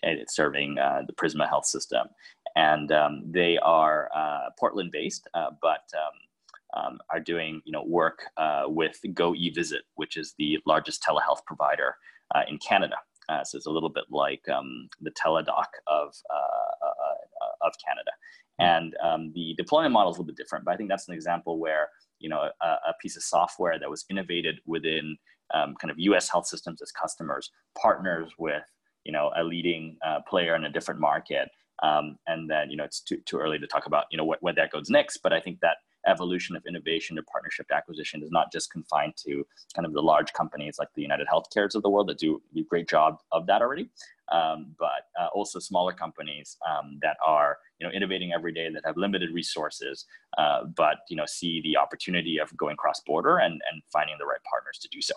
and 0.03 0.19
it's 0.19 0.35
serving 0.35 0.75
the 0.75 1.13
Prisma 1.17 1.49
Health 1.49 1.65
System, 1.65 2.07
and 2.55 2.91
um, 2.91 3.23
they 3.25 3.57
are 3.59 4.09
uh, 4.15 4.49
Portland 4.59 4.91
based, 4.91 5.27
uh, 5.33 5.51
but 5.61 5.83
um, 5.95 6.83
um, 6.83 6.99
are 7.09 7.19
doing 7.19 7.61
you 7.65 7.71
know 7.71 7.83
work 7.83 8.23
uh, 8.37 8.63
with 8.67 8.99
Go 9.13 9.33
eVisit, 9.33 9.81
which 9.95 10.17
is 10.17 10.33
the 10.37 10.59
largest 10.65 11.03
telehealth 11.03 11.45
provider 11.45 11.95
uh, 12.35 12.41
in 12.49 12.57
Canada. 12.57 12.95
Uh, 13.29 13.43
so 13.43 13.57
it's 13.57 13.65
a 13.65 13.71
little 13.71 13.89
bit 13.89 14.05
like 14.09 14.47
um, 14.49 14.89
the 15.01 15.11
Teladoc 15.11 15.67
of 15.87 16.13
uh, 16.29 17.65
of 17.65 17.73
Canada, 17.85 18.11
hmm. 18.59 18.65
and 18.65 18.95
um, 19.03 19.31
the 19.33 19.53
deployment 19.57 19.93
model 19.93 20.11
is 20.11 20.17
a 20.17 20.21
little 20.21 20.33
bit 20.33 20.37
different. 20.37 20.65
But 20.65 20.73
I 20.73 20.77
think 20.77 20.89
that's 20.89 21.07
an 21.07 21.13
example 21.13 21.59
where 21.59 21.89
you 22.19 22.29
know 22.29 22.49
a, 22.61 22.65
a 22.65 22.93
piece 23.01 23.15
of 23.15 23.23
software 23.23 23.79
that 23.79 23.89
was 23.89 24.05
innovated 24.09 24.59
within 24.65 25.17
um, 25.53 25.75
kind 25.79 25.91
of 25.91 25.99
U.S. 25.99 26.29
health 26.29 26.47
systems 26.47 26.81
as 26.81 26.91
customers 26.91 27.51
partners 27.81 28.31
with 28.37 28.63
you 29.03 29.11
know 29.11 29.31
a 29.37 29.43
leading 29.43 29.97
player 30.27 30.55
in 30.55 30.65
a 30.65 30.71
different 30.71 30.99
market 30.99 31.49
um, 31.81 32.17
and 32.27 32.49
then, 32.49 32.69
you 32.69 32.77
know, 32.77 32.83
it's 32.83 33.01
too, 33.01 33.17
too 33.25 33.37
early 33.37 33.57
to 33.59 33.67
talk 33.67 33.85
about, 33.85 34.05
you 34.11 34.17
know, 34.17 34.23
what, 34.23 34.41
where 34.41 34.53
that 34.53 34.71
goes 34.71 34.89
next. 34.89 35.17
But 35.17 35.33
I 35.33 35.39
think 35.39 35.59
that 35.61 35.77
evolution 36.07 36.55
of 36.55 36.63
innovation 36.67 37.15
to 37.15 37.23
partnership 37.23 37.67
acquisition 37.71 38.23
is 38.23 38.31
not 38.31 38.51
just 38.51 38.71
confined 38.71 39.13
to 39.17 39.45
kind 39.75 39.85
of 39.85 39.93
the 39.93 40.01
large 40.01 40.33
companies 40.33 40.75
like 40.79 40.89
the 40.95 41.01
United 41.01 41.27
Healthcares 41.27 41.75
of 41.75 41.83
the 41.83 41.89
world 41.89 42.07
that 42.09 42.17
do 42.17 42.41
a 42.55 42.61
great 42.63 42.89
job 42.89 43.17
of 43.31 43.45
that 43.47 43.61
already. 43.61 43.89
um, 44.31 44.73
but 44.79 45.09
uh, 45.19 45.27
also 45.33 45.59
smaller 45.59 45.91
companies 45.91 46.57
um, 46.69 46.97
that 47.01 47.17
are 47.25 47.57
you 47.79 47.87
know 47.87 47.93
innovating 47.93 48.31
every 48.31 48.53
day 48.53 48.69
that 48.73 48.83
have 48.85 48.97
limited 48.97 49.31
resources, 49.33 50.05
uh, 50.37 50.63
but 50.75 50.99
you 51.09 51.15
know 51.15 51.25
see 51.25 51.61
the 51.61 51.77
opportunity 51.77 52.37
of 52.39 52.55
going 52.57 52.77
cross 52.77 53.01
border 53.05 53.37
and 53.37 53.53
and 53.71 53.81
finding 53.91 54.15
the 54.19 54.25
right 54.25 54.43
partners 54.49 54.79
to 54.81 54.87
do 54.89 55.01
so. 55.01 55.13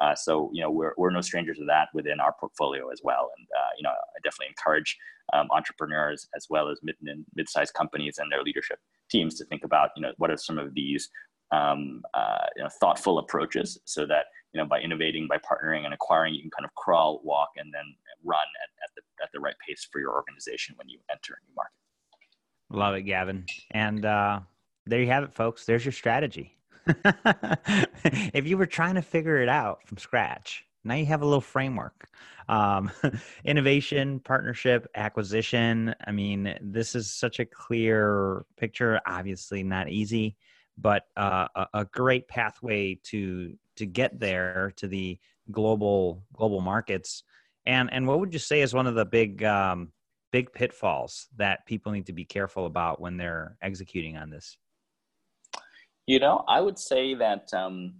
Uh, 0.00 0.14
so 0.14 0.50
you 0.52 0.62
know 0.62 0.70
we're 0.70 0.94
we're 0.96 1.10
no 1.10 1.20
strangers 1.20 1.58
to 1.58 1.64
that 1.64 1.88
within 1.92 2.20
our 2.20 2.34
portfolio 2.38 2.88
as 2.90 3.00
well, 3.02 3.30
and 3.36 3.46
uh, 3.58 3.70
you 3.76 3.82
know 3.82 3.90
I 3.90 4.18
definitely 4.22 4.48
encourage 4.48 4.96
um, 5.32 5.48
entrepreneurs 5.50 6.28
as 6.36 6.46
well 6.48 6.68
as 6.68 6.78
mid 6.82 6.96
and 7.04 7.24
mid-sized 7.34 7.74
companies 7.74 8.18
and 8.18 8.30
their 8.30 8.42
leadership 8.42 8.78
teams 9.12 9.36
to 9.36 9.44
think 9.46 9.64
about 9.64 9.90
you 9.96 10.02
know 10.02 10.12
what 10.16 10.30
are 10.30 10.36
some 10.36 10.58
of 10.58 10.74
these 10.74 11.10
um, 11.52 12.02
uh, 12.14 12.46
you 12.56 12.62
know, 12.62 12.70
thoughtful 12.80 13.18
approaches 13.18 13.78
so 13.84 14.06
that 14.06 14.24
you 14.52 14.60
know 14.60 14.66
by 14.66 14.80
innovating 14.80 15.28
by 15.28 15.36
partnering 15.38 15.84
and 15.84 15.92
acquiring 15.94 16.34
you 16.34 16.40
can 16.40 16.50
kind 16.50 16.64
of 16.64 16.74
crawl 16.74 17.20
walk 17.24 17.50
and 17.56 17.72
then 17.72 17.84
run 18.24 18.40
at, 18.40 18.70
at 18.84 18.90
the 18.96 19.02
at 19.22 19.28
the 19.34 19.40
right 19.40 19.54
pace 19.66 19.86
for 19.92 20.00
your 20.00 20.12
organization 20.14 20.74
when 20.78 20.88
you 20.88 20.98
enter 21.10 21.34
a 21.34 21.40
new 21.46 21.54
market. 21.54 21.72
Love 22.70 22.94
it 22.94 23.02
gavin. 23.02 23.44
And 23.72 24.04
uh, 24.06 24.40
there 24.86 25.00
you 25.00 25.08
have 25.08 25.24
it 25.24 25.34
folks. 25.34 25.66
There's 25.66 25.84
your 25.84 25.92
strategy. 25.92 26.56
If 28.34 28.46
you 28.46 28.56
were 28.58 28.66
trying 28.66 28.96
to 28.96 29.02
figure 29.02 29.40
it 29.40 29.48
out 29.48 29.86
from 29.86 29.98
scratch 29.98 30.64
now 30.84 30.94
you 30.94 31.06
have 31.06 31.22
a 31.22 31.26
little 31.26 31.40
framework 31.40 32.08
um, 32.48 32.90
innovation 33.44 34.20
partnership 34.20 34.86
acquisition 34.94 35.94
i 36.06 36.12
mean 36.12 36.54
this 36.60 36.94
is 36.94 37.12
such 37.12 37.40
a 37.40 37.44
clear 37.44 38.44
picture 38.56 39.00
obviously 39.06 39.62
not 39.62 39.88
easy 39.88 40.36
but 40.78 41.04
uh, 41.16 41.46
a, 41.54 41.66
a 41.74 41.84
great 41.86 42.28
pathway 42.28 42.98
to 43.04 43.54
to 43.76 43.86
get 43.86 44.18
there 44.18 44.72
to 44.76 44.86
the 44.86 45.18
global 45.50 46.24
global 46.32 46.60
markets. 46.60 47.24
And 47.66 47.92
and 47.92 48.06
what 48.06 48.20
would 48.20 48.32
you 48.32 48.38
say 48.38 48.60
is 48.60 48.74
one 48.74 48.86
of 48.86 48.94
the 48.94 49.04
big 49.04 49.42
um, 49.44 49.92
big 50.30 50.52
pitfalls 50.52 51.28
that 51.36 51.66
people 51.66 51.92
need 51.92 52.06
to 52.06 52.12
be 52.12 52.24
careful 52.24 52.66
about 52.66 53.00
when 53.00 53.16
they're 53.16 53.56
executing 53.62 54.16
on 54.16 54.30
this? 54.30 54.56
You 56.06 56.18
know, 56.18 56.44
I 56.48 56.60
would 56.60 56.78
say 56.78 57.14
that 57.14 57.52
um, 57.54 57.94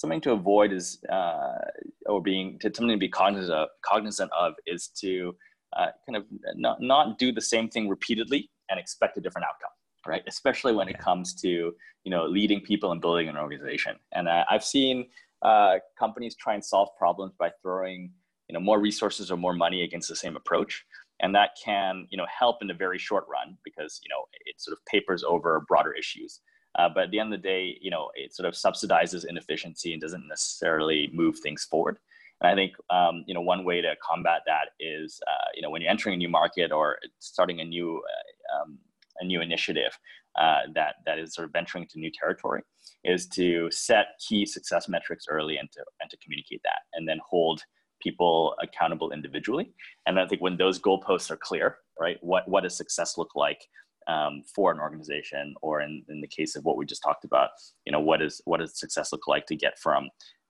something 0.00 0.20
to 0.22 0.32
avoid 0.32 0.72
is, 0.72 1.02
uh, 1.10 1.58
or 2.06 2.22
being 2.22 2.58
to, 2.60 2.68
something 2.74 2.88
to 2.88 2.96
be 2.96 3.08
cognizant 3.08 3.52
of, 3.52 3.68
cognizant 3.84 4.30
of 4.38 4.54
is 4.66 4.88
to 5.00 5.34
uh, 5.76 5.88
kind 6.06 6.16
of 6.16 6.24
not, 6.56 6.80
not 6.80 7.18
do 7.18 7.32
the 7.32 7.40
same 7.40 7.68
thing 7.68 7.88
repeatedly 7.88 8.50
and 8.70 8.80
expect 8.80 9.16
a 9.18 9.20
different 9.20 9.46
outcome 9.46 9.70
right? 10.06 10.22
Especially 10.26 10.74
when 10.74 10.88
it 10.88 10.98
comes 10.98 11.34
to 11.34 11.48
you 11.48 12.10
know 12.10 12.26
leading 12.26 12.60
people 12.60 12.92
and 12.92 13.00
building 13.00 13.28
an 13.28 13.36
organization. 13.36 13.96
And 14.12 14.28
uh, 14.28 14.44
I've 14.50 14.64
seen 14.64 15.06
uh, 15.42 15.76
companies 15.98 16.36
try 16.36 16.54
and 16.54 16.64
solve 16.64 16.88
problems 16.98 17.34
by 17.38 17.50
throwing 17.62 18.12
you 18.48 18.54
know 18.54 18.60
more 18.60 18.80
resources 18.80 19.30
or 19.30 19.36
more 19.36 19.54
money 19.54 19.82
against 19.82 20.08
the 20.08 20.16
same 20.16 20.36
approach, 20.36 20.84
and 21.20 21.34
that 21.34 21.50
can 21.62 22.06
you 22.10 22.18
know 22.18 22.26
help 22.36 22.58
in 22.62 22.68
the 22.68 22.74
very 22.74 22.98
short 22.98 23.24
run 23.30 23.56
because 23.64 24.00
you 24.02 24.08
know 24.08 24.24
it 24.46 24.60
sort 24.60 24.76
of 24.76 24.84
papers 24.86 25.24
over 25.24 25.64
broader 25.68 25.92
issues. 25.92 26.40
Uh, 26.78 26.88
but 26.92 27.04
at 27.04 27.10
the 27.10 27.18
end 27.18 27.32
of 27.32 27.40
the 27.40 27.48
day, 27.48 27.76
you 27.80 27.90
know, 27.90 28.10
it 28.14 28.34
sort 28.34 28.48
of 28.48 28.54
subsidizes 28.54 29.24
inefficiency 29.28 29.92
and 29.92 30.00
doesn't 30.00 30.28
necessarily 30.28 31.10
move 31.12 31.38
things 31.38 31.64
forward. 31.64 31.98
And 32.40 32.50
I 32.50 32.54
think 32.54 32.72
um, 32.88 33.24
you 33.26 33.34
know 33.34 33.40
one 33.40 33.64
way 33.64 33.80
to 33.80 33.94
combat 34.02 34.42
that 34.46 34.70
is 34.78 35.20
uh, 35.26 35.48
you 35.54 35.62
know 35.62 35.70
when 35.70 35.82
you're 35.82 35.90
entering 35.90 36.14
a 36.14 36.18
new 36.18 36.28
market 36.28 36.72
or 36.72 36.96
starting 37.18 37.60
a 37.60 37.64
new 37.64 37.98
uh, 37.98 38.62
um, 38.62 38.78
a 39.20 39.24
new 39.24 39.40
initiative 39.40 39.98
uh, 40.38 40.60
that 40.74 40.96
that 41.06 41.18
is 41.18 41.34
sort 41.34 41.46
of 41.46 41.52
venturing 41.52 41.84
into 41.84 41.98
new 41.98 42.10
territory 42.10 42.62
is 43.04 43.26
to 43.28 43.70
set 43.70 44.06
key 44.26 44.46
success 44.46 44.88
metrics 44.88 45.26
early 45.28 45.56
and 45.56 45.70
to 45.72 45.80
and 46.00 46.10
to 46.10 46.16
communicate 46.18 46.60
that 46.64 46.80
and 46.94 47.08
then 47.08 47.18
hold 47.28 47.62
people 48.00 48.54
accountable 48.62 49.10
individually 49.12 49.72
and 50.06 50.18
i 50.18 50.26
think 50.26 50.40
when 50.40 50.56
those 50.56 50.78
goalposts 50.78 51.30
are 51.30 51.36
clear 51.36 51.76
right 51.98 52.18
what 52.22 52.48
what 52.48 52.62
does 52.62 52.76
success 52.76 53.18
look 53.18 53.34
like 53.34 53.60
um, 54.06 54.42
for 54.54 54.72
an 54.72 54.80
organization 54.80 55.54
or 55.62 55.80
in, 55.80 56.02
in 56.08 56.20
the 56.20 56.26
case 56.26 56.56
of 56.56 56.64
what 56.64 56.76
we 56.76 56.84
just 56.84 57.02
talked 57.02 57.24
about 57.24 57.50
you 57.84 57.92
know 57.92 58.00
what 58.00 58.22
is 58.22 58.40
what 58.44 58.60
does 58.60 58.78
success 58.78 59.12
look 59.12 59.26
like 59.26 59.46
to 59.46 59.56
get 59.56 59.78
from 59.78 60.08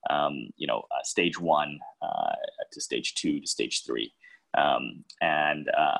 um, 0.09 0.49
you 0.57 0.67
know 0.67 0.79
uh, 0.91 1.03
stage 1.03 1.39
one 1.39 1.79
uh, 2.01 2.33
to 2.71 2.81
stage 2.81 3.13
two 3.15 3.39
to 3.39 3.47
stage 3.47 3.83
three 3.85 4.11
um, 4.57 5.03
and 5.21 5.69
uh, 5.69 5.97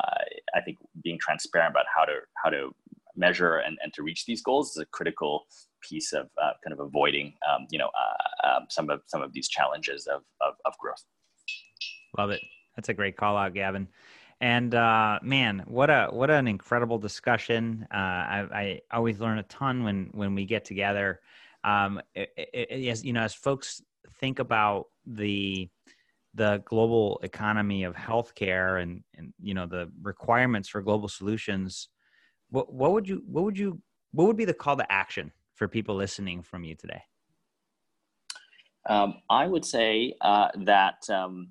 I 0.55 0.61
think 0.61 0.77
being 1.03 1.17
transparent 1.19 1.71
about 1.71 1.85
how 1.93 2.05
to 2.05 2.19
how 2.43 2.49
to 2.49 2.73
measure 3.15 3.57
and, 3.57 3.77
and 3.83 3.93
to 3.93 4.03
reach 4.03 4.25
these 4.25 4.41
goals 4.41 4.71
is 4.71 4.77
a 4.77 4.85
critical 4.85 5.45
piece 5.81 6.13
of 6.13 6.27
uh, 6.41 6.51
kind 6.63 6.73
of 6.73 6.79
avoiding 6.79 7.33
um, 7.49 7.67
you 7.69 7.79
know 7.79 7.89
uh, 7.89 8.47
um, 8.47 8.65
some 8.69 8.89
of 8.89 9.01
some 9.07 9.21
of 9.21 9.33
these 9.33 9.47
challenges 9.47 10.07
of, 10.07 10.21
of, 10.41 10.55
of 10.65 10.77
growth. 10.77 11.03
Love 12.17 12.31
it. 12.31 12.41
That's 12.75 12.89
a 12.89 12.93
great 12.93 13.17
call 13.17 13.37
out, 13.37 13.53
Gavin. 13.53 13.87
And 14.41 14.73
uh, 14.73 15.19
man, 15.21 15.63
what 15.67 15.91
a 15.91 16.07
what 16.09 16.31
an 16.31 16.47
incredible 16.47 16.97
discussion! 16.97 17.87
Uh, 17.93 17.97
I, 17.97 18.47
I, 18.51 18.81
always 18.91 19.19
learn 19.19 19.37
a 19.37 19.43
ton 19.43 19.83
when 19.83 20.09
when 20.13 20.33
we 20.33 20.45
get 20.45 20.65
together. 20.65 21.21
Um, 21.63 22.01
it, 22.15 22.31
it, 22.35 22.87
as 22.87 23.05
you 23.05 23.13
know, 23.13 23.21
as 23.21 23.35
folks 23.35 23.83
think 24.19 24.39
about 24.39 24.87
the 25.05 25.69
the 26.33 26.63
global 26.65 27.19
economy 27.23 27.83
of 27.83 27.95
healthcare 27.95 28.81
and, 28.81 29.03
and 29.15 29.33
you 29.41 29.53
know 29.53 29.65
the 29.65 29.91
requirements 30.01 30.69
for 30.69 30.81
global 30.81 31.09
solutions 31.09 31.89
what, 32.49 32.73
what 32.73 32.93
would 32.93 33.07
you 33.07 33.21
what 33.27 33.43
would 33.43 33.57
you 33.57 33.81
what 34.11 34.27
would 34.27 34.37
be 34.37 34.45
the 34.45 34.53
call 34.53 34.77
to 34.77 34.91
action 34.91 35.31
for 35.55 35.67
people 35.67 35.95
listening 35.95 36.41
from 36.41 36.63
you 36.63 36.75
today 36.75 37.01
um, 38.87 39.15
i 39.29 39.45
would 39.45 39.65
say 39.65 40.13
uh, 40.21 40.47
that 40.59 41.03
um, 41.09 41.49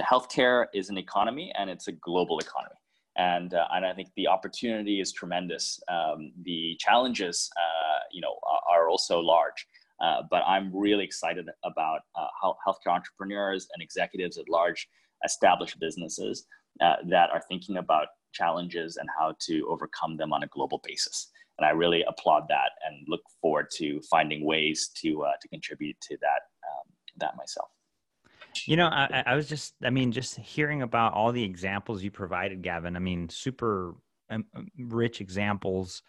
healthcare 0.00 0.66
is 0.74 0.90
an 0.90 0.98
economy 0.98 1.52
and 1.58 1.68
it's 1.70 1.88
a 1.88 1.92
global 1.92 2.38
economy 2.38 2.76
and 3.16 3.54
uh, 3.54 3.66
and 3.72 3.84
I 3.84 3.92
think 3.92 4.08
the 4.16 4.28
opportunity 4.28 5.00
is 5.00 5.12
tremendous. 5.12 5.80
Um, 5.88 6.32
the 6.42 6.76
challenges, 6.78 7.50
uh, 7.56 8.00
you 8.12 8.20
know, 8.20 8.36
are, 8.68 8.88
also 8.88 9.20
large. 9.20 9.66
Uh, 10.02 10.22
but 10.30 10.42
I'm 10.46 10.74
really 10.74 11.04
excited 11.04 11.46
about 11.62 12.00
uh, 12.18 12.26
how 12.40 12.56
healthcare 12.66 12.92
entrepreneurs 12.92 13.68
and 13.74 13.82
executives 13.82 14.38
at 14.38 14.48
large 14.48 14.88
established 15.24 15.78
businesses 15.78 16.46
uh, 16.80 16.96
that 17.08 17.28
are 17.30 17.42
thinking 17.48 17.76
about 17.76 18.06
challenges 18.32 18.96
and 18.96 19.08
how 19.16 19.34
to 19.40 19.66
overcome 19.68 20.16
them 20.16 20.32
on 20.32 20.42
a 20.42 20.46
global 20.46 20.80
basis. 20.82 21.30
And 21.58 21.66
I 21.66 21.70
really 21.70 22.02
applaud 22.08 22.44
that 22.48 22.70
and 22.86 23.04
look 23.06 23.20
forward 23.42 23.66
to 23.76 24.00
finding 24.10 24.46
ways 24.46 24.90
to 25.02 25.22
uh, 25.24 25.32
to 25.40 25.48
contribute 25.48 25.96
to 26.08 26.16
that 26.22 26.42
um, 26.66 26.86
that 27.18 27.36
myself. 27.36 27.68
You 28.66 28.76
know, 28.76 28.86
I, 28.86 29.22
I, 29.26 29.34
was 29.36 29.48
just, 29.48 29.74
I 29.82 29.90
mean, 29.90 30.12
just 30.12 30.36
hearing 30.36 30.82
about 30.82 31.14
all 31.14 31.32
the 31.32 31.42
examples 31.42 32.02
you 32.02 32.10
provided, 32.10 32.62
Gavin. 32.62 32.96
I 32.96 32.98
mean, 32.98 33.28
super 33.28 33.94
um, 34.30 34.44
rich 34.76 35.20
examples 35.20 36.02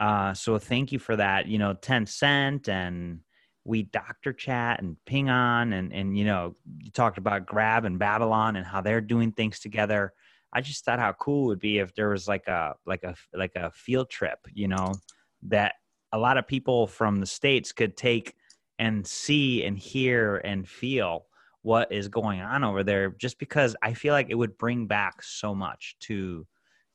uh, 0.00 0.32
so 0.32 0.58
thank 0.58 0.92
you 0.92 0.98
for 0.98 1.14
that. 1.16 1.46
You 1.46 1.58
know, 1.58 1.74
Tencent 1.74 2.68
and 2.68 3.20
WeDoctor 3.68 4.36
chat 4.36 4.80
and 4.80 4.96
Ping 5.04 5.28
An 5.28 5.74
and 5.74 5.92
and 5.92 6.16
you 6.16 6.24
know 6.24 6.56
you 6.78 6.90
talked 6.90 7.18
about 7.18 7.44
grab 7.44 7.84
and 7.84 7.98
babylon 7.98 8.56
and 8.56 8.64
how 8.64 8.80
they're 8.80 9.02
doing 9.02 9.32
things 9.32 9.60
together 9.60 10.14
i 10.54 10.62
just 10.62 10.82
thought 10.82 10.98
how 10.98 11.12
cool 11.12 11.44
it 11.44 11.48
would 11.48 11.60
be 11.60 11.78
if 11.78 11.94
there 11.94 12.08
was 12.08 12.26
like 12.26 12.48
a 12.48 12.74
like 12.86 13.02
a 13.02 13.14
like 13.34 13.52
a 13.56 13.70
field 13.72 14.08
trip 14.08 14.38
you 14.54 14.66
know 14.66 14.94
that 15.42 15.74
a 16.12 16.18
lot 16.18 16.38
of 16.38 16.48
people 16.48 16.86
from 16.86 17.20
the 17.20 17.26
states 17.26 17.70
could 17.70 17.98
take 17.98 18.34
and 18.78 19.06
see 19.06 19.62
and 19.62 19.78
hear 19.78 20.38
and 20.38 20.66
feel 20.66 21.26
what 21.62 21.90
is 21.92 22.08
going 22.08 22.40
on 22.40 22.64
over 22.64 22.82
there 22.82 23.10
just 23.10 23.38
because 23.38 23.76
i 23.82 23.92
feel 23.92 24.14
like 24.14 24.28
it 24.30 24.34
would 24.34 24.56
bring 24.58 24.86
back 24.86 25.22
so 25.22 25.54
much 25.54 25.96
to 26.00 26.46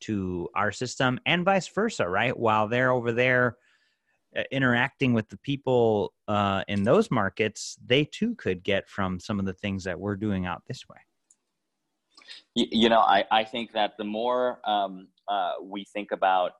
to 0.02 0.50
our 0.56 0.72
system 0.72 1.20
and 1.26 1.46
vice 1.46 1.68
versa, 1.68 2.08
right? 2.08 2.38
While 2.38 2.68
they're 2.68 2.92
over 2.92 3.12
there 3.12 3.58
uh, 4.36 4.44
interacting 4.52 5.14
with 5.14 5.30
the 5.30 5.38
people 5.38 6.14
uh, 6.28 6.64
in 6.68 6.84
those 6.84 7.10
markets, 7.10 7.78
they 7.86 8.06
too 8.06 8.36
could 8.36 8.64
get 8.64 8.90
from 8.90 9.20
some 9.20 9.40
of 9.40 9.46
the 9.46 9.54
things 9.54 9.84
that 9.86 10.00
we're 10.00 10.16
doing 10.16 10.46
out 10.46 10.64
this 10.68 10.88
way. 10.88 10.98
You, 12.54 12.68
you 12.72 12.90
know, 12.90 13.00
I, 13.00 13.26
I 13.32 13.44
think 13.44 13.72
that 13.74 13.98
the 13.98 14.04
more 14.04 14.60
um, 14.66 15.08
uh, 15.28 15.54
we 15.62 15.86
think 15.86 16.12
about 16.12 16.54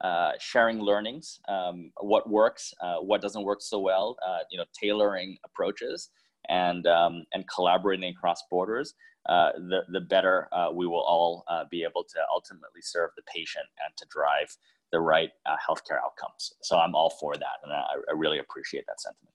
uh, 0.00 0.32
sharing 0.38 0.80
learnings, 0.80 1.40
um, 1.48 1.92
what 2.00 2.28
works, 2.28 2.74
uh, 2.80 2.96
what 2.96 3.22
doesn't 3.22 3.44
work 3.44 3.62
so 3.62 3.78
well, 3.78 4.16
uh, 4.26 4.38
you 4.50 4.58
know, 4.58 4.64
tailoring 4.80 5.36
approaches 5.44 6.10
and 6.48 6.86
um, 6.86 7.24
and 7.32 7.44
collaborating 7.48 8.10
across 8.10 8.42
borders, 8.50 8.94
uh, 9.28 9.52
the, 9.54 9.82
the 9.88 10.00
better 10.00 10.48
uh, 10.52 10.68
we 10.72 10.86
will 10.86 11.02
all 11.02 11.44
uh, 11.48 11.64
be 11.70 11.84
able 11.84 12.04
to 12.04 12.18
ultimately 12.34 12.82
serve 12.82 13.10
the 13.16 13.22
patient 13.32 13.66
and 13.84 13.96
to 13.96 14.06
drive 14.10 14.56
the 14.90 15.00
right 15.00 15.30
uh, 15.46 15.56
healthcare 15.56 15.98
outcomes. 16.04 16.52
So 16.62 16.78
I'm 16.78 16.94
all 16.94 17.10
for 17.10 17.34
that, 17.34 17.60
and 17.62 17.72
I, 17.72 17.84
I, 18.10 18.12
really 18.14 18.38
appreciate 18.38 18.84
that 18.88 19.00
sentiment. 19.00 19.32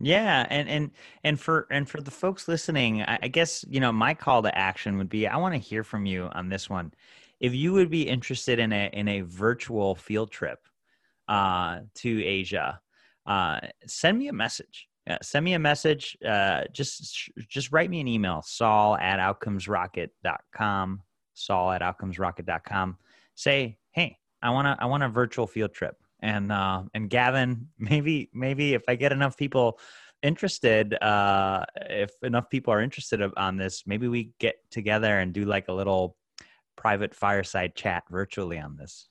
Yeah, 0.00 0.46
and 0.50 0.68
and 0.68 0.90
and 1.24 1.40
for 1.40 1.66
and 1.70 1.88
for 1.88 2.00
the 2.00 2.10
folks 2.10 2.48
listening, 2.48 3.02
I, 3.02 3.18
I 3.22 3.28
guess 3.28 3.64
you 3.68 3.80
know 3.80 3.92
my 3.92 4.14
call 4.14 4.42
to 4.42 4.56
action 4.56 4.98
would 4.98 5.08
be 5.08 5.26
I 5.26 5.36
want 5.36 5.54
to 5.54 5.58
hear 5.58 5.84
from 5.84 6.06
you 6.06 6.30
on 6.32 6.48
this 6.48 6.70
one. 6.70 6.92
If 7.40 7.54
you 7.54 7.72
would 7.72 7.90
be 7.90 8.02
interested 8.02 8.58
in 8.58 8.72
a 8.72 8.88
in 8.92 9.08
a 9.08 9.22
virtual 9.22 9.94
field 9.94 10.30
trip 10.30 10.60
uh, 11.28 11.80
to 11.96 12.24
Asia, 12.24 12.80
uh, 13.26 13.60
send 13.86 14.18
me 14.18 14.28
a 14.28 14.32
message 14.32 14.88
send 15.22 15.44
me 15.44 15.54
a 15.54 15.58
message. 15.58 16.16
Uh, 16.26 16.62
just 16.72 17.30
just 17.48 17.72
write 17.72 17.90
me 17.90 18.00
an 18.00 18.08
email, 18.08 18.42
saul 18.42 18.96
at 18.96 19.18
outcomesrocket.com, 19.18 21.02
saul 21.34 21.72
at 21.72 21.82
outcomesrocket.com. 21.82 22.96
Say, 23.34 23.78
hey, 23.92 24.18
I 24.42 24.50
want 24.50 24.66
to 24.66 24.76
I 24.82 24.86
want 24.86 25.02
a 25.02 25.08
virtual 25.08 25.46
field 25.46 25.72
trip. 25.72 25.96
And 26.20 26.50
uh, 26.50 26.84
and 26.94 27.10
Gavin, 27.10 27.68
maybe 27.78 28.30
maybe 28.32 28.74
if 28.74 28.82
I 28.88 28.94
get 28.96 29.12
enough 29.12 29.36
people 29.36 29.78
interested, 30.22 30.94
uh, 31.02 31.64
if 31.90 32.10
enough 32.22 32.48
people 32.48 32.72
are 32.72 32.80
interested 32.80 33.20
on 33.36 33.56
this, 33.56 33.84
maybe 33.86 34.08
we 34.08 34.32
get 34.38 34.56
together 34.70 35.18
and 35.18 35.34
do 35.34 35.44
like 35.44 35.68
a 35.68 35.72
little 35.72 36.16
private 36.76 37.14
fireside 37.14 37.74
chat 37.74 38.04
virtually 38.10 38.58
on 38.58 38.76
this. 38.76 39.08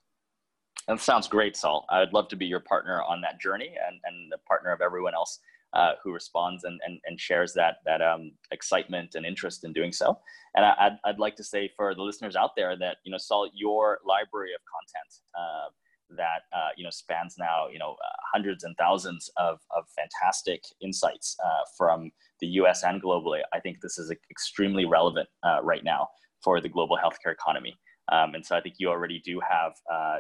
That 0.88 1.00
sounds 1.00 1.28
great, 1.28 1.56
Saul. 1.56 1.86
I'd 1.90 2.14
love 2.14 2.28
to 2.30 2.36
be 2.36 2.46
your 2.46 2.60
partner 2.60 3.04
on 3.04 3.22
that 3.22 3.40
journey 3.40 3.76
and, 3.88 4.00
and 4.04 4.32
the 4.32 4.38
partner 4.40 4.72
of 4.74 4.82
everyone 4.82 5.14
else 5.14 5.40
uh, 5.74 5.94
who 6.04 6.12
responds 6.12 6.64
and, 6.64 6.80
and, 6.86 7.00
and 7.06 7.20
shares 7.20 7.54
that, 7.54 7.78
that 7.86 8.02
um, 8.02 8.32
excitement 8.52 9.16
and 9.16 9.26
interest 9.26 9.64
in 9.64 9.74
doing 9.74 9.92
so. 9.92 10.18
And 10.56 10.66
I, 10.66 10.90
would 10.90 11.00
I'd 11.06 11.20
like 11.20 11.36
to 11.38 11.44
say 11.44 11.72
for 11.76 11.96
the 11.96 12.02
listeners 12.02 12.36
out 12.36 12.52
there 12.56 12.78
that, 12.78 12.98
you 13.04 13.12
know, 13.12 13.18
Saul, 13.18 13.50
your 13.54 14.00
library 14.06 14.52
of 14.54 14.62
content 14.70 15.22
uh, 15.36 15.70
that, 16.16 16.44
uh, 16.56 16.70
you 16.78 16.84
know, 16.84 16.92
spans 16.92 17.36
now, 17.40 17.68
you 17.72 17.80
know, 17.80 17.94
uh, 17.94 18.18
hundreds 18.32 18.64
and 18.64 18.76
thousands 18.78 19.32
of, 19.38 19.60
of 19.76 19.86
fantastic 19.96 20.62
insights 20.82 21.36
uh, 21.44 21.64
from 21.76 22.12
the 22.40 22.48
US 22.48 22.84
and 22.84 23.02
globally, 23.02 23.40
I 23.52 23.60
think 23.60 23.82
this 23.82 23.98
is 23.98 24.12
extremely 24.30 24.86
relevant 24.86 25.28
uh, 25.44 25.64
right 25.64 25.84
now 25.84 26.10
for 26.44 26.62
the 26.62 26.70
global 26.70 26.98
healthcare 27.04 27.32
economy. 27.32 27.76
Um, 28.12 28.36
and 28.36 28.46
so 28.46 28.56
I 28.56 28.62
think 28.62 28.76
you 28.78 28.90
already 28.90 29.22
do 29.26 29.40
have 29.50 29.72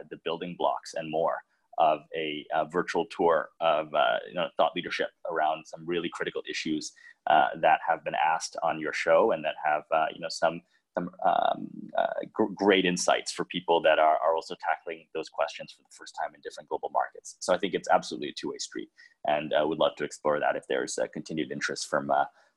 the 0.09 0.17
building 0.23 0.55
blocks 0.57 0.93
and 0.95 1.11
more 1.11 1.37
of 1.77 1.99
a, 2.15 2.45
a 2.53 2.65
virtual 2.65 3.05
tour 3.05 3.49
of 3.61 3.93
uh, 3.93 4.17
you 4.27 4.35
know, 4.35 4.47
thought 4.57 4.71
leadership 4.75 5.09
around 5.29 5.65
some 5.65 5.85
really 5.85 6.09
critical 6.13 6.41
issues 6.49 6.93
uh, 7.29 7.47
that 7.61 7.79
have 7.87 8.03
been 8.03 8.15
asked 8.15 8.57
on 8.63 8.79
your 8.79 8.93
show 8.93 9.31
and 9.31 9.43
that 9.43 9.55
have 9.63 9.83
uh, 9.93 10.05
you 10.13 10.19
know 10.19 10.27
some 10.29 10.61
some 10.93 11.09
um, 11.25 11.67
uh, 11.97 12.05
gr- 12.31 12.53
great 12.53 12.85
insights 12.85 13.31
for 13.31 13.45
people 13.45 13.81
that 13.81 13.97
are, 13.97 14.17
are 14.23 14.35
also 14.35 14.55
tackling 14.61 15.07
those 15.15 15.27
questions 15.27 15.71
for 15.71 15.81
the 15.81 15.95
first 15.97 16.13
time 16.21 16.35
in 16.35 16.41
different 16.41 16.69
global 16.69 16.91
markets. 16.93 17.37
So 17.39 17.51
I 17.51 17.57
think 17.57 17.73
it's 17.73 17.87
absolutely 17.89 18.29
a 18.29 18.33
two-way 18.33 18.57
street, 18.59 18.89
and 19.25 19.53
uh, 19.53 19.67
would 19.67 19.79
love 19.79 19.95
to 19.97 20.03
explore 20.03 20.39
that 20.39 20.55
if 20.55 20.63
there's 20.67 20.99
continued 21.13 21.51
interest 21.51 21.87
from 21.89 22.11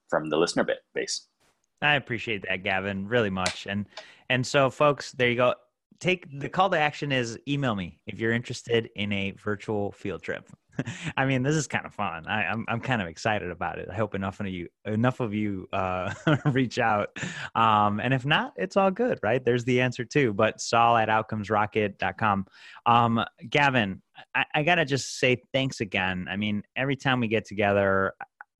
from 0.08 0.28
the 0.30 0.36
listener 0.36 0.66
base. 0.94 1.28
I 1.82 1.94
appreciate 1.94 2.44
that, 2.48 2.62
Gavin, 2.62 3.06
really 3.06 3.30
much. 3.30 3.66
And 3.66 3.86
and 4.28 4.46
so, 4.46 4.70
folks, 4.70 5.12
there 5.12 5.30
you 5.30 5.36
go. 5.36 5.54
Take 6.00 6.40
the 6.40 6.48
call 6.48 6.70
to 6.70 6.78
action 6.78 7.12
is 7.12 7.38
email 7.48 7.74
me 7.74 7.98
if 8.06 8.18
you're 8.18 8.32
interested 8.32 8.90
in 8.96 9.12
a 9.12 9.32
virtual 9.32 9.92
field 9.92 10.22
trip. 10.22 10.48
I 11.16 11.24
mean, 11.24 11.42
this 11.42 11.54
is 11.54 11.66
kind 11.66 11.86
of 11.86 11.94
fun. 11.94 12.26
I, 12.26 12.44
am 12.44 12.50
I'm, 12.50 12.64
I'm 12.68 12.80
kind 12.80 13.00
of 13.00 13.08
excited 13.08 13.50
about 13.50 13.78
it. 13.78 13.88
I 13.90 13.94
hope 13.94 14.14
enough 14.14 14.40
of 14.40 14.48
you 14.48 14.68
enough 14.84 15.20
of 15.20 15.34
you 15.34 15.68
uh, 15.72 16.12
reach 16.46 16.78
out. 16.78 17.16
Um, 17.54 18.00
and 18.00 18.12
if 18.12 18.26
not, 18.26 18.52
it's 18.56 18.76
all 18.76 18.90
good, 18.90 19.18
right? 19.22 19.44
There's 19.44 19.64
the 19.64 19.80
answer 19.80 20.04
too. 20.04 20.32
But 20.32 20.60
Saul 20.60 20.96
at 20.96 21.08
outcomesrocket.com. 21.08 22.46
Um, 22.84 23.24
Gavin, 23.48 24.02
I, 24.34 24.44
I 24.54 24.62
gotta 24.62 24.84
just 24.84 25.18
say 25.18 25.40
thanks 25.52 25.80
again. 25.80 26.26
I 26.30 26.36
mean, 26.36 26.62
every 26.76 26.96
time 26.96 27.20
we 27.20 27.28
get 27.28 27.46
together, 27.46 28.14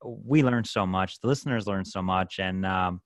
we 0.05 0.43
learn 0.43 0.65
so 0.65 0.87
much. 0.87 1.21
The 1.21 1.29
listeners 1.29 1.67
learn 1.67 1.85
so 1.85 2.03
much, 2.03 2.39
and 2.39 2.65
um, 2.65 3.01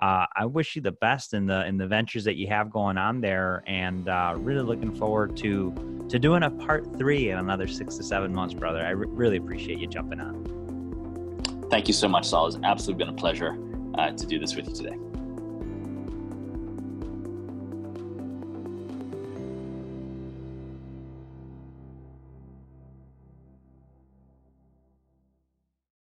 uh, 0.00 0.26
I 0.34 0.46
wish 0.46 0.76
you 0.76 0.82
the 0.82 0.92
best 0.92 1.34
in 1.34 1.46
the 1.46 1.66
in 1.66 1.76
the 1.76 1.86
ventures 1.86 2.24
that 2.24 2.36
you 2.36 2.46
have 2.48 2.70
going 2.70 2.96
on 2.96 3.20
there, 3.20 3.62
and 3.66 4.08
uh, 4.08 4.34
really 4.36 4.62
looking 4.62 4.94
forward 4.94 5.36
to 5.38 6.06
to 6.08 6.18
doing 6.18 6.42
a 6.42 6.50
part 6.50 6.96
three 6.96 7.30
in 7.30 7.38
another 7.38 7.66
six 7.66 7.96
to 7.96 8.02
seven 8.02 8.34
months, 8.34 8.54
brother. 8.54 8.80
I 8.80 8.90
re- 8.90 9.06
really 9.08 9.36
appreciate 9.36 9.78
you 9.78 9.86
jumping 9.86 10.20
on. 10.20 11.68
Thank 11.70 11.86
you 11.86 11.94
so 11.94 12.08
much, 12.08 12.26
Saul. 12.26 12.46
It's 12.46 12.56
absolutely 12.64 13.04
been 13.04 13.14
a 13.14 13.16
pleasure 13.16 13.56
uh, 13.94 14.10
to 14.12 14.26
do 14.26 14.38
this 14.38 14.56
with 14.56 14.68
you 14.68 14.74
today. 14.74 15.09